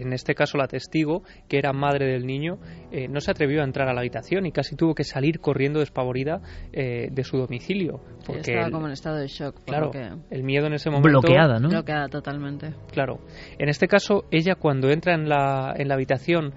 en 0.00 0.12
este 0.12 0.34
caso 0.34 0.58
la 0.58 0.66
testigo, 0.66 1.22
que 1.48 1.58
era 1.58 1.72
madre 1.72 2.06
del 2.06 2.26
niño, 2.26 2.58
eh, 2.90 3.08
no 3.08 3.20
se 3.20 3.30
atrevió 3.30 3.60
a 3.60 3.64
entrar 3.64 3.88
a 3.88 3.94
la 3.94 4.00
habitación 4.00 4.46
y 4.46 4.52
casi 4.52 4.76
tuvo 4.76 4.94
que 4.94 5.04
salir 5.04 5.40
corriendo 5.40 5.80
despavorida 5.80 6.40
eh, 6.72 7.08
de 7.10 7.24
su 7.24 7.36
domicilio. 7.36 8.00
Porque 8.26 8.40
estaba 8.40 8.70
como 8.70 8.86
en 8.86 8.92
estado 8.92 9.16
de 9.16 9.28
shock. 9.28 9.64
Claro, 9.64 9.90
el 10.30 10.42
miedo 10.42 10.66
en 10.66 10.74
ese 10.74 10.90
momento... 10.90 11.08
Bloqueada, 11.08 11.58
¿no? 11.58 11.68
Bloqueada 11.68 12.08
totalmente. 12.08 12.74
Claro. 12.92 13.20
En 13.58 13.68
este 13.68 13.88
caso, 13.88 14.24
ella 14.30 14.54
cuando 14.54 14.90
entra 14.90 15.14
en 15.14 15.28
la, 15.28 15.74
en 15.76 15.88
la 15.88 15.94
habitación 15.94 16.52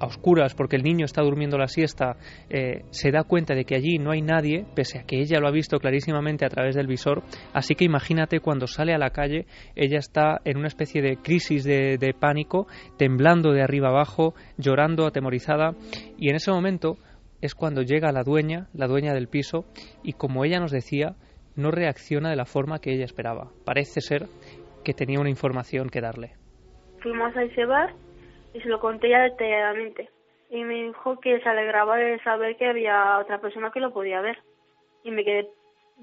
a 0.00 0.06
oscuras 0.06 0.54
porque 0.54 0.76
el 0.76 0.82
niño 0.82 1.04
está 1.04 1.22
durmiendo 1.22 1.58
la 1.58 1.68
siesta, 1.68 2.16
eh, 2.50 2.82
se 2.90 3.10
da 3.10 3.24
cuenta 3.24 3.54
de 3.54 3.64
que 3.64 3.74
allí 3.74 3.98
no 3.98 4.10
hay 4.10 4.22
nadie, 4.22 4.64
pese 4.74 4.98
a 4.98 5.04
que 5.04 5.20
ella 5.20 5.40
lo 5.40 5.48
ha 5.48 5.52
visto 5.52 5.78
clarísimamente 5.78 6.44
a 6.44 6.48
través 6.48 6.74
del 6.74 6.86
visor. 6.86 7.22
Así 7.52 7.74
que 7.74 7.84
imagínate 7.84 8.40
cuando 8.40 8.66
sale 8.66 8.94
a 8.94 8.98
la 8.98 9.10
calle, 9.10 9.46
ella 9.74 9.98
está 9.98 10.40
en 10.44 10.58
una 10.58 10.68
especie 10.68 11.02
de 11.02 11.16
crisis 11.16 11.64
de, 11.64 11.98
de 11.98 12.14
pánico, 12.14 12.66
temblando 12.96 13.52
de 13.52 13.62
arriba 13.62 13.88
abajo, 13.88 14.34
llorando, 14.56 15.06
atemorizada, 15.06 15.74
y 16.18 16.30
en 16.30 16.36
ese 16.36 16.50
momento 16.50 16.98
es 17.40 17.54
cuando 17.54 17.82
llega 17.82 18.12
la 18.12 18.22
dueña, 18.22 18.68
la 18.74 18.86
dueña 18.86 19.14
del 19.14 19.28
piso, 19.28 19.64
y 20.02 20.14
como 20.14 20.44
ella 20.44 20.58
nos 20.58 20.72
decía, 20.72 21.14
no 21.56 21.70
reacciona 21.70 22.30
de 22.30 22.36
la 22.36 22.44
forma 22.44 22.78
que 22.80 22.92
ella 22.92 23.04
esperaba. 23.04 23.50
Parece 23.64 24.00
ser 24.00 24.26
que 24.84 24.94
tenía 24.94 25.20
una 25.20 25.30
información 25.30 25.88
que 25.88 26.00
darle. 26.00 26.32
Fuimos 27.02 27.36
a 27.36 27.42
ese 27.42 27.64
y 28.54 28.60
se 28.60 28.68
lo 28.68 28.80
conté 28.80 29.10
ya 29.10 29.22
detalladamente. 29.22 30.08
Y 30.50 30.64
me 30.64 30.84
dijo 30.84 31.20
que 31.20 31.40
se 31.40 31.48
alegraba 31.48 31.96
de 31.96 32.18
saber 32.20 32.56
que 32.56 32.66
había 32.66 33.18
otra 33.18 33.38
persona 33.40 33.70
que 33.70 33.80
lo 33.80 33.92
podía 33.92 34.20
ver. 34.20 34.38
Y 35.04 35.10
me 35.10 35.24
quedé 35.24 35.48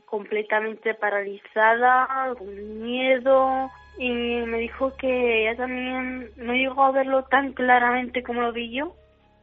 completamente 0.05 0.93
paralizada, 0.93 2.33
con 2.37 2.83
miedo. 2.83 3.71
Y 3.97 4.09
me 4.09 4.59
dijo 4.59 4.95
que 4.97 5.41
ella 5.41 5.57
también 5.57 6.31
no 6.35 6.53
llegó 6.53 6.83
a 6.83 6.91
verlo 6.91 7.23
tan 7.23 7.53
claramente 7.53 8.23
como 8.23 8.41
lo 8.41 8.51
vi 8.51 8.71
yo, 8.71 8.93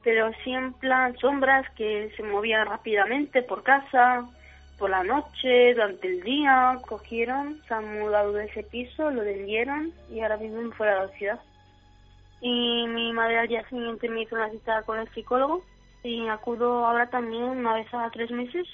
pero 0.05 0.31
sí 0.45 0.53
en 0.53 0.75
plan 0.75 1.17
sombras 1.17 1.69
que 1.75 2.13
se 2.17 2.23
movían 2.23 2.67
rápidamente 2.67 3.43
por 3.43 3.63
casa, 3.63 4.27
por 4.79 4.91
la 4.91 5.05
noche, 5.05 5.73
durante 5.75 6.09
el 6.09 6.23
día, 6.23 6.79
cogieron, 6.87 7.63
se 7.67 7.75
han 7.75 8.01
mudado 8.01 8.33
de 8.33 8.45
ese 8.47 8.63
piso, 8.65 9.11
lo 9.11 9.23
vendieron 9.23 9.93
y 10.11 10.21
ahora 10.21 10.37
viven 10.37 10.73
fuera 10.73 10.95
de 10.95 11.07
la 11.07 11.13
ciudad. 11.15 11.41
Y 12.45 12.87
mi 12.89 13.13
madre 13.13 13.39
al 13.39 13.47
día 13.49 13.67
siguiente 13.69 14.09
me 14.09 14.23
hizo 14.23 14.35
una 14.35 14.51
cita 14.51 14.83
con 14.83 14.99
el 14.99 15.09
psicólogo 15.15 15.63
y 16.03 16.27
acudo 16.27 16.85
ahora 16.85 17.09
también 17.09 17.45
una 17.45 17.75
vez 17.75 17.87
a 17.95 18.11
tres 18.11 18.33
meses, 18.33 18.67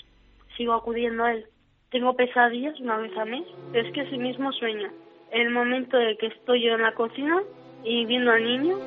sigo 0.56 0.72
acudiendo 0.72 1.22
a 1.24 1.32
él. 1.32 1.44
Tengo 1.90 2.16
pesadillas 2.16 2.80
una 2.80 2.96
vez 2.96 3.14
al 3.18 3.28
mes, 3.28 3.44
pero 3.70 3.86
es 3.86 3.92
que 3.92 4.00
ese 4.00 4.16
mismo 4.16 4.52
sueño. 4.52 4.88
El 5.30 5.50
momento 5.50 5.98
de 5.98 6.16
que 6.16 6.28
estoy 6.28 6.64
yo 6.64 6.76
en 6.76 6.82
la 6.82 6.94
cocina 6.94 7.42
y 7.84 8.06
viendo 8.06 8.30
al 8.30 8.42
niño, 8.42 8.78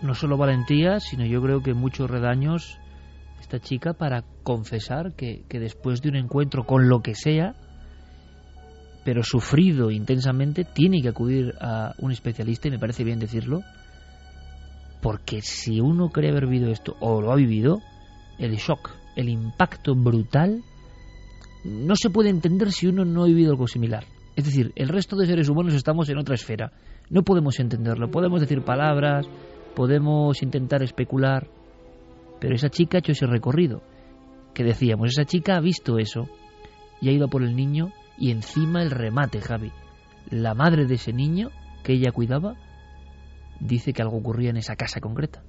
no 0.00 0.14
solo 0.14 0.36
valentía, 0.36 1.00
sino 1.00 1.24
yo 1.26 1.42
creo 1.42 1.60
que 1.60 1.74
muchos 1.74 2.08
redaños 2.08 2.78
esta 3.40 3.58
chica 3.58 3.94
para 3.94 4.22
confesar 4.44 5.16
que, 5.16 5.42
que, 5.48 5.58
después 5.58 6.02
de 6.02 6.10
un 6.10 6.16
encuentro 6.16 6.64
con 6.64 6.88
lo 6.88 7.00
que 7.00 7.16
sea, 7.16 7.56
pero 9.04 9.22
sufrido 9.22 9.90
intensamente, 9.90 10.64
tiene 10.64 11.02
que 11.02 11.08
acudir 11.08 11.54
a 11.60 11.92
un 11.98 12.10
especialista, 12.10 12.68
y 12.68 12.70
me 12.70 12.78
parece 12.78 13.04
bien 13.04 13.18
decirlo, 13.18 13.60
porque 15.02 15.42
si 15.42 15.80
uno 15.80 16.08
cree 16.08 16.30
haber 16.30 16.46
vivido 16.46 16.70
esto 16.70 16.96
o 17.00 17.20
lo 17.20 17.32
ha 17.32 17.36
vivido, 17.36 17.80
el 18.38 18.56
shock, 18.56 18.90
el 19.16 19.28
impacto 19.28 19.94
brutal, 19.94 20.62
no 21.64 21.94
se 21.96 22.10
puede 22.10 22.30
entender 22.30 22.72
si 22.72 22.86
uno 22.86 23.04
no 23.04 23.22
ha 23.22 23.26
vivido 23.26 23.50
algo 23.50 23.66
similar. 23.66 24.04
Es 24.36 24.44
decir, 24.44 24.72
el 24.76 24.88
resto 24.88 25.16
de 25.16 25.26
seres 25.26 25.48
humanos 25.48 25.74
estamos 25.74 26.08
en 26.08 26.18
otra 26.18 26.34
esfera. 26.34 26.72
No 27.10 27.22
podemos 27.22 27.60
entenderlo. 27.60 28.10
Podemos 28.10 28.40
decir 28.40 28.62
palabras, 28.62 29.26
podemos 29.76 30.42
intentar 30.42 30.82
especular, 30.82 31.48
pero 32.40 32.54
esa 32.54 32.70
chica 32.70 32.98
ha 32.98 33.00
hecho 33.00 33.12
ese 33.12 33.26
recorrido 33.26 33.82
que 34.54 34.64
decíamos, 34.64 35.10
esa 35.10 35.24
chica 35.24 35.56
ha 35.56 35.60
visto 35.60 35.98
eso 35.98 36.28
y 37.00 37.08
ha 37.08 37.12
ido 37.12 37.28
por 37.28 37.42
el 37.42 37.56
niño 37.56 37.92
y 38.18 38.30
encima 38.30 38.82
el 38.82 38.90
remate, 38.90 39.40
Javi. 39.40 39.72
La 40.30 40.54
madre 40.54 40.86
de 40.86 40.94
ese 40.94 41.12
niño 41.12 41.50
que 41.82 41.92
ella 41.92 42.12
cuidaba 42.12 42.56
dice 43.60 43.92
que 43.92 44.02
algo 44.02 44.18
ocurría 44.18 44.50
en 44.50 44.56
esa 44.56 44.76
casa 44.76 45.00
concreta. 45.00 45.42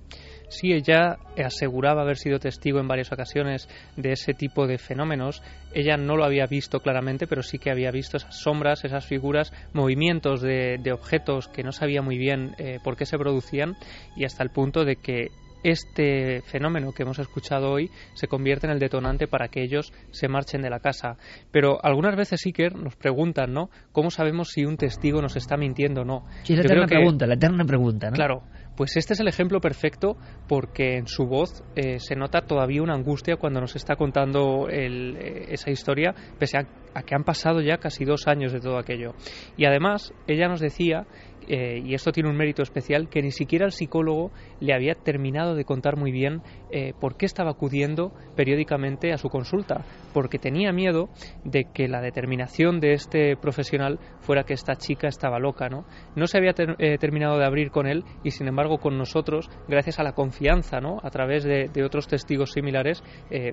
Sí, 0.47 0.73
ella 0.73 1.17
aseguraba 1.43 2.03
haber 2.03 2.17
sido 2.17 2.39
testigo 2.39 2.79
en 2.79 2.87
varias 2.87 3.11
ocasiones 3.11 3.67
de 3.95 4.11
ese 4.11 4.33
tipo 4.33 4.67
de 4.67 4.77
fenómenos. 4.77 5.41
Ella 5.73 5.97
no 5.97 6.15
lo 6.15 6.23
había 6.23 6.45
visto 6.45 6.81
claramente, 6.81 7.25
pero 7.25 7.41
sí 7.41 7.57
que 7.57 7.71
había 7.71 7.91
visto 7.91 8.17
esas 8.17 8.39
sombras, 8.39 8.85
esas 8.85 9.05
figuras, 9.05 9.51
movimientos 9.73 10.41
de, 10.41 10.79
objetos 10.93 11.47
que 11.47 11.63
no 11.63 11.71
sabía 11.71 12.01
muy 12.01 12.17
bien 12.17 12.55
eh, 12.57 12.79
por 12.83 12.95
qué 12.95 13.05
se 13.05 13.17
producían 13.17 13.75
y 14.15 14.25
hasta 14.25 14.43
el 14.43 14.51
punto 14.51 14.85
de 14.85 14.97
que 14.97 15.31
este 15.65 16.41
fenómeno 16.41 16.91
que 16.91 17.03
hemos 17.03 17.19
escuchado 17.19 17.71
hoy 17.71 17.89
se 18.13 18.27
convierte 18.27 18.67
en 18.67 18.73
el 18.73 18.79
detonante 18.79 19.27
para 19.27 19.47
que 19.47 19.63
ellos 19.63 19.91
se 20.11 20.27
marchen 20.27 20.61
de 20.61 20.69
la 20.69 20.79
casa. 20.79 21.17
Pero 21.51 21.83
algunas 21.83 22.15
veces, 22.15 22.45
Iker, 22.45 22.75
nos 22.75 22.95
preguntan, 22.95 23.53
¿no? 23.53 23.69
¿Cómo 23.91 24.11
sabemos 24.11 24.49
si 24.49 24.63
un 24.65 24.77
testigo 24.77 25.21
nos 25.21 25.35
está 25.35 25.57
mintiendo 25.57 26.01
o 26.01 26.05
no? 26.05 26.25
Sí, 26.43 26.55
la 26.55 26.61
eterna 26.61 26.87
pregunta, 26.87 27.25
la 27.25 27.33
eterna 27.33 27.65
pregunta, 27.65 28.09
¿no? 28.09 28.15
Claro. 28.15 28.43
Pues 28.75 28.97
este 28.97 29.13
es 29.13 29.19
el 29.21 29.29
ejemplo 29.29 29.61
perfecto 29.61 30.17
porque 30.49 30.97
en 30.97 31.07
su 31.07 31.25
voz 31.25 31.63
eh, 31.75 31.97
se 31.99 32.15
nota 32.15 32.41
todavía 32.41 32.83
una 32.83 32.93
angustia 32.93 33.37
cuando 33.37 33.61
nos 33.61 33.75
está 33.75 33.95
contando 33.95 34.67
eh, 34.69 35.45
esa 35.47 35.71
historia, 35.71 36.13
pese 36.37 36.57
a, 36.57 37.01
que 37.03 37.15
han 37.15 37.23
pasado 37.23 37.61
ya 37.61 37.77
casi 37.77 38.03
dos 38.03 38.27
años 38.27 38.51
de 38.51 38.59
todo 38.59 38.77
aquello. 38.77 39.13
Y 39.55 39.65
además, 39.65 40.13
ella 40.27 40.49
nos 40.49 40.59
decía 40.59 41.05
eh, 41.47 41.81
y 41.83 41.93
esto 41.93 42.11
tiene 42.11 42.29
un 42.29 42.37
mérito 42.37 42.61
especial, 42.61 43.09
que 43.09 43.21
ni 43.21 43.31
siquiera 43.31 43.65
el 43.65 43.71
psicólogo 43.71 44.31
le 44.59 44.73
había 44.73 44.95
terminado 44.95 45.55
de 45.55 45.65
contar 45.65 45.97
muy 45.97 46.11
bien 46.11 46.41
eh, 46.71 46.93
por 46.99 47.17
qué 47.17 47.25
estaba 47.25 47.51
acudiendo 47.51 48.11
periódicamente 48.35 49.13
a 49.13 49.17
su 49.17 49.29
consulta, 49.29 49.85
porque 50.13 50.39
tenía 50.39 50.71
miedo 50.71 51.09
de 51.43 51.65
que 51.73 51.87
la 51.87 52.01
determinación 52.01 52.79
de 52.79 52.93
este 52.93 53.35
profesional 53.37 53.99
fuera 54.19 54.43
que 54.43 54.53
esta 54.53 54.75
chica 54.75 55.07
estaba 55.07 55.39
loca, 55.39 55.69
¿no? 55.69 55.85
No 56.15 56.27
se 56.27 56.37
había 56.37 56.53
eh, 56.57 56.97
terminado 56.97 57.37
de 57.37 57.45
abrir 57.45 57.71
con 57.71 57.87
él 57.87 58.03
y 58.23 58.31
sin 58.31 58.47
embargo 58.47 58.77
con 58.77 58.97
nosotros, 58.97 59.49
gracias 59.67 59.99
a 59.99 60.03
la 60.03 60.13
confianza, 60.13 60.79
¿no? 60.79 60.97
A 61.03 61.09
través 61.09 61.43
de, 61.43 61.69
de 61.71 61.83
otros 61.83 62.07
testigos 62.07 62.51
similares, 62.51 63.03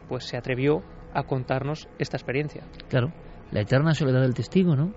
pues 0.08 0.24
se 0.24 0.36
atrevió 0.36 0.82
a 1.12 1.24
contarnos 1.24 1.88
esta 1.98 2.16
experiencia. 2.16 2.62
Claro, 2.88 3.12
la 3.50 3.60
eterna 3.60 3.94
soledad 3.94 4.22
del 4.22 4.34
testigo, 4.34 4.76
¿no? 4.76 4.92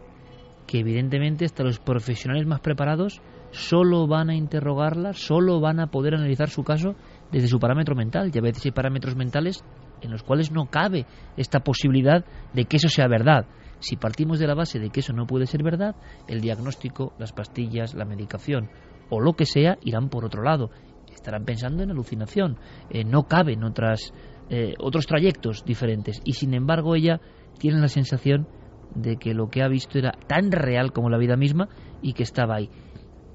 Que 0.68 0.80
evidentemente 0.80 1.45
hasta 1.45 1.63
los 1.63 1.80
profesionales 1.80 2.45
más 2.47 2.59
preparados 2.59 3.22
solo 3.51 4.07
van 4.07 4.30
a 4.30 4.36
interrogarla, 4.36 5.13
solo 5.13 5.59
van 5.59 5.80
a 5.80 5.88
poder 5.88 6.16
analizar 6.16 6.49
su 6.49 6.63
caso 6.63 6.95
desde 7.32 7.47
su 7.47 7.59
parámetro 7.59 7.95
mental. 7.95 8.32
Y 8.34 8.38
a 8.38 8.41
veces 8.41 8.66
hay 8.66 8.72
parámetros 8.72 9.16
mentales 9.16 9.63
en 10.01 10.11
los 10.11 10.24
cuales 10.24 10.51
no 10.51 10.66
cabe 10.66 11.05
esta 11.38 11.61
posibilidad 11.61 12.26
de 12.53 12.66
que 12.66 12.78
eso 12.78 12.89
sea 12.89 13.07
verdad. 13.07 13.45
Si 13.80 13.97
partimos 13.97 14.39
de 14.39 14.47
la 14.47 14.55
base 14.55 14.80
de 14.80 14.89
que 14.89 15.01
eso 15.01 15.13
no 15.13 15.28
puede 15.28 15.45
ser 15.45 15.63
verdad, 15.63 15.95
el 16.28 16.41
diagnóstico, 16.41 17.13
las 17.20 17.34
pastillas, 17.34 17.93
la 17.93 18.05
medicación 18.05 18.70
o 19.09 19.20
lo 19.20 19.34
que 19.34 19.45
sea 19.45 19.78
irán 19.84 20.09
por 20.09 20.26
otro 20.26 20.43
lado. 20.43 20.70
Estarán 21.13 21.45
pensando 21.45 21.84
en 21.84 21.91
alucinación. 21.91 22.57
Eh, 22.89 23.03
no 23.03 23.24
caben 23.24 23.63
otras, 23.63 24.13
eh, 24.49 24.74
otros 24.80 25.05
trayectos 25.05 25.63
diferentes. 25.66 26.22
Y 26.24 26.34
sin 26.34 26.53
embargo 26.53 26.95
ella 26.95 27.22
tiene 27.57 27.80
la 27.80 27.88
sensación 27.88 28.47
de 28.95 29.17
que 29.17 29.33
lo 29.33 29.49
que 29.49 29.61
ha 29.61 29.67
visto 29.67 29.99
era 29.99 30.11
tan 30.27 30.51
real 30.51 30.91
como 30.91 31.09
la 31.09 31.17
vida 31.17 31.35
misma 31.35 31.69
y 32.01 32.13
que 32.13 32.23
estaba 32.23 32.55
ahí. 32.55 32.69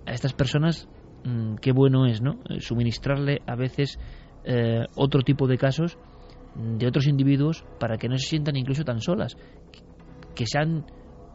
A 0.07 0.13
estas 0.13 0.33
personas, 0.33 0.89
mm, 1.25 1.57
qué 1.57 1.73
bueno 1.73 2.07
es, 2.07 2.21
¿no? 2.23 2.41
Eh, 2.49 2.61
suministrarle 2.61 3.43
a 3.47 3.55
veces 3.55 3.99
eh, 4.45 4.87
otro 4.97 5.23
tipo 5.23 5.47
de 5.47 5.59
casos 5.59 5.99
de 6.55 6.87
otros 6.87 7.07
individuos 7.07 7.65
para 7.79 7.97
que 7.97 8.09
no 8.09 8.17
se 8.17 8.27
sientan 8.27 8.57
incluso 8.57 8.85
tan 8.85 9.01
solas, 9.01 9.37
que 10.35 10.47
se 10.47 10.59
han 10.59 10.85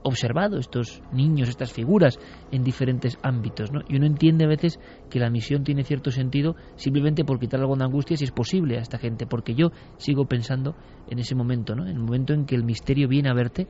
observado 0.06 0.60
estos 0.60 1.02
niños, 1.12 1.50
estas 1.50 1.74
figuras 1.74 2.20
en 2.52 2.64
diferentes 2.64 3.18
ámbitos, 3.24 3.72
¿no? 3.72 3.82
Y 3.88 3.96
uno 3.96 4.06
entiende 4.06 4.46
a 4.46 4.48
veces 4.48 4.80
que 5.10 5.20
la 5.20 5.32
misión 5.32 5.64
tiene 5.64 5.84
cierto 5.84 6.12
sentido 6.12 6.56
simplemente 6.76 7.26
por 7.26 7.40
quitar 7.40 7.60
algo 7.60 7.76
de 7.76 7.86
angustia 7.86 8.16
si 8.16 8.24
es 8.24 8.32
posible 8.32 8.78
a 8.78 8.82
esta 8.82 9.00
gente, 9.00 9.26
porque 9.26 9.56
yo 9.56 9.72
sigo 9.98 10.26
pensando 10.26 10.76
en 11.10 11.18
ese 11.18 11.34
momento, 11.34 11.76
¿no? 11.76 11.88
En 11.88 11.96
el 11.96 12.00
momento 12.00 12.34
en 12.34 12.46
que 12.46 12.56
el 12.56 12.64
misterio 12.64 13.08
viene 13.08 13.30
a 13.30 13.34
verte, 13.34 13.68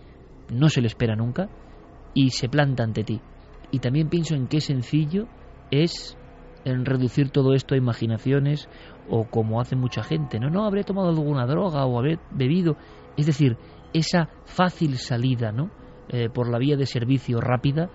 no 0.49 0.69
se 0.69 0.81
le 0.81 0.87
espera 0.87 1.15
nunca 1.15 1.49
y 2.13 2.29
se 2.31 2.49
planta 2.49 2.83
ante 2.83 3.03
ti. 3.03 3.21
Y 3.71 3.79
también 3.79 4.09
pienso 4.09 4.35
en 4.35 4.47
qué 4.47 4.61
sencillo 4.61 5.27
es 5.71 6.17
en 6.63 6.85
reducir 6.85 7.29
todo 7.29 7.53
esto 7.53 7.75
a 7.75 7.77
imaginaciones 7.77 8.67
o 9.09 9.25
como 9.29 9.61
hace 9.61 9.75
mucha 9.75 10.03
gente, 10.03 10.39
no, 10.39 10.49
no, 10.49 10.65
habré 10.65 10.83
tomado 10.83 11.09
alguna 11.09 11.45
droga 11.45 11.85
o 11.85 11.99
habré 11.99 12.17
bebido, 12.31 12.75
es 13.17 13.27
decir, 13.27 13.57
esa 13.93 14.29
fácil 14.45 14.97
salida, 14.97 15.51
¿no? 15.51 15.69
Eh, 16.09 16.29
por 16.29 16.49
la 16.49 16.57
vía 16.57 16.75
de 16.75 16.85
servicio 16.85 17.39
rápida 17.39 17.89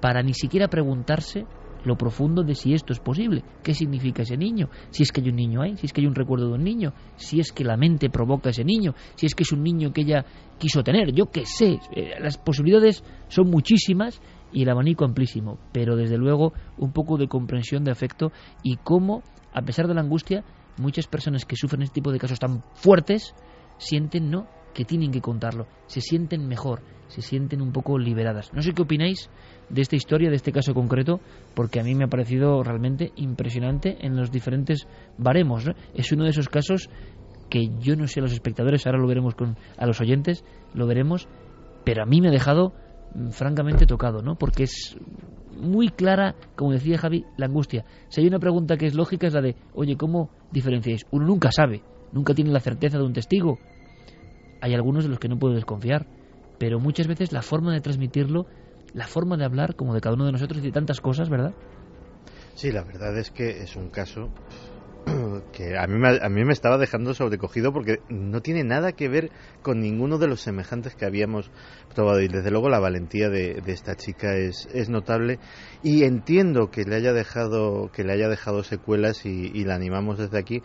para 0.00 0.22
ni 0.22 0.34
siquiera 0.34 0.68
preguntarse 0.68 1.46
lo 1.84 1.96
profundo 1.96 2.42
de 2.42 2.54
si 2.54 2.74
esto 2.74 2.92
es 2.92 3.00
posible, 3.00 3.42
qué 3.62 3.74
significa 3.74 4.22
ese 4.22 4.36
niño, 4.36 4.68
si 4.90 5.02
es 5.02 5.12
que 5.12 5.20
hay 5.20 5.28
un 5.28 5.36
niño 5.36 5.62
ahí, 5.62 5.76
si 5.76 5.86
es 5.86 5.92
que 5.92 6.00
hay 6.00 6.06
un 6.06 6.14
recuerdo 6.14 6.48
de 6.48 6.54
un 6.54 6.64
niño, 6.64 6.92
si 7.16 7.40
es 7.40 7.52
que 7.52 7.64
la 7.64 7.76
mente 7.76 8.10
provoca 8.10 8.50
ese 8.50 8.64
niño, 8.64 8.94
si 9.16 9.26
es 9.26 9.34
que 9.34 9.42
es 9.42 9.52
un 9.52 9.62
niño 9.62 9.92
que 9.92 10.02
ella 10.02 10.24
quiso 10.58 10.82
tener, 10.82 11.12
yo 11.12 11.26
qué 11.26 11.44
sé, 11.46 11.78
eh, 11.94 12.14
las 12.20 12.38
posibilidades 12.38 13.04
son 13.28 13.50
muchísimas 13.50 14.20
y 14.52 14.62
el 14.62 14.70
abanico 14.70 15.04
amplísimo, 15.04 15.58
pero 15.72 15.96
desde 15.96 16.16
luego 16.16 16.52
un 16.78 16.92
poco 16.92 17.18
de 17.18 17.28
comprensión 17.28 17.84
de 17.84 17.90
afecto 17.90 18.32
y 18.62 18.76
cómo, 18.76 19.22
a 19.52 19.62
pesar 19.62 19.88
de 19.88 19.94
la 19.94 20.00
angustia, 20.00 20.44
muchas 20.78 21.06
personas 21.06 21.44
que 21.44 21.56
sufren 21.56 21.82
este 21.82 21.94
tipo 21.94 22.12
de 22.12 22.18
casos 22.18 22.38
tan 22.38 22.62
fuertes 22.74 23.34
sienten 23.78 24.30
no 24.30 24.46
que 24.74 24.84
tienen 24.84 25.12
que 25.12 25.20
contarlo, 25.20 25.66
se 25.86 26.00
sienten 26.00 26.46
mejor, 26.46 26.82
se 27.06 27.22
sienten 27.22 27.62
un 27.62 27.72
poco 27.72 27.98
liberadas. 27.98 28.52
No 28.52 28.60
sé 28.60 28.72
qué 28.72 28.82
opináis 28.82 29.30
de 29.68 29.82
esta 29.82 29.96
historia, 29.96 30.30
de 30.30 30.36
este 30.36 30.52
caso 30.52 30.74
concreto, 30.74 31.20
porque 31.54 31.80
a 31.80 31.84
mí 31.84 31.94
me 31.94 32.04
ha 32.04 32.08
parecido 32.08 32.62
realmente 32.62 33.12
impresionante 33.16 33.98
en 34.00 34.16
los 34.16 34.30
diferentes 34.30 34.86
baremos. 35.18 35.70
Es 35.94 36.12
uno 36.12 36.24
de 36.24 36.30
esos 36.30 36.48
casos 36.48 36.90
que 37.48 37.70
yo 37.80 37.96
no 37.96 38.06
sé 38.06 38.20
a 38.20 38.22
los 38.22 38.32
espectadores, 38.32 38.86
ahora 38.86 38.98
lo 38.98 39.06
veremos 39.06 39.34
con 39.34 39.56
a 39.76 39.86
los 39.86 40.00
oyentes, 40.00 40.44
lo 40.74 40.86
veremos, 40.86 41.28
pero 41.84 42.02
a 42.02 42.06
mí 42.06 42.20
me 42.20 42.28
ha 42.28 42.32
dejado 42.32 42.72
mm, 43.14 43.28
francamente 43.30 43.86
tocado, 43.86 44.22
¿no? 44.22 44.36
Porque 44.36 44.64
es 44.64 44.96
muy 45.56 45.88
clara, 45.88 46.34
como 46.56 46.72
decía 46.72 46.98
Javi, 46.98 47.24
la 47.36 47.46
angustia. 47.46 47.84
Si 48.08 48.20
hay 48.20 48.26
una 48.26 48.38
pregunta 48.38 48.76
que 48.76 48.86
es 48.86 48.94
lógica 48.94 49.26
es 49.26 49.34
la 49.34 49.40
de, 49.40 49.56
oye, 49.74 49.96
¿cómo 49.96 50.30
diferenciáis? 50.50 51.06
Uno 51.10 51.26
nunca 51.26 51.50
sabe, 51.52 51.82
nunca 52.12 52.34
tiene 52.34 52.50
la 52.50 52.60
certeza 52.60 52.98
de 52.98 53.04
un 53.04 53.12
testigo. 53.12 53.58
Hay 54.60 54.74
algunos 54.74 55.04
de 55.04 55.10
los 55.10 55.18
que 55.18 55.28
no 55.28 55.38
puedo 55.38 55.54
desconfiar, 55.54 56.06
pero 56.58 56.80
muchas 56.80 57.06
veces 57.06 57.32
la 57.32 57.42
forma 57.42 57.72
de 57.72 57.80
transmitirlo 57.80 58.46
la 58.94 59.06
forma 59.06 59.36
de 59.36 59.44
hablar 59.44 59.74
como 59.74 59.92
de 59.92 60.00
cada 60.00 60.14
uno 60.14 60.24
de 60.24 60.32
nosotros 60.32 60.60
y 60.60 60.66
de 60.66 60.72
tantas 60.72 61.00
cosas, 61.00 61.28
¿verdad? 61.28 61.52
Sí, 62.54 62.70
la 62.70 62.84
verdad 62.84 63.18
es 63.18 63.30
que 63.30 63.62
es 63.62 63.74
un 63.74 63.90
caso 63.90 64.30
que 65.52 65.76
a 65.76 65.86
mí, 65.88 65.98
me, 65.98 66.18
a 66.22 66.28
mí 66.28 66.44
me 66.44 66.52
estaba 66.52 66.78
dejando 66.78 67.12
sobrecogido 67.12 67.72
porque 67.72 67.98
no 68.08 68.40
tiene 68.40 68.62
nada 68.62 68.92
que 68.92 69.08
ver 69.08 69.30
con 69.62 69.80
ninguno 69.80 70.18
de 70.18 70.28
los 70.28 70.40
semejantes 70.40 70.94
que 70.94 71.04
habíamos 71.04 71.50
probado. 71.94 72.22
Y 72.22 72.28
desde 72.28 72.52
luego 72.52 72.68
la 72.68 72.78
valentía 72.78 73.28
de, 73.28 73.60
esta 73.66 73.96
chica 73.96 74.36
es, 74.36 74.88
notable. 74.88 75.40
Y 75.82 76.04
entiendo 76.04 76.70
que 76.70 76.84
le 76.84 76.94
haya 76.94 77.12
dejado 77.12 77.90
que 77.92 78.04
le 78.04 78.12
haya 78.12 78.28
dejado 78.28 78.62
secuelas 78.62 79.26
y 79.26 79.64
la 79.64 79.74
animamos 79.74 80.18
desde 80.18 80.38
aquí 80.38 80.62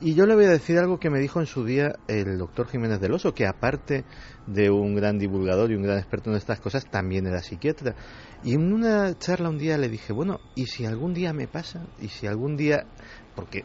y 0.00 0.14
yo 0.14 0.26
le 0.26 0.34
voy 0.34 0.44
a 0.44 0.50
decir 0.50 0.78
algo 0.78 0.98
que 0.98 1.10
me 1.10 1.20
dijo 1.20 1.40
en 1.40 1.46
su 1.46 1.64
día 1.64 1.96
el 2.08 2.36
doctor 2.36 2.66
Jiménez 2.68 3.00
del 3.00 3.12
Oso, 3.12 3.32
que 3.32 3.46
aparte 3.46 4.04
de 4.46 4.70
un 4.70 4.94
gran 4.94 5.18
divulgador 5.18 5.70
y 5.70 5.76
un 5.76 5.82
gran 5.82 5.98
experto 5.98 6.30
en 6.30 6.36
estas 6.36 6.60
cosas, 6.60 6.84
también 6.90 7.26
era 7.26 7.40
psiquiatra. 7.40 7.94
Y 8.42 8.54
en 8.54 8.72
una 8.72 9.16
charla 9.18 9.48
un 9.48 9.58
día 9.58 9.78
le 9.78 9.88
dije, 9.88 10.12
bueno, 10.12 10.40
¿y 10.54 10.66
si 10.66 10.84
algún 10.84 11.14
día 11.14 11.32
me 11.32 11.46
pasa? 11.46 11.86
¿Y 12.00 12.08
si 12.08 12.26
algún 12.26 12.56
día, 12.56 12.86
porque 13.34 13.64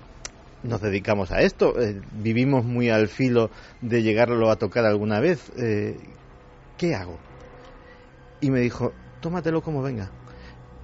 nos 0.63 0.81
dedicamos 0.81 1.31
a 1.31 1.41
esto, 1.41 1.79
eh, 1.79 2.01
vivimos 2.11 2.63
muy 2.63 2.89
al 2.89 3.07
filo 3.07 3.49
de 3.81 4.03
llegarlo 4.03 4.51
a 4.51 4.57
tocar 4.57 4.85
alguna 4.85 5.19
vez, 5.19 5.51
eh, 5.57 5.97
¿qué 6.77 6.95
hago? 6.95 7.17
Y 8.41 8.51
me 8.51 8.59
dijo, 8.59 8.93
tómatelo 9.19 9.61
como 9.61 9.81
venga, 9.81 10.11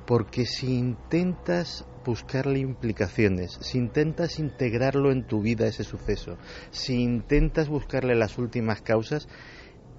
porque 0.05 0.45
si 0.45 0.77
intentas 0.77 1.85
buscarle 2.05 2.59
implicaciones, 2.59 3.57
si 3.61 3.77
intentas 3.77 4.39
integrarlo 4.39 5.11
en 5.11 5.25
tu 5.25 5.41
vida 5.41 5.67
ese 5.67 5.83
suceso, 5.83 6.37
si 6.71 7.01
intentas 7.01 7.67
buscarle 7.67 8.15
las 8.15 8.37
últimas 8.37 8.81
causas, 8.81 9.27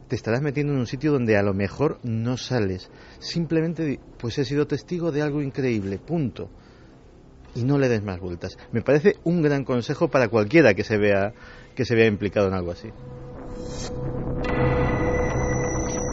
te 0.09 0.15
estarás 0.15 0.41
metiendo 0.41 0.73
en 0.73 0.79
un 0.79 0.87
sitio 0.87 1.13
donde 1.13 1.37
a 1.37 1.43
lo 1.43 1.53
mejor 1.53 1.99
no 2.05 2.37
sales. 2.37 2.91
Simplemente, 3.19 3.99
pues 4.19 4.39
he 4.39 4.45
sido 4.45 4.67
testigo 4.67 5.11
de 5.11 5.23
algo 5.23 5.43
increíble, 5.43 5.99
punto. 5.99 6.49
Y 7.57 7.65
no 7.65 7.79
le 7.79 7.89
des 7.89 8.05
más 8.05 8.21
vueltas. 8.21 8.57
Me 8.71 8.83
parece 8.83 9.17
un 9.25 9.43
gran 9.43 9.65
consejo 9.65 10.09
para 10.09 10.29
cualquiera 10.29 10.75
que 10.75 10.85
se 10.85 10.97
vea 10.97 11.33
que 11.75 11.85
se 11.85 11.95
vea 11.95 12.07
implicado 12.07 12.49
en 12.49 12.55
algo 12.55 12.71
así 12.71 12.91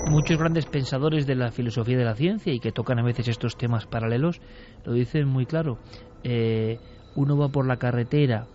muchos 0.05 0.37
grandes 0.37 0.65
pensadores 0.65 1.25
de 1.25 1.35
la 1.35 1.51
filosofía 1.51 1.97
de 1.97 2.05
la 2.05 2.15
ciencia 2.15 2.53
y 2.53 2.59
que 2.59 2.71
tocan 2.71 2.99
a 2.99 3.03
veces 3.03 3.27
estos 3.27 3.57
temas 3.57 3.85
paralelos 3.85 4.41
lo 4.85 4.93
dicen 4.93 5.27
muy 5.27 5.45
claro. 5.45 5.79
Eh, 6.23 6.79
uno 7.15 7.37
va 7.37 7.49
por 7.49 7.67
la 7.67 7.77
carretera. 7.77 8.47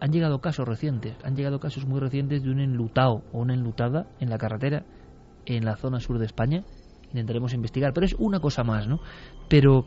Han 0.00 0.12
llegado 0.12 0.40
casos 0.40 0.66
recientes, 0.68 1.16
han 1.24 1.36
llegado 1.36 1.60
casos 1.60 1.86
muy 1.86 2.00
recientes 2.00 2.42
de 2.42 2.50
un 2.50 2.60
enlutado 2.60 3.22
o 3.32 3.38
una 3.38 3.54
enlutada 3.54 4.06
en 4.20 4.30
la 4.30 4.38
carretera 4.38 4.84
en 5.46 5.64
la 5.64 5.76
zona 5.76 6.00
sur 6.00 6.18
de 6.18 6.26
España. 6.26 6.64
Intentaremos 7.08 7.54
investigar, 7.54 7.92
pero 7.92 8.06
es 8.06 8.14
una 8.18 8.40
cosa 8.40 8.64
más, 8.64 8.88
¿no? 8.88 9.00
Pero 9.48 9.86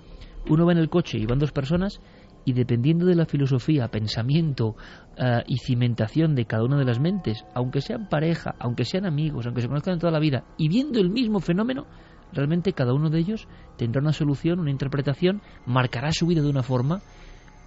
uno 0.50 0.66
va 0.66 0.72
en 0.72 0.78
el 0.78 0.90
coche 0.90 1.18
y 1.18 1.26
van 1.26 1.40
dos 1.40 1.52
personas 1.52 2.00
y 2.48 2.54
dependiendo 2.54 3.06
de 3.06 3.16
la 3.16 3.26
filosofía, 3.26 3.90
pensamiento 3.90 4.78
eh, 5.18 5.44
y 5.48 5.58
cimentación 5.58 6.34
de 6.34 6.46
cada 6.46 6.64
una 6.64 6.78
de 6.78 6.86
las 6.86 6.98
mentes, 6.98 7.44
aunque 7.54 7.82
sean 7.82 8.08
pareja, 8.08 8.56
aunque 8.58 8.86
sean 8.86 9.06
amigos, 9.06 9.46
aunque 9.46 9.62
se 9.62 9.68
conozcan 9.68 10.00
toda 10.00 10.14
la 10.14 10.20
vida, 10.20 10.46
y 10.58 10.70
viendo 10.70 11.02
el 11.02 11.10
mismo 11.10 11.42
fenómeno, 11.42 11.88
realmente 12.32 12.72
cada 12.72 12.94
uno 12.94 13.10
de 13.10 13.20
ellos 13.20 13.50
tendrá 13.76 14.02
una 14.02 14.14
solución, 14.14 14.62
una 14.62 14.72
interpretación, 14.72 15.42
marcará 15.66 16.14
su 16.14 16.26
vida 16.26 16.42
de 16.42 16.50
una 16.50 16.64
forma, 16.64 17.02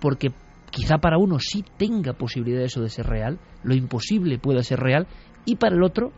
porque 0.01 0.33
quizá 0.71 0.97
para 0.97 1.19
uno 1.19 1.37
sí 1.39 1.63
tenga 1.77 2.15
posibilidad 2.15 2.63
eso 2.63 2.81
de 2.81 2.89
ser 2.89 3.05
real, 3.07 3.39
lo 3.63 3.75
imposible 3.75 4.39
pueda 4.39 4.63
ser 4.63 4.81
real, 4.81 5.07
y 5.45 5.57
para 5.57 5.77
el 5.77 5.83
otro 5.83 6.11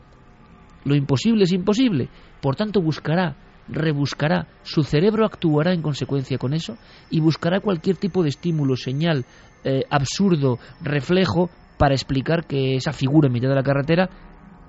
lo 0.84 0.94
imposible 0.94 1.42
es 1.42 1.52
imposible. 1.52 2.10
Por 2.40 2.54
tanto, 2.54 2.80
buscará 2.80 3.34
rebuscará, 3.68 4.46
su 4.62 4.82
cerebro 4.82 5.24
actuará 5.24 5.72
en 5.72 5.82
consecuencia 5.82 6.38
con 6.38 6.54
eso 6.54 6.76
y 7.10 7.20
buscará 7.20 7.60
cualquier 7.60 7.96
tipo 7.96 8.22
de 8.22 8.30
estímulo, 8.30 8.76
señal, 8.76 9.24
eh, 9.64 9.84
absurdo, 9.90 10.58
reflejo 10.82 11.50
para 11.78 11.94
explicar 11.94 12.46
que 12.46 12.76
esa 12.76 12.92
figura 12.92 13.26
en 13.26 13.32
mitad 13.32 13.48
de 13.48 13.54
la 13.54 13.62
carretera 13.62 14.10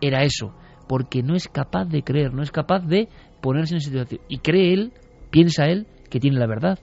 era 0.02 0.24
eso, 0.24 0.54
porque 0.88 1.24
no 1.24 1.36
es 1.36 1.48
capaz 1.48 1.86
de 1.86 2.04
creer, 2.04 2.34
no 2.34 2.44
es 2.44 2.52
capaz 2.52 2.82
de 2.82 3.08
ponerse 3.42 3.76
en 3.76 3.82
situación. 3.82 4.22
Y 4.28 4.40
cree 4.40 4.74
él, 4.74 4.94
piensa 5.30 5.66
él, 5.66 5.88
que 6.10 6.20
tiene 6.20 6.40
la 6.40 6.48
verdad. 6.48 6.80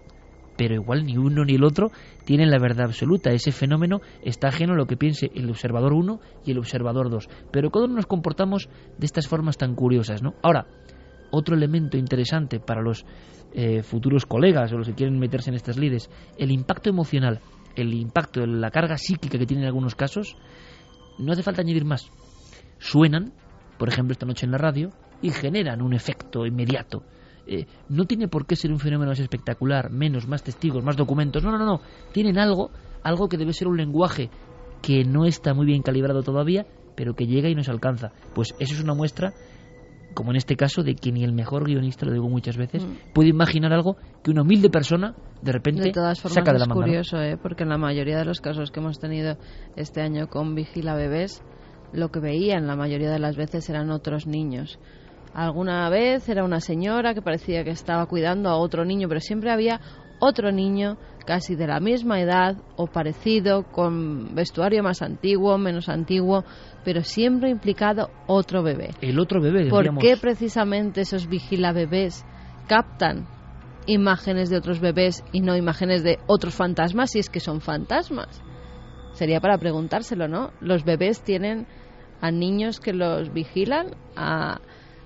Pero 0.57 0.75
igual 0.75 1.07
ni 1.07 1.17
uno 1.17 1.45
ni 1.45 1.55
el 1.55 1.65
otro 1.65 1.91
tienen 2.25 2.51
la 2.51 2.59
verdad 2.59 2.87
absoluta. 2.87 3.31
Ese 3.31 3.51
fenómeno 3.51 4.01
está 4.23 4.49
ajeno 4.49 4.75
a 4.75 4.77
lo 4.77 4.87
que 4.87 4.97
piense 4.97 5.31
el 5.35 5.49
observador 5.49 5.95
1 5.95 6.21
y 6.45 6.51
el 6.51 6.59
observador 6.59 7.09
2. 7.09 7.29
Pero 7.51 7.71
todos 7.71 7.89
nos 7.89 8.07
comportamos 8.07 8.69
de 8.99 9.07
estas 9.07 9.27
formas 9.27 9.57
tan 9.57 9.75
curiosas, 9.75 10.23
¿no? 10.23 10.35
Ahora, 10.43 10.67
otro 11.31 11.57
elemento 11.57 11.97
interesante 11.97 12.61
para 12.61 12.83
los 12.83 13.05
eh, 13.53 13.83
futuros 13.83 14.27
colegas 14.27 14.73
o 14.73 14.79
los 14.79 14.87
que 14.87 14.95
quieren 14.95 15.19
meterse 15.19 15.51
en 15.51 15.57
estas 15.57 15.77
lides, 15.77 16.11
el 16.39 16.51
impacto 16.51 16.91
emocional, 16.91 17.41
el 17.77 17.95
impacto, 17.95 18.47
la 18.47 18.71
carga 18.71 18.97
psíquica 18.97 19.39
que 19.39 19.47
tienen 19.47 19.65
en 19.65 19.69
algunos 19.69 19.95
casos, 19.95 20.37
no 21.19 21.33
hace 21.33 21.43
falta 21.43 21.63
añadir 21.63 21.85
más. 21.85 22.11
Suenan, 22.79 23.33
por 23.79 23.89
ejemplo, 23.89 24.13
esta 24.13 24.27
noche 24.27 24.47
en 24.47 24.53
la 24.53 24.59
radio, 24.59 24.91
y 25.23 25.31
generan 25.31 25.83
un 25.83 25.93
efecto 25.93 26.47
inmediato. 26.47 27.03
Eh, 27.47 27.67
no 27.89 28.05
tiene 28.05 28.29
por 28.29 28.47
qué 28.47 28.57
ser 28.57 28.71
un 28.71 28.79
fenómeno 28.79 29.11
más 29.11 29.19
espectacular, 29.19 29.91
menos, 29.91 30.29
más 30.29 30.43
testigos, 30.43 30.85
más 30.85 30.97
documentos. 30.97 31.43
No, 31.43 31.51
no, 31.51 31.59
no. 31.59 31.81
Tienen 32.13 32.39
algo, 32.39 32.71
algo 33.03 33.29
que 33.29 33.37
debe 33.37 33.53
ser 33.53 33.69
un 33.69 33.77
lenguaje 33.77 34.31
que 34.83 35.05
no 35.05 35.25
está 35.25 35.53
muy 35.55 35.67
bien 35.67 35.83
calibrado 35.83 36.23
todavía, 36.23 36.67
pero 36.95 37.15
que 37.15 37.27
llega 37.27 37.49
y 37.49 37.55
nos 37.55 37.69
alcanza. 37.69 38.13
Pues 38.35 38.55
eso 38.59 38.75
es 38.75 38.83
una 38.83 38.95
muestra 38.95 39.33
como 40.15 40.31
en 40.31 40.37
este 40.37 40.57
caso, 40.57 40.83
de 40.83 40.95
que 40.95 41.13
ni 41.13 41.25
el 41.25 41.33
mejor 41.33 41.65
guionista, 41.65 42.07
lo 42.07 42.13
digo 42.13 42.29
muchas 42.29 42.57
veces, 42.57 42.85
mm. 42.85 43.13
puede 43.13 43.29
imaginar 43.29 43.73
algo 43.73 43.97
que 44.23 44.31
una 44.31 44.43
humilde 44.43 44.71
persona 44.71 45.15
de 45.43 45.53
repente 45.53 45.83
de 45.83 45.93
todas 45.93 46.21
formas, 46.21 46.35
saca 46.35 46.53
de 46.53 46.59
la 46.59 46.67
manga. 46.67 46.81
Es 46.81 46.87
curioso, 46.87 47.23
¿eh? 47.23 47.39
porque 47.41 47.63
en 47.63 47.71
la 47.71 47.79
mayoría 47.79 48.19
de 48.19 48.25
los 48.25 48.41
casos 48.41 48.71
que 48.71 48.81
hemos 48.81 48.99
tenido 48.99 49.37
este 49.77 50.03
año 50.03 50.29
con 50.29 50.55
Vigila 50.55 50.95
Bebés, 50.95 51.43
lo 51.93 52.11
que 52.11 52.21
veían 52.21 52.67
la 52.67 52.77
mayoría 52.77 53.11
de 53.11 53.19
las 53.19 53.37
veces 53.37 53.69
eran 53.71 53.91
otros 53.91 54.27
niños. 54.27 54.79
Alguna 55.33 55.89
vez 55.89 56.29
era 56.29 56.45
una 56.45 56.61
señora 56.61 57.15
que 57.15 57.23
parecía 57.23 57.65
que 57.65 57.71
estaba 57.71 58.07
cuidando 58.07 58.49
a 58.49 58.57
otro 58.57 58.85
niño, 58.85 59.09
pero 59.09 59.21
siempre 59.21 59.51
había 59.51 59.81
otro 60.19 60.53
niño 60.53 60.99
casi 61.31 61.55
de 61.55 61.69
la 61.69 61.79
misma 61.79 62.21
edad 62.21 62.57
o 62.75 62.89
parecido, 62.89 63.63
con 63.63 64.35
vestuario 64.35 64.83
más 64.83 65.01
antiguo, 65.01 65.59
menos 65.59 65.89
antiguo, 65.89 66.43
pero 66.85 67.05
siempre 67.05 67.51
implicado 67.51 68.11
otro 68.27 68.65
bebé. 68.65 68.91
El 69.01 69.17
otro 69.21 69.41
bebé, 69.41 69.69
¿Por 69.69 69.97
qué 69.99 70.17
precisamente 70.17 71.03
esos 71.03 71.29
vigila 71.29 71.73
bebés 71.73 72.27
captan 72.67 73.29
imágenes 73.87 74.51
de 74.51 74.57
otros 74.57 74.81
bebés 74.81 75.23
y 75.31 75.41
no 75.41 75.57
imágenes 75.57 76.03
de 76.03 76.19
otros 76.27 76.57
fantasmas 76.57 77.13
si 77.13 77.21
es 77.21 77.31
que 77.31 77.39
son 77.39 77.61
fantasmas? 77.61 78.43
Sería 79.13 79.39
para 79.39 79.57
preguntárselo, 79.59 80.27
¿no? 80.27 80.51
Los 80.61 80.85
bebés 80.85 81.23
tienen 81.23 81.69
a 82.21 82.33
niños 82.33 82.81
que 82.81 82.93
los 82.93 83.33
vigilan, 83.33 83.95
a 84.17 84.59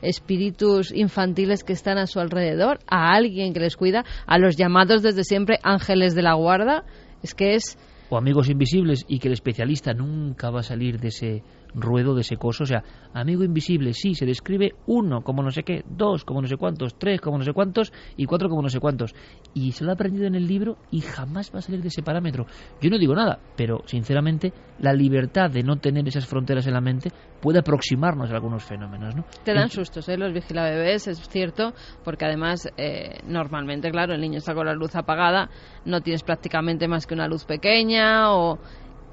espíritus 0.05 0.93
infantiles 0.93 1.65
que 1.65 1.73
están 1.73 1.99
a 1.99 2.07
su 2.07 2.21
alrededor, 2.21 2.79
a 2.87 3.15
alguien 3.15 3.53
que 3.53 3.61
les 3.61 3.77
cuida, 3.77 4.05
a 4.27 4.39
los 4.39 4.57
llamados 4.57 5.03
desde 5.03 5.25
siempre 5.25 5.59
ángeles 5.63 6.15
de 6.15 6.23
la 6.23 6.35
guarda. 6.35 6.85
Es 7.23 7.35
que 7.35 7.55
es... 7.55 7.79
O 8.11 8.17
amigos 8.17 8.51
invisibles 8.51 9.05
y 9.09 9.19
que 9.19 9.29
el 9.29 9.35
especialista 9.35 9.95
nunca 9.95 10.51
va 10.51 10.61
a 10.61 10.63
salir 10.63 11.01
de 11.01 11.09
ese 11.09 11.43
ruedo 11.75 12.15
de 12.15 12.23
ese 12.23 12.37
coso. 12.37 12.65
O 12.65 12.67
sea, 12.67 12.83
amigo 13.13 13.45
invisible, 13.45 13.93
sí, 13.93 14.15
se 14.15 14.27
describe 14.27 14.75
uno 14.87 15.23
como 15.23 15.43
no 15.43 15.51
sé 15.51 15.63
qué, 15.63 15.85
dos 15.89 16.25
como 16.25 16.41
no 16.41 16.49
sé 16.49 16.57
cuántos, 16.57 16.95
tres 16.99 17.21
como 17.21 17.39
no 17.39 17.45
sé 17.45 17.53
cuántos 17.53 17.93
y 18.17 18.27
cuatro 18.27 18.49
como 18.49 18.63
no 18.63 18.69
sé 18.69 18.81
cuántos. 18.81 19.15
Y 19.55 19.73
se 19.73 19.85
lo 19.85 19.91
ha 19.91 19.95
aprendido 19.95 20.27
en 20.27 20.35
el 20.35 20.47
libro 20.47 20.77
y 20.91 21.01
jamás 21.01 21.53
va 21.55 21.59
a 21.59 21.63
salir 21.63 21.83
de 21.83 21.89
ese 21.89 22.03
parámetro. 22.03 22.47
Yo 22.81 22.91
no 22.91 22.99
digo 22.99 23.15
nada, 23.15 23.39
pero 23.57 23.83
sinceramente 23.87 24.53
la 24.79 24.93
libertad 24.93 25.51
de 25.51 25.63
no 25.63 25.77
tener 25.77 26.07
esas 26.09 26.27
fronteras 26.27 26.67
en 26.67 26.75
la 26.75 26.81
mente 26.81 27.11
puede 27.41 27.59
aproximarnos 27.59 28.31
a 28.31 28.35
algunos 28.35 28.65
fenómenos. 28.65 29.15
¿no? 29.15 29.25
Te 29.45 29.53
dan 29.53 29.71
sustos, 29.71 30.09
¿eh? 30.09 30.17
los 30.17 30.33
bebés, 30.33 31.07
es 31.07 31.29
cierto, 31.29 31.75
porque 32.03 32.25
además 32.25 32.69
eh, 32.77 33.21
normalmente, 33.27 33.91
claro, 33.91 34.15
el 34.15 34.21
niño 34.21 34.39
está 34.39 34.55
con 34.55 34.67
la 34.67 34.75
luz 34.75 34.95
apagada, 34.97 35.51
no 35.85 36.01
tienes 36.01 36.23
prácticamente 36.23 36.89
más 36.89 37.07
que 37.07 37.15
una 37.15 37.29
luz 37.29 37.45
pequeña 37.45 38.33
o 38.35 38.59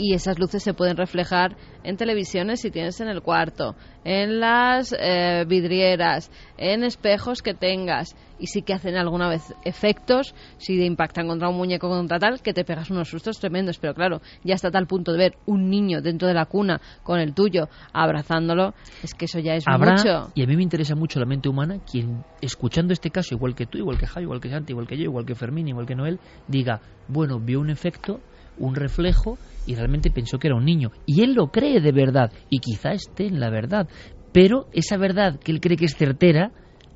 y 0.01 0.15
esas 0.15 0.39
luces 0.39 0.63
se 0.63 0.73
pueden 0.73 0.97
reflejar 0.97 1.55
en 1.83 1.95
televisiones 1.95 2.61
si 2.61 2.71
tienes 2.71 2.99
en 3.01 3.07
el 3.07 3.21
cuarto, 3.21 3.75
en 4.03 4.39
las 4.39 4.95
eh, 4.99 5.45
vidrieras, 5.47 6.31
en 6.57 6.83
espejos 6.83 7.43
que 7.43 7.53
tengas 7.53 8.15
y 8.39 8.47
sí 8.47 8.63
que 8.63 8.73
hacen 8.73 8.95
alguna 8.95 9.29
vez 9.29 9.53
efectos 9.63 10.33
si 10.57 10.83
impactan 10.83 11.27
contra 11.27 11.49
un 11.49 11.57
muñeco 11.57 11.87
contra 11.87 12.17
tal 12.17 12.41
que 12.41 12.51
te 12.51 12.63
pegas 12.63 12.89
unos 12.89 13.09
sustos 13.09 13.39
tremendos, 13.39 13.77
pero 13.77 13.93
claro, 13.93 14.21
ya 14.43 14.55
está 14.55 14.69
a 14.69 14.71
tal 14.71 14.87
punto 14.87 15.11
de 15.11 15.19
ver 15.19 15.37
un 15.45 15.69
niño 15.69 16.01
dentro 16.01 16.27
de 16.27 16.33
la 16.33 16.45
cuna 16.45 16.81
con 17.03 17.19
el 17.19 17.35
tuyo 17.35 17.69
abrazándolo, 17.93 18.73
es 19.03 19.13
que 19.13 19.25
eso 19.25 19.37
ya 19.37 19.53
es 19.53 19.65
mucho. 19.67 20.31
Y 20.33 20.43
a 20.43 20.47
mí 20.47 20.55
me 20.55 20.63
interesa 20.63 20.95
mucho 20.95 21.19
la 21.19 21.27
mente 21.27 21.47
humana 21.47 21.77
quien 21.79 22.23
escuchando 22.41 22.91
este 22.91 23.11
caso 23.11 23.35
igual 23.35 23.53
que 23.53 23.67
tú, 23.67 23.77
igual 23.77 23.99
que 23.99 24.07
Javi, 24.07 24.23
igual 24.23 24.41
que 24.41 24.49
Santi, 24.49 24.73
igual 24.73 24.87
que 24.87 24.97
yo, 24.97 25.03
igual 25.03 25.27
que 25.27 25.35
Fermín, 25.35 25.67
igual 25.67 25.85
que 25.85 25.93
Noel, 25.93 26.19
diga, 26.47 26.81
bueno, 27.07 27.39
vio 27.39 27.59
un 27.59 27.69
efecto 27.69 28.19
un 28.57 28.75
reflejo 28.75 29.37
y 29.65 29.75
realmente 29.75 30.11
pensó 30.11 30.39
que 30.39 30.47
era 30.47 30.55
un 30.55 30.65
niño. 30.65 30.91
Y 31.05 31.23
él 31.23 31.33
lo 31.33 31.47
cree 31.47 31.81
de 31.81 31.91
verdad 31.91 32.31
y 32.49 32.59
quizá 32.59 32.91
esté 32.91 33.27
en 33.27 33.39
la 33.39 33.49
verdad. 33.49 33.87
Pero 34.31 34.67
esa 34.71 34.97
verdad 34.97 35.39
que 35.39 35.51
él 35.51 35.59
cree 35.59 35.77
que 35.77 35.85
es 35.85 35.95
certera 35.95 36.51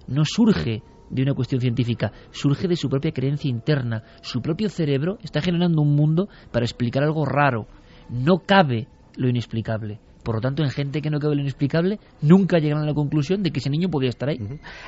no 0.07 0.23
surge 0.25 0.81
de 1.09 1.21
una 1.21 1.33
cuestión 1.33 1.61
científica, 1.61 2.11
surge 2.31 2.67
de 2.67 2.75
su 2.75 2.89
propia 2.89 3.11
creencia 3.11 3.49
interna. 3.49 4.03
Su 4.21 4.41
propio 4.41 4.69
cerebro 4.69 5.17
está 5.21 5.41
generando 5.41 5.81
un 5.81 5.95
mundo 5.95 6.27
para 6.51 6.65
explicar 6.65 7.03
algo 7.03 7.25
raro. 7.25 7.67
No 8.09 8.39
cabe 8.45 8.87
lo 9.15 9.29
inexplicable. 9.29 9.99
Por 10.25 10.35
lo 10.35 10.41
tanto, 10.41 10.63
en 10.63 10.71
gente 10.71 11.03
que 11.03 11.11
no 11.11 11.19
cabe 11.19 11.35
lo 11.35 11.41
inexplicable, 11.41 11.99
nunca 12.21 12.57
llegan 12.57 12.79
a 12.79 12.85
la 12.85 12.95
conclusión 12.95 13.43
de 13.43 13.51
que 13.51 13.59
ese 13.59 13.69
niño 13.69 13.89
podía 13.89 14.09
estar 14.09 14.27
ahí. 14.27 14.39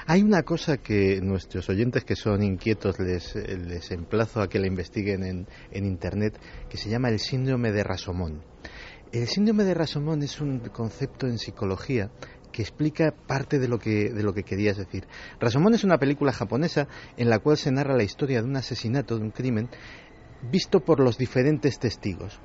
Hay 0.07 0.23
una 0.23 0.41
cosa 0.41 0.77
que 0.77 1.21
nuestros 1.21 1.69
oyentes 1.69 2.03
que 2.03 2.15
son 2.15 2.41
inquietos 2.41 2.99
les, 2.99 3.35
les 3.35 3.91
emplazo 3.91 4.41
a 4.41 4.49
que 4.49 4.57
la 4.57 4.65
investiguen 4.65 5.23
en, 5.23 5.47
en 5.71 5.85
Internet, 5.85 6.39
que 6.67 6.77
se 6.77 6.89
llama 6.89 7.09
el 7.09 7.19
síndrome 7.19 7.71
de 7.71 7.83
Rasomón. 7.83 8.41
El 9.11 9.27
síndrome 9.27 9.63
de 9.63 9.75
Rasomón 9.75 10.23
es 10.23 10.41
un 10.41 10.57
concepto 10.59 11.27
en 11.27 11.37
psicología 11.37 12.09
que 12.51 12.63
explica 12.63 13.11
parte 13.11 13.59
de 13.59 13.67
lo 13.67 13.77
que, 13.77 14.09
de 14.09 14.23
lo 14.23 14.33
que 14.33 14.41
querías 14.41 14.77
decir. 14.77 15.05
Rasomón 15.39 15.75
es 15.75 15.83
una 15.83 15.99
película 15.99 16.31
japonesa 16.33 16.87
en 17.15 17.29
la 17.29 17.37
cual 17.37 17.57
se 17.57 17.71
narra 17.71 17.95
la 17.95 18.03
historia 18.03 18.41
de 18.41 18.47
un 18.47 18.55
asesinato, 18.55 19.19
de 19.19 19.23
un 19.23 19.29
crimen, 19.29 19.69
visto 20.51 20.79
por 20.79 20.99
los 20.99 21.19
diferentes 21.19 21.77
testigos. 21.77 22.39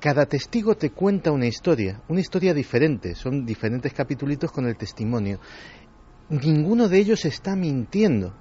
Cada 0.00 0.26
testigo 0.26 0.76
te 0.76 0.90
cuenta 0.90 1.32
una 1.32 1.46
historia, 1.46 2.00
una 2.08 2.20
historia 2.20 2.54
diferente, 2.54 3.16
son 3.16 3.44
diferentes 3.44 3.92
capítulos 3.92 4.52
con 4.52 4.66
el 4.66 4.76
testimonio. 4.76 5.40
Ninguno 6.30 6.88
de 6.88 6.98
ellos 6.98 7.24
está 7.24 7.56
mintiendo, 7.56 8.32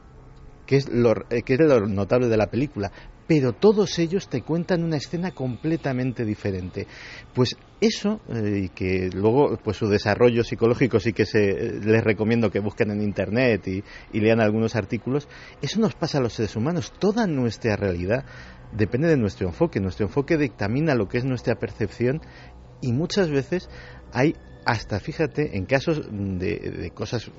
que 0.68 0.76
es 0.76 0.88
lo, 0.88 1.14
eh, 1.32 1.42
que 1.42 1.56
es 1.56 1.60
lo 1.60 1.88
notable 1.88 2.28
de 2.28 2.38
la 2.38 2.46
película, 2.48 2.92
pero 3.28 3.54
todos 3.54 3.98
ellos 3.98 4.30
te 4.30 4.44
cuentan 4.44 4.84
una 4.84 4.98
escena 4.98 5.32
completamente 5.32 6.26
diferente. 6.26 6.86
Pues 7.34 7.56
eso, 7.80 8.22
eh, 8.30 8.64
y 8.66 8.70
que 8.70 9.10
luego 9.14 9.58
pues 9.64 9.78
su 9.78 9.88
desarrollo 9.88 10.44
psicológico 10.44 11.00
sí 11.00 11.14
que 11.14 11.26
se, 11.26 11.50
eh, 11.50 11.80
les 11.84 12.04
recomiendo 12.04 12.50
que 12.50 12.60
busquen 12.60 12.92
en 12.92 13.02
internet 13.02 13.68
y, 13.68 13.84
y 14.14 14.20
lean 14.20 14.42
algunos 14.42 14.76
artículos, 14.76 15.28
eso 15.62 15.80
nos 15.80 15.94
pasa 15.96 16.18
a 16.18 16.22
los 16.22 16.34
seres 16.34 16.56
humanos. 16.56 16.94
Toda 17.00 17.28
nuestra 17.28 17.76
realidad 17.76 18.26
depende 18.72 19.08
de 19.08 19.18
nuestro 19.18 19.48
enfoque. 19.48 19.80
Nuestro 19.80 20.08
enfoque 20.08 20.38
dictamina 20.38 20.96
lo 20.96 21.08
que 21.08 21.18
es 21.18 21.26
nuestra 21.26 21.56
percepción 21.56 22.22
y 22.82 22.94
muchas 22.94 23.30
veces 23.30 23.70
hay 24.12 24.36
hasta, 24.66 25.00
fíjate, 25.00 25.56
en 25.58 25.66
casos 25.66 26.02
de, 26.12 26.58
de, 26.60 26.92
cosas 26.92 27.32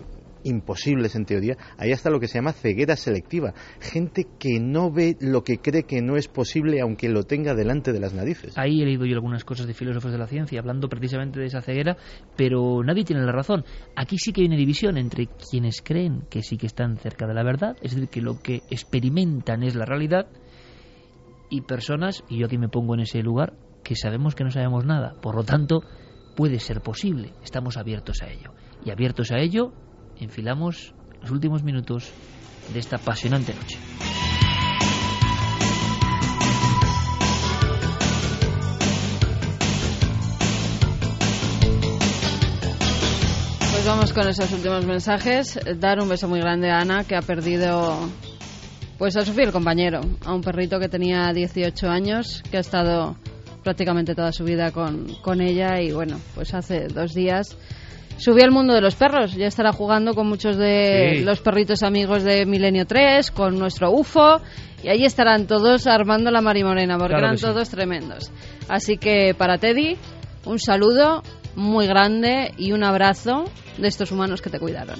imposibles 0.44 1.14
en 1.16 1.24
teoría, 1.24 1.56
hay 1.76 1.92
hasta 1.92 2.10
lo 2.10 2.20
que 2.20 2.28
se 2.28 2.38
llama 2.38 2.52
ceguera 2.52 2.96
selectiva. 2.96 3.54
Gente 3.80 4.26
que 4.38 4.60
no 4.60 4.90
ve 4.90 5.16
lo 5.20 5.42
que 5.42 5.58
cree 5.58 5.84
que 5.84 6.02
no 6.02 6.16
es 6.16 6.28
posible 6.28 6.80
aunque 6.80 7.08
lo 7.08 7.24
tenga 7.24 7.54
delante 7.54 7.92
de 7.92 8.00
las 8.00 8.14
narices. 8.14 8.56
Ahí 8.56 8.82
he 8.82 8.84
leído 8.84 9.04
yo 9.06 9.14
algunas 9.14 9.44
cosas 9.44 9.66
de 9.66 9.74
filósofos 9.74 10.12
de 10.12 10.18
la 10.18 10.26
ciencia 10.26 10.60
hablando 10.60 10.88
precisamente 10.88 11.40
de 11.40 11.46
esa 11.46 11.62
ceguera, 11.62 11.96
pero 12.36 12.82
nadie 12.84 13.04
tiene 13.04 13.22
la 13.22 13.32
razón. 13.32 13.64
Aquí 13.96 14.18
sí 14.18 14.32
que 14.32 14.42
hay 14.42 14.46
una 14.46 14.56
división 14.56 14.96
entre 14.96 15.26
quienes 15.26 15.82
creen 15.82 16.22
que 16.30 16.42
sí 16.42 16.56
que 16.56 16.66
están 16.66 16.96
cerca 16.98 17.26
de 17.26 17.34
la 17.34 17.42
verdad, 17.42 17.76
es 17.82 17.94
decir, 17.94 18.08
que 18.08 18.20
lo 18.20 18.40
que 18.40 18.62
experimentan 18.70 19.62
es 19.62 19.74
la 19.74 19.84
realidad, 19.84 20.28
y 21.50 21.62
personas, 21.62 22.24
y 22.28 22.38
yo 22.38 22.46
aquí 22.46 22.58
me 22.58 22.68
pongo 22.68 22.94
en 22.94 23.00
ese 23.00 23.22
lugar, 23.22 23.54
que 23.82 23.96
sabemos 23.96 24.34
que 24.34 24.44
no 24.44 24.50
sabemos 24.50 24.84
nada. 24.84 25.14
Por 25.20 25.34
lo 25.34 25.44
tanto, 25.44 25.80
puede 26.36 26.58
ser 26.58 26.80
posible. 26.82 27.32
Estamos 27.42 27.76
abiertos 27.76 28.22
a 28.22 28.30
ello. 28.30 28.52
Y 28.84 28.90
abiertos 28.90 29.32
a 29.32 29.38
ello, 29.38 29.72
enfilamos 30.20 30.92
los 31.20 31.30
últimos 31.30 31.62
minutos 31.62 32.10
de 32.72 32.78
esta 32.78 32.96
apasionante 32.96 33.54
noche. 33.54 33.78
Pues 43.70 43.86
vamos 43.86 44.12
con 44.12 44.28
esos 44.28 44.52
últimos 44.52 44.84
mensajes. 44.84 45.58
Dar 45.78 46.00
un 46.00 46.08
beso 46.08 46.28
muy 46.28 46.40
grande 46.40 46.70
a 46.70 46.80
Ana, 46.80 47.04
que 47.04 47.16
ha 47.16 47.22
perdido 47.22 48.08
pues 48.98 49.16
a 49.16 49.24
su 49.24 49.32
fiel 49.32 49.52
compañero, 49.52 50.00
a 50.24 50.34
un 50.34 50.42
perrito 50.42 50.80
que 50.80 50.88
tenía 50.88 51.32
18 51.32 51.88
años, 51.88 52.42
que 52.50 52.56
ha 52.56 52.60
estado 52.60 53.16
prácticamente 53.62 54.14
toda 54.14 54.32
su 54.32 54.44
vida 54.44 54.72
con, 54.72 55.14
con 55.22 55.40
ella 55.40 55.80
y 55.80 55.92
bueno, 55.92 56.18
pues 56.34 56.52
hace 56.54 56.88
dos 56.88 57.14
días 57.14 57.56
subió 58.18 58.44
al 58.44 58.50
mundo 58.50 58.74
de 58.74 58.80
los 58.80 58.94
perros. 58.94 59.34
Ya 59.34 59.46
estará 59.46 59.72
jugando 59.72 60.14
con 60.14 60.26
muchos 60.28 60.56
de 60.56 61.16
Sí. 61.18 61.24
los 61.24 61.40
perritos 61.40 61.82
amigos 61.82 62.22
de 62.24 62.44
Milenio 62.46 62.86
3, 62.86 63.30
con 63.30 63.58
nuestro 63.58 63.90
UFO, 63.90 64.40
y 64.82 64.88
allí 64.90 65.04
estarán 65.04 65.46
todos 65.46 65.86
armando 65.86 66.30
la 66.30 66.40
marimorena, 66.40 66.96
porque 66.98 67.14
Claro 67.14 67.26
eran 67.26 67.38
sí. 67.38 67.44
todos 67.46 67.70
tremendos. 67.70 68.30
Así 68.68 68.96
que 68.98 69.34
para 69.36 69.58
Teddy, 69.58 69.96
un 70.44 70.58
saludo 70.58 71.22
muy 71.56 71.86
grande 71.86 72.52
y 72.56 72.72
un 72.72 72.84
abrazo 72.84 73.44
de 73.78 73.88
estos 73.88 74.12
humanos 74.12 74.42
que 74.42 74.50
te 74.50 74.58
cuidaron. 74.60 74.98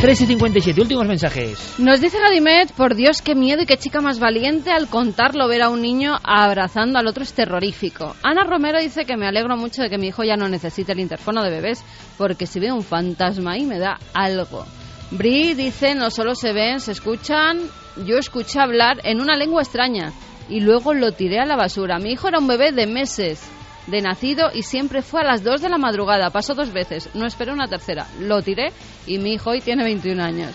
Tres 0.00 0.20
y 0.20 0.26
57, 0.26 0.80
últimos 0.82 1.06
mensajes. 1.06 1.76
Nos 1.78 2.00
dice 2.00 2.18
Gadimet, 2.18 2.72
por 2.72 2.94
Dios, 2.94 3.22
qué 3.22 3.34
miedo 3.34 3.62
y 3.62 3.66
qué 3.66 3.78
chica 3.78 4.00
más 4.02 4.18
valiente 4.18 4.70
al 4.70 4.88
contarlo 4.88 5.48
ver 5.48 5.62
a 5.62 5.70
un 5.70 5.80
niño 5.80 6.18
abrazando 6.22 6.98
al 6.98 7.06
otro 7.06 7.22
es 7.22 7.32
terrorífico. 7.32 8.14
Ana 8.22 8.44
Romero 8.44 8.78
dice 8.78 9.06
que 9.06 9.16
me 9.16 9.26
alegro 9.26 9.56
mucho 9.56 9.82
de 9.82 9.88
que 9.88 9.96
mi 9.96 10.08
hijo 10.08 10.22
ya 10.22 10.36
no 10.36 10.48
necesite 10.48 10.92
el 10.92 11.00
interfono 11.00 11.42
de 11.42 11.50
bebés, 11.50 11.82
porque 12.18 12.46
si 12.46 12.60
ve 12.60 12.70
un 12.70 12.82
fantasma 12.82 13.52
ahí 13.52 13.64
me 13.64 13.78
da 13.78 13.98
algo. 14.12 14.66
Bri 15.10 15.54
dice, 15.54 15.94
no 15.94 16.10
solo 16.10 16.34
se 16.34 16.52
ven, 16.52 16.80
se 16.80 16.92
escuchan. 16.92 17.60
Yo 18.04 18.18
escuché 18.18 18.60
hablar 18.60 19.00
en 19.04 19.20
una 19.20 19.36
lengua 19.36 19.62
extraña 19.62 20.12
y 20.50 20.60
luego 20.60 20.92
lo 20.92 21.12
tiré 21.12 21.38
a 21.38 21.46
la 21.46 21.56
basura. 21.56 21.98
Mi 21.98 22.12
hijo 22.12 22.28
era 22.28 22.40
un 22.40 22.46
bebé 22.46 22.72
de 22.72 22.86
meses 22.86 23.40
de 23.86 24.00
nacido 24.00 24.50
y 24.52 24.62
siempre 24.62 25.02
fue 25.02 25.20
a 25.20 25.24
las 25.24 25.44
2 25.44 25.62
de 25.62 25.68
la 25.68 25.78
madrugada. 25.78 26.30
Pasó 26.30 26.54
dos 26.54 26.72
veces, 26.72 27.10
no 27.14 27.26
esperé 27.26 27.52
una 27.52 27.66
tercera. 27.66 28.06
Lo 28.20 28.42
tiré 28.42 28.72
y 29.06 29.18
mi 29.18 29.34
hijo 29.34 29.50
hoy 29.50 29.60
tiene 29.60 29.84
21 29.84 30.22
años. 30.22 30.52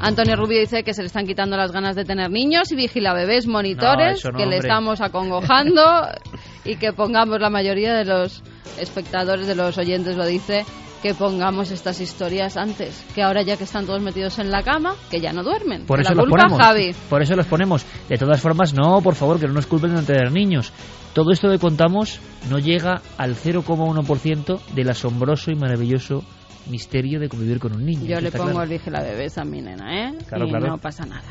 Antonio 0.00 0.36
Rubio 0.36 0.60
dice 0.60 0.84
que 0.84 0.94
se 0.94 1.02
le 1.02 1.06
están 1.06 1.26
quitando 1.26 1.56
las 1.56 1.72
ganas 1.72 1.96
de 1.96 2.04
tener 2.04 2.30
niños 2.30 2.70
y 2.70 2.76
vigila 2.76 3.14
bebés 3.14 3.48
monitores, 3.48 4.12
No, 4.12 4.16
eso 4.18 4.30
no, 4.30 4.38
que 4.38 4.46
le 4.46 4.58
estamos 4.58 5.00
acongojando 5.00 5.82
y 6.64 6.76
que 6.76 6.92
pongamos 6.92 7.40
la 7.40 7.50
mayoría 7.50 7.94
de 7.94 8.04
los 8.04 8.42
espectadores, 8.78 9.48
de 9.48 9.56
los 9.56 9.76
oyentes 9.76 10.16
lo 10.16 10.24
dice, 10.24 10.64
que 11.02 11.14
pongamos 11.14 11.70
estas 11.70 12.00
historias 12.00 12.56
antes, 12.56 13.04
que 13.14 13.22
ahora 13.22 13.42
ya 13.42 13.56
que 13.56 13.64
están 13.64 13.86
todos 13.86 14.02
metidos 14.02 14.38
en 14.38 14.50
la 14.50 14.62
cama, 14.62 14.94
que 15.10 15.20
ya 15.20 15.32
no 15.32 15.42
duermen. 15.42 15.86
Por 15.86 16.00
eso 16.00 16.10
la 16.10 16.16
los 16.16 16.24
culpa, 16.26 16.44
ponemos. 16.44 16.62
Javi. 16.62 16.94
Por 17.08 17.22
eso 17.22 17.36
los 17.36 17.46
ponemos. 17.46 17.86
De 18.08 18.16
todas 18.16 18.40
formas, 18.40 18.74
no, 18.74 19.00
por 19.02 19.14
favor, 19.14 19.38
que 19.38 19.46
no 19.46 19.54
nos 19.54 19.66
culpen 19.66 19.94
de 19.94 20.02
tener 20.02 20.32
niños. 20.32 20.72
Todo 21.14 21.30
esto 21.32 21.48
que 21.48 21.58
contamos 21.58 22.20
no 22.50 22.58
llega 22.58 23.02
al 23.16 23.34
0,1% 23.34 24.60
del 24.74 24.90
asombroso 24.90 25.50
y 25.50 25.54
maravilloso 25.54 26.24
misterio 26.68 27.18
de 27.18 27.28
convivir 27.28 27.58
con 27.58 27.74
un 27.74 27.84
niño. 27.84 28.04
Yo 28.04 28.20
le 28.20 28.30
pongo 28.30 28.50
claro. 28.50 28.62
el 28.64 28.68
vigila 28.68 29.02
bebés 29.02 29.38
a 29.38 29.44
mi 29.44 29.60
nena, 29.60 30.10
¿eh? 30.10 30.14
Claro, 30.28 30.46
y 30.46 30.50
claro. 30.50 30.66
no 30.68 30.78
pasa 30.78 31.06
nada. 31.06 31.28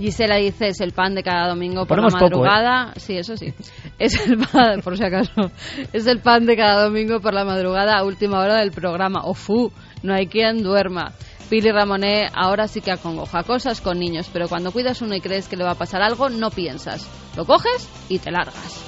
Gisela 0.00 0.36
dice, 0.36 0.68
es 0.68 0.80
el 0.80 0.92
pan 0.92 1.14
de 1.14 1.22
cada 1.22 1.48
domingo 1.48 1.84
por 1.84 1.98
la 1.98 2.08
poco, 2.08 2.16
¿eh? 2.16 2.22
madrugada. 2.22 2.92
Sí, 2.96 3.18
eso 3.18 3.36
sí. 3.36 3.52
Es 3.98 4.26
el 4.26 4.38
pan, 4.38 4.80
por 4.84 4.96
si 4.96 5.04
acaso, 5.04 5.50
es 5.92 6.06
el 6.06 6.20
pan 6.20 6.46
de 6.46 6.56
cada 6.56 6.84
domingo 6.84 7.20
por 7.20 7.34
la 7.34 7.44
madrugada 7.44 7.98
a 7.98 8.04
última 8.04 8.40
hora 8.40 8.56
del 8.60 8.70
programa. 8.70 9.20
¡Ofu! 9.24 9.70
No 10.02 10.14
hay 10.14 10.26
quien 10.26 10.62
duerma. 10.62 11.12
Pili 11.50 11.70
Ramoné 11.70 12.28
ahora 12.32 12.66
sí 12.66 12.80
que 12.80 12.92
acongoja 12.92 13.42
cosas 13.42 13.80
con 13.80 13.98
niños, 13.98 14.30
pero 14.32 14.48
cuando 14.48 14.72
cuidas 14.72 15.02
uno 15.02 15.14
y 15.14 15.20
crees 15.20 15.48
que 15.48 15.56
le 15.56 15.64
va 15.64 15.72
a 15.72 15.74
pasar 15.74 16.00
algo, 16.00 16.30
no 16.30 16.50
piensas. 16.50 17.06
Lo 17.36 17.44
coges 17.44 17.88
y 18.08 18.18
te 18.20 18.30
largas. 18.30 18.84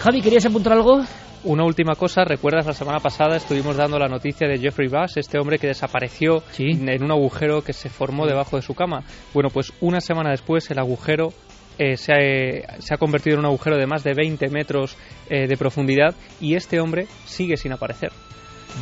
Javi, 0.00 0.22
¿querías 0.22 0.46
apuntar 0.46 0.74
algo? 0.74 1.02
Una 1.44 1.64
última 1.64 1.94
cosa, 1.94 2.24
recuerdas 2.24 2.66
la 2.66 2.72
semana 2.74 2.98
pasada 2.98 3.36
estuvimos 3.36 3.76
dando 3.76 3.98
la 3.98 4.08
noticia 4.08 4.48
de 4.48 4.58
Jeffrey 4.58 4.88
Bass, 4.88 5.16
este 5.16 5.38
hombre 5.38 5.58
que 5.58 5.68
desapareció 5.68 6.42
Sí. 6.50 6.70
en 6.70 7.02
un 7.02 7.12
agujero 7.12 7.62
que 7.62 7.72
se 7.72 7.88
formó 7.88 8.26
debajo 8.26 8.56
de 8.56 8.62
su 8.62 8.74
cama. 8.74 9.04
Bueno, 9.32 9.48
pues 9.48 9.72
una 9.80 10.00
semana 10.00 10.30
después 10.30 10.68
el 10.70 10.78
agujero 10.80 11.32
eh, 11.78 11.96
se, 11.96 12.12
ha, 12.12 12.80
se 12.80 12.92
ha 12.92 12.98
convertido 12.98 13.34
en 13.34 13.40
un 13.40 13.46
agujero 13.46 13.76
de 13.78 13.86
más 13.86 14.02
de 14.02 14.14
20 14.14 14.48
metros 14.48 14.96
eh, 15.30 15.46
de 15.46 15.56
profundidad 15.56 16.14
y 16.40 16.56
este 16.56 16.80
hombre 16.80 17.06
sigue 17.24 17.56
sin 17.56 17.72
aparecer. 17.72 18.10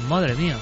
Madre 0.08 0.34
mía, 0.34 0.56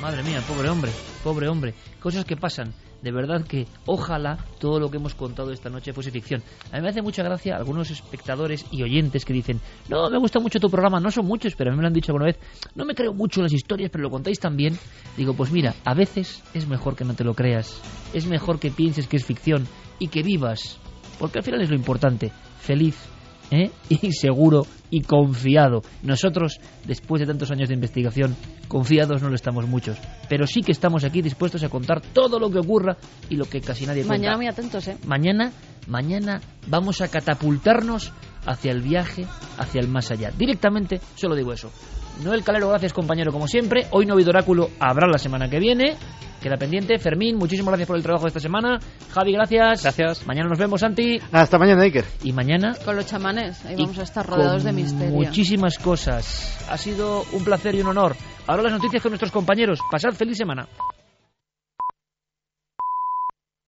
madre 0.00 0.22
mía, 0.22 0.40
pobre 0.46 0.68
hombre, 0.68 0.92
pobre 1.24 1.48
hombre. 1.48 1.74
Cosas 1.98 2.24
que 2.24 2.36
pasan. 2.36 2.72
De 3.04 3.12
verdad 3.12 3.44
que 3.46 3.66
ojalá 3.84 4.38
todo 4.58 4.80
lo 4.80 4.90
que 4.90 4.96
hemos 4.96 5.14
contado 5.14 5.52
esta 5.52 5.68
noche 5.68 5.92
fuese 5.92 6.10
ficción. 6.10 6.42
A 6.72 6.76
mí 6.76 6.82
me 6.82 6.88
hace 6.88 7.02
mucha 7.02 7.22
gracia 7.22 7.54
algunos 7.54 7.90
espectadores 7.90 8.64
y 8.72 8.82
oyentes 8.82 9.26
que 9.26 9.34
dicen, 9.34 9.60
no, 9.90 10.08
me 10.08 10.16
gusta 10.16 10.40
mucho 10.40 10.58
tu 10.58 10.70
programa, 10.70 11.00
no 11.00 11.10
son 11.10 11.26
muchos, 11.26 11.54
pero 11.54 11.68
a 11.68 11.72
mí 11.72 11.76
me 11.76 11.82
lo 11.82 11.88
han 11.88 11.92
dicho 11.92 12.12
alguna 12.12 12.24
vez, 12.24 12.38
no 12.74 12.86
me 12.86 12.94
creo 12.94 13.12
mucho 13.12 13.40
en 13.40 13.44
las 13.44 13.52
historias, 13.52 13.90
pero 13.90 14.04
lo 14.04 14.10
contáis 14.10 14.40
tan 14.40 14.56
bien. 14.56 14.78
Digo, 15.18 15.34
pues 15.34 15.52
mira, 15.52 15.74
a 15.84 15.92
veces 15.92 16.42
es 16.54 16.66
mejor 16.66 16.96
que 16.96 17.04
no 17.04 17.12
te 17.12 17.24
lo 17.24 17.34
creas, 17.34 17.82
es 18.14 18.26
mejor 18.26 18.58
que 18.58 18.70
pienses 18.70 19.06
que 19.06 19.18
es 19.18 19.26
ficción 19.26 19.66
y 19.98 20.08
que 20.08 20.22
vivas, 20.22 20.80
porque 21.18 21.40
al 21.40 21.44
final 21.44 21.60
es 21.60 21.68
lo 21.68 21.76
importante, 21.76 22.32
feliz, 22.58 22.96
¿eh? 23.50 23.70
y 23.88 24.12
seguro 24.12 24.66
y 24.90 25.02
confiado. 25.02 25.82
Nosotros, 26.02 26.60
después 26.86 27.20
de 27.20 27.26
tantos 27.26 27.50
años 27.50 27.68
de 27.68 27.74
investigación, 27.74 28.36
confiados 28.68 29.22
no 29.22 29.28
lo 29.28 29.34
estamos 29.34 29.66
muchos, 29.66 29.98
pero 30.28 30.46
sí 30.46 30.62
que 30.62 30.72
estamos 30.72 31.04
aquí 31.04 31.22
dispuestos 31.22 31.62
a 31.64 31.68
contar 31.68 32.00
todo 32.00 32.38
lo 32.38 32.50
que 32.50 32.58
ocurra 32.58 32.96
y 33.28 33.36
lo 33.36 33.46
que 33.46 33.60
casi 33.60 33.86
nadie 33.86 34.04
Mañana 34.04 34.36
cuenta. 34.36 34.36
muy 34.36 34.46
atentos, 34.46 34.88
¿eh? 34.88 34.96
Mañana, 35.06 35.52
mañana 35.86 36.40
vamos 36.68 37.00
a 37.00 37.08
catapultarnos 37.08 38.12
hacia 38.46 38.72
el 38.72 38.82
viaje, 38.82 39.26
hacia 39.58 39.80
el 39.80 39.88
más 39.88 40.10
allá. 40.10 40.30
Directamente, 40.36 41.00
solo 41.16 41.34
digo 41.34 41.52
eso. 41.52 41.70
Noel 42.22 42.44
Calero, 42.44 42.68
gracias 42.68 42.92
compañero 42.92 43.32
como 43.32 43.48
siempre. 43.48 43.86
Hoy 43.90 44.06
no 44.06 44.12
ha 44.12 44.16
habido 44.16 44.30
oráculo, 44.30 44.70
habrá 44.78 45.06
la 45.06 45.18
semana 45.18 45.48
que 45.48 45.58
viene. 45.58 45.96
Queda 46.40 46.56
pendiente. 46.56 46.98
Fermín, 46.98 47.36
muchísimas 47.36 47.68
gracias 47.68 47.86
por 47.86 47.96
el 47.96 48.02
trabajo 48.02 48.24
de 48.24 48.28
esta 48.28 48.40
semana. 48.40 48.78
Javi, 49.12 49.32
gracias. 49.32 49.82
Gracias. 49.82 50.26
Mañana 50.26 50.50
nos 50.50 50.58
vemos, 50.58 50.80
Santi. 50.80 51.18
Hasta 51.32 51.58
mañana, 51.58 51.82
Iker. 51.84 52.04
Y 52.22 52.34
mañana 52.34 52.74
Con 52.84 52.96
los 52.96 53.06
chamanes, 53.06 53.64
ahí 53.64 53.76
y 53.78 53.82
vamos 53.82 53.98
a 53.98 54.02
estar 54.02 54.26
rodeados 54.26 54.62
con 54.62 54.76
de 54.76 54.82
misterio. 54.82 55.14
Muchísimas 55.14 55.78
cosas. 55.78 56.66
Ha 56.68 56.76
sido 56.76 57.24
un 57.32 57.44
placer 57.44 57.74
y 57.74 57.80
un 57.80 57.86
honor. 57.86 58.14
Ahora 58.46 58.62
las 58.62 58.72
noticias 58.72 59.02
con 59.02 59.12
nuestros 59.12 59.32
compañeros. 59.32 59.78
Pasad 59.90 60.12
feliz 60.12 60.36
semana. 60.36 60.68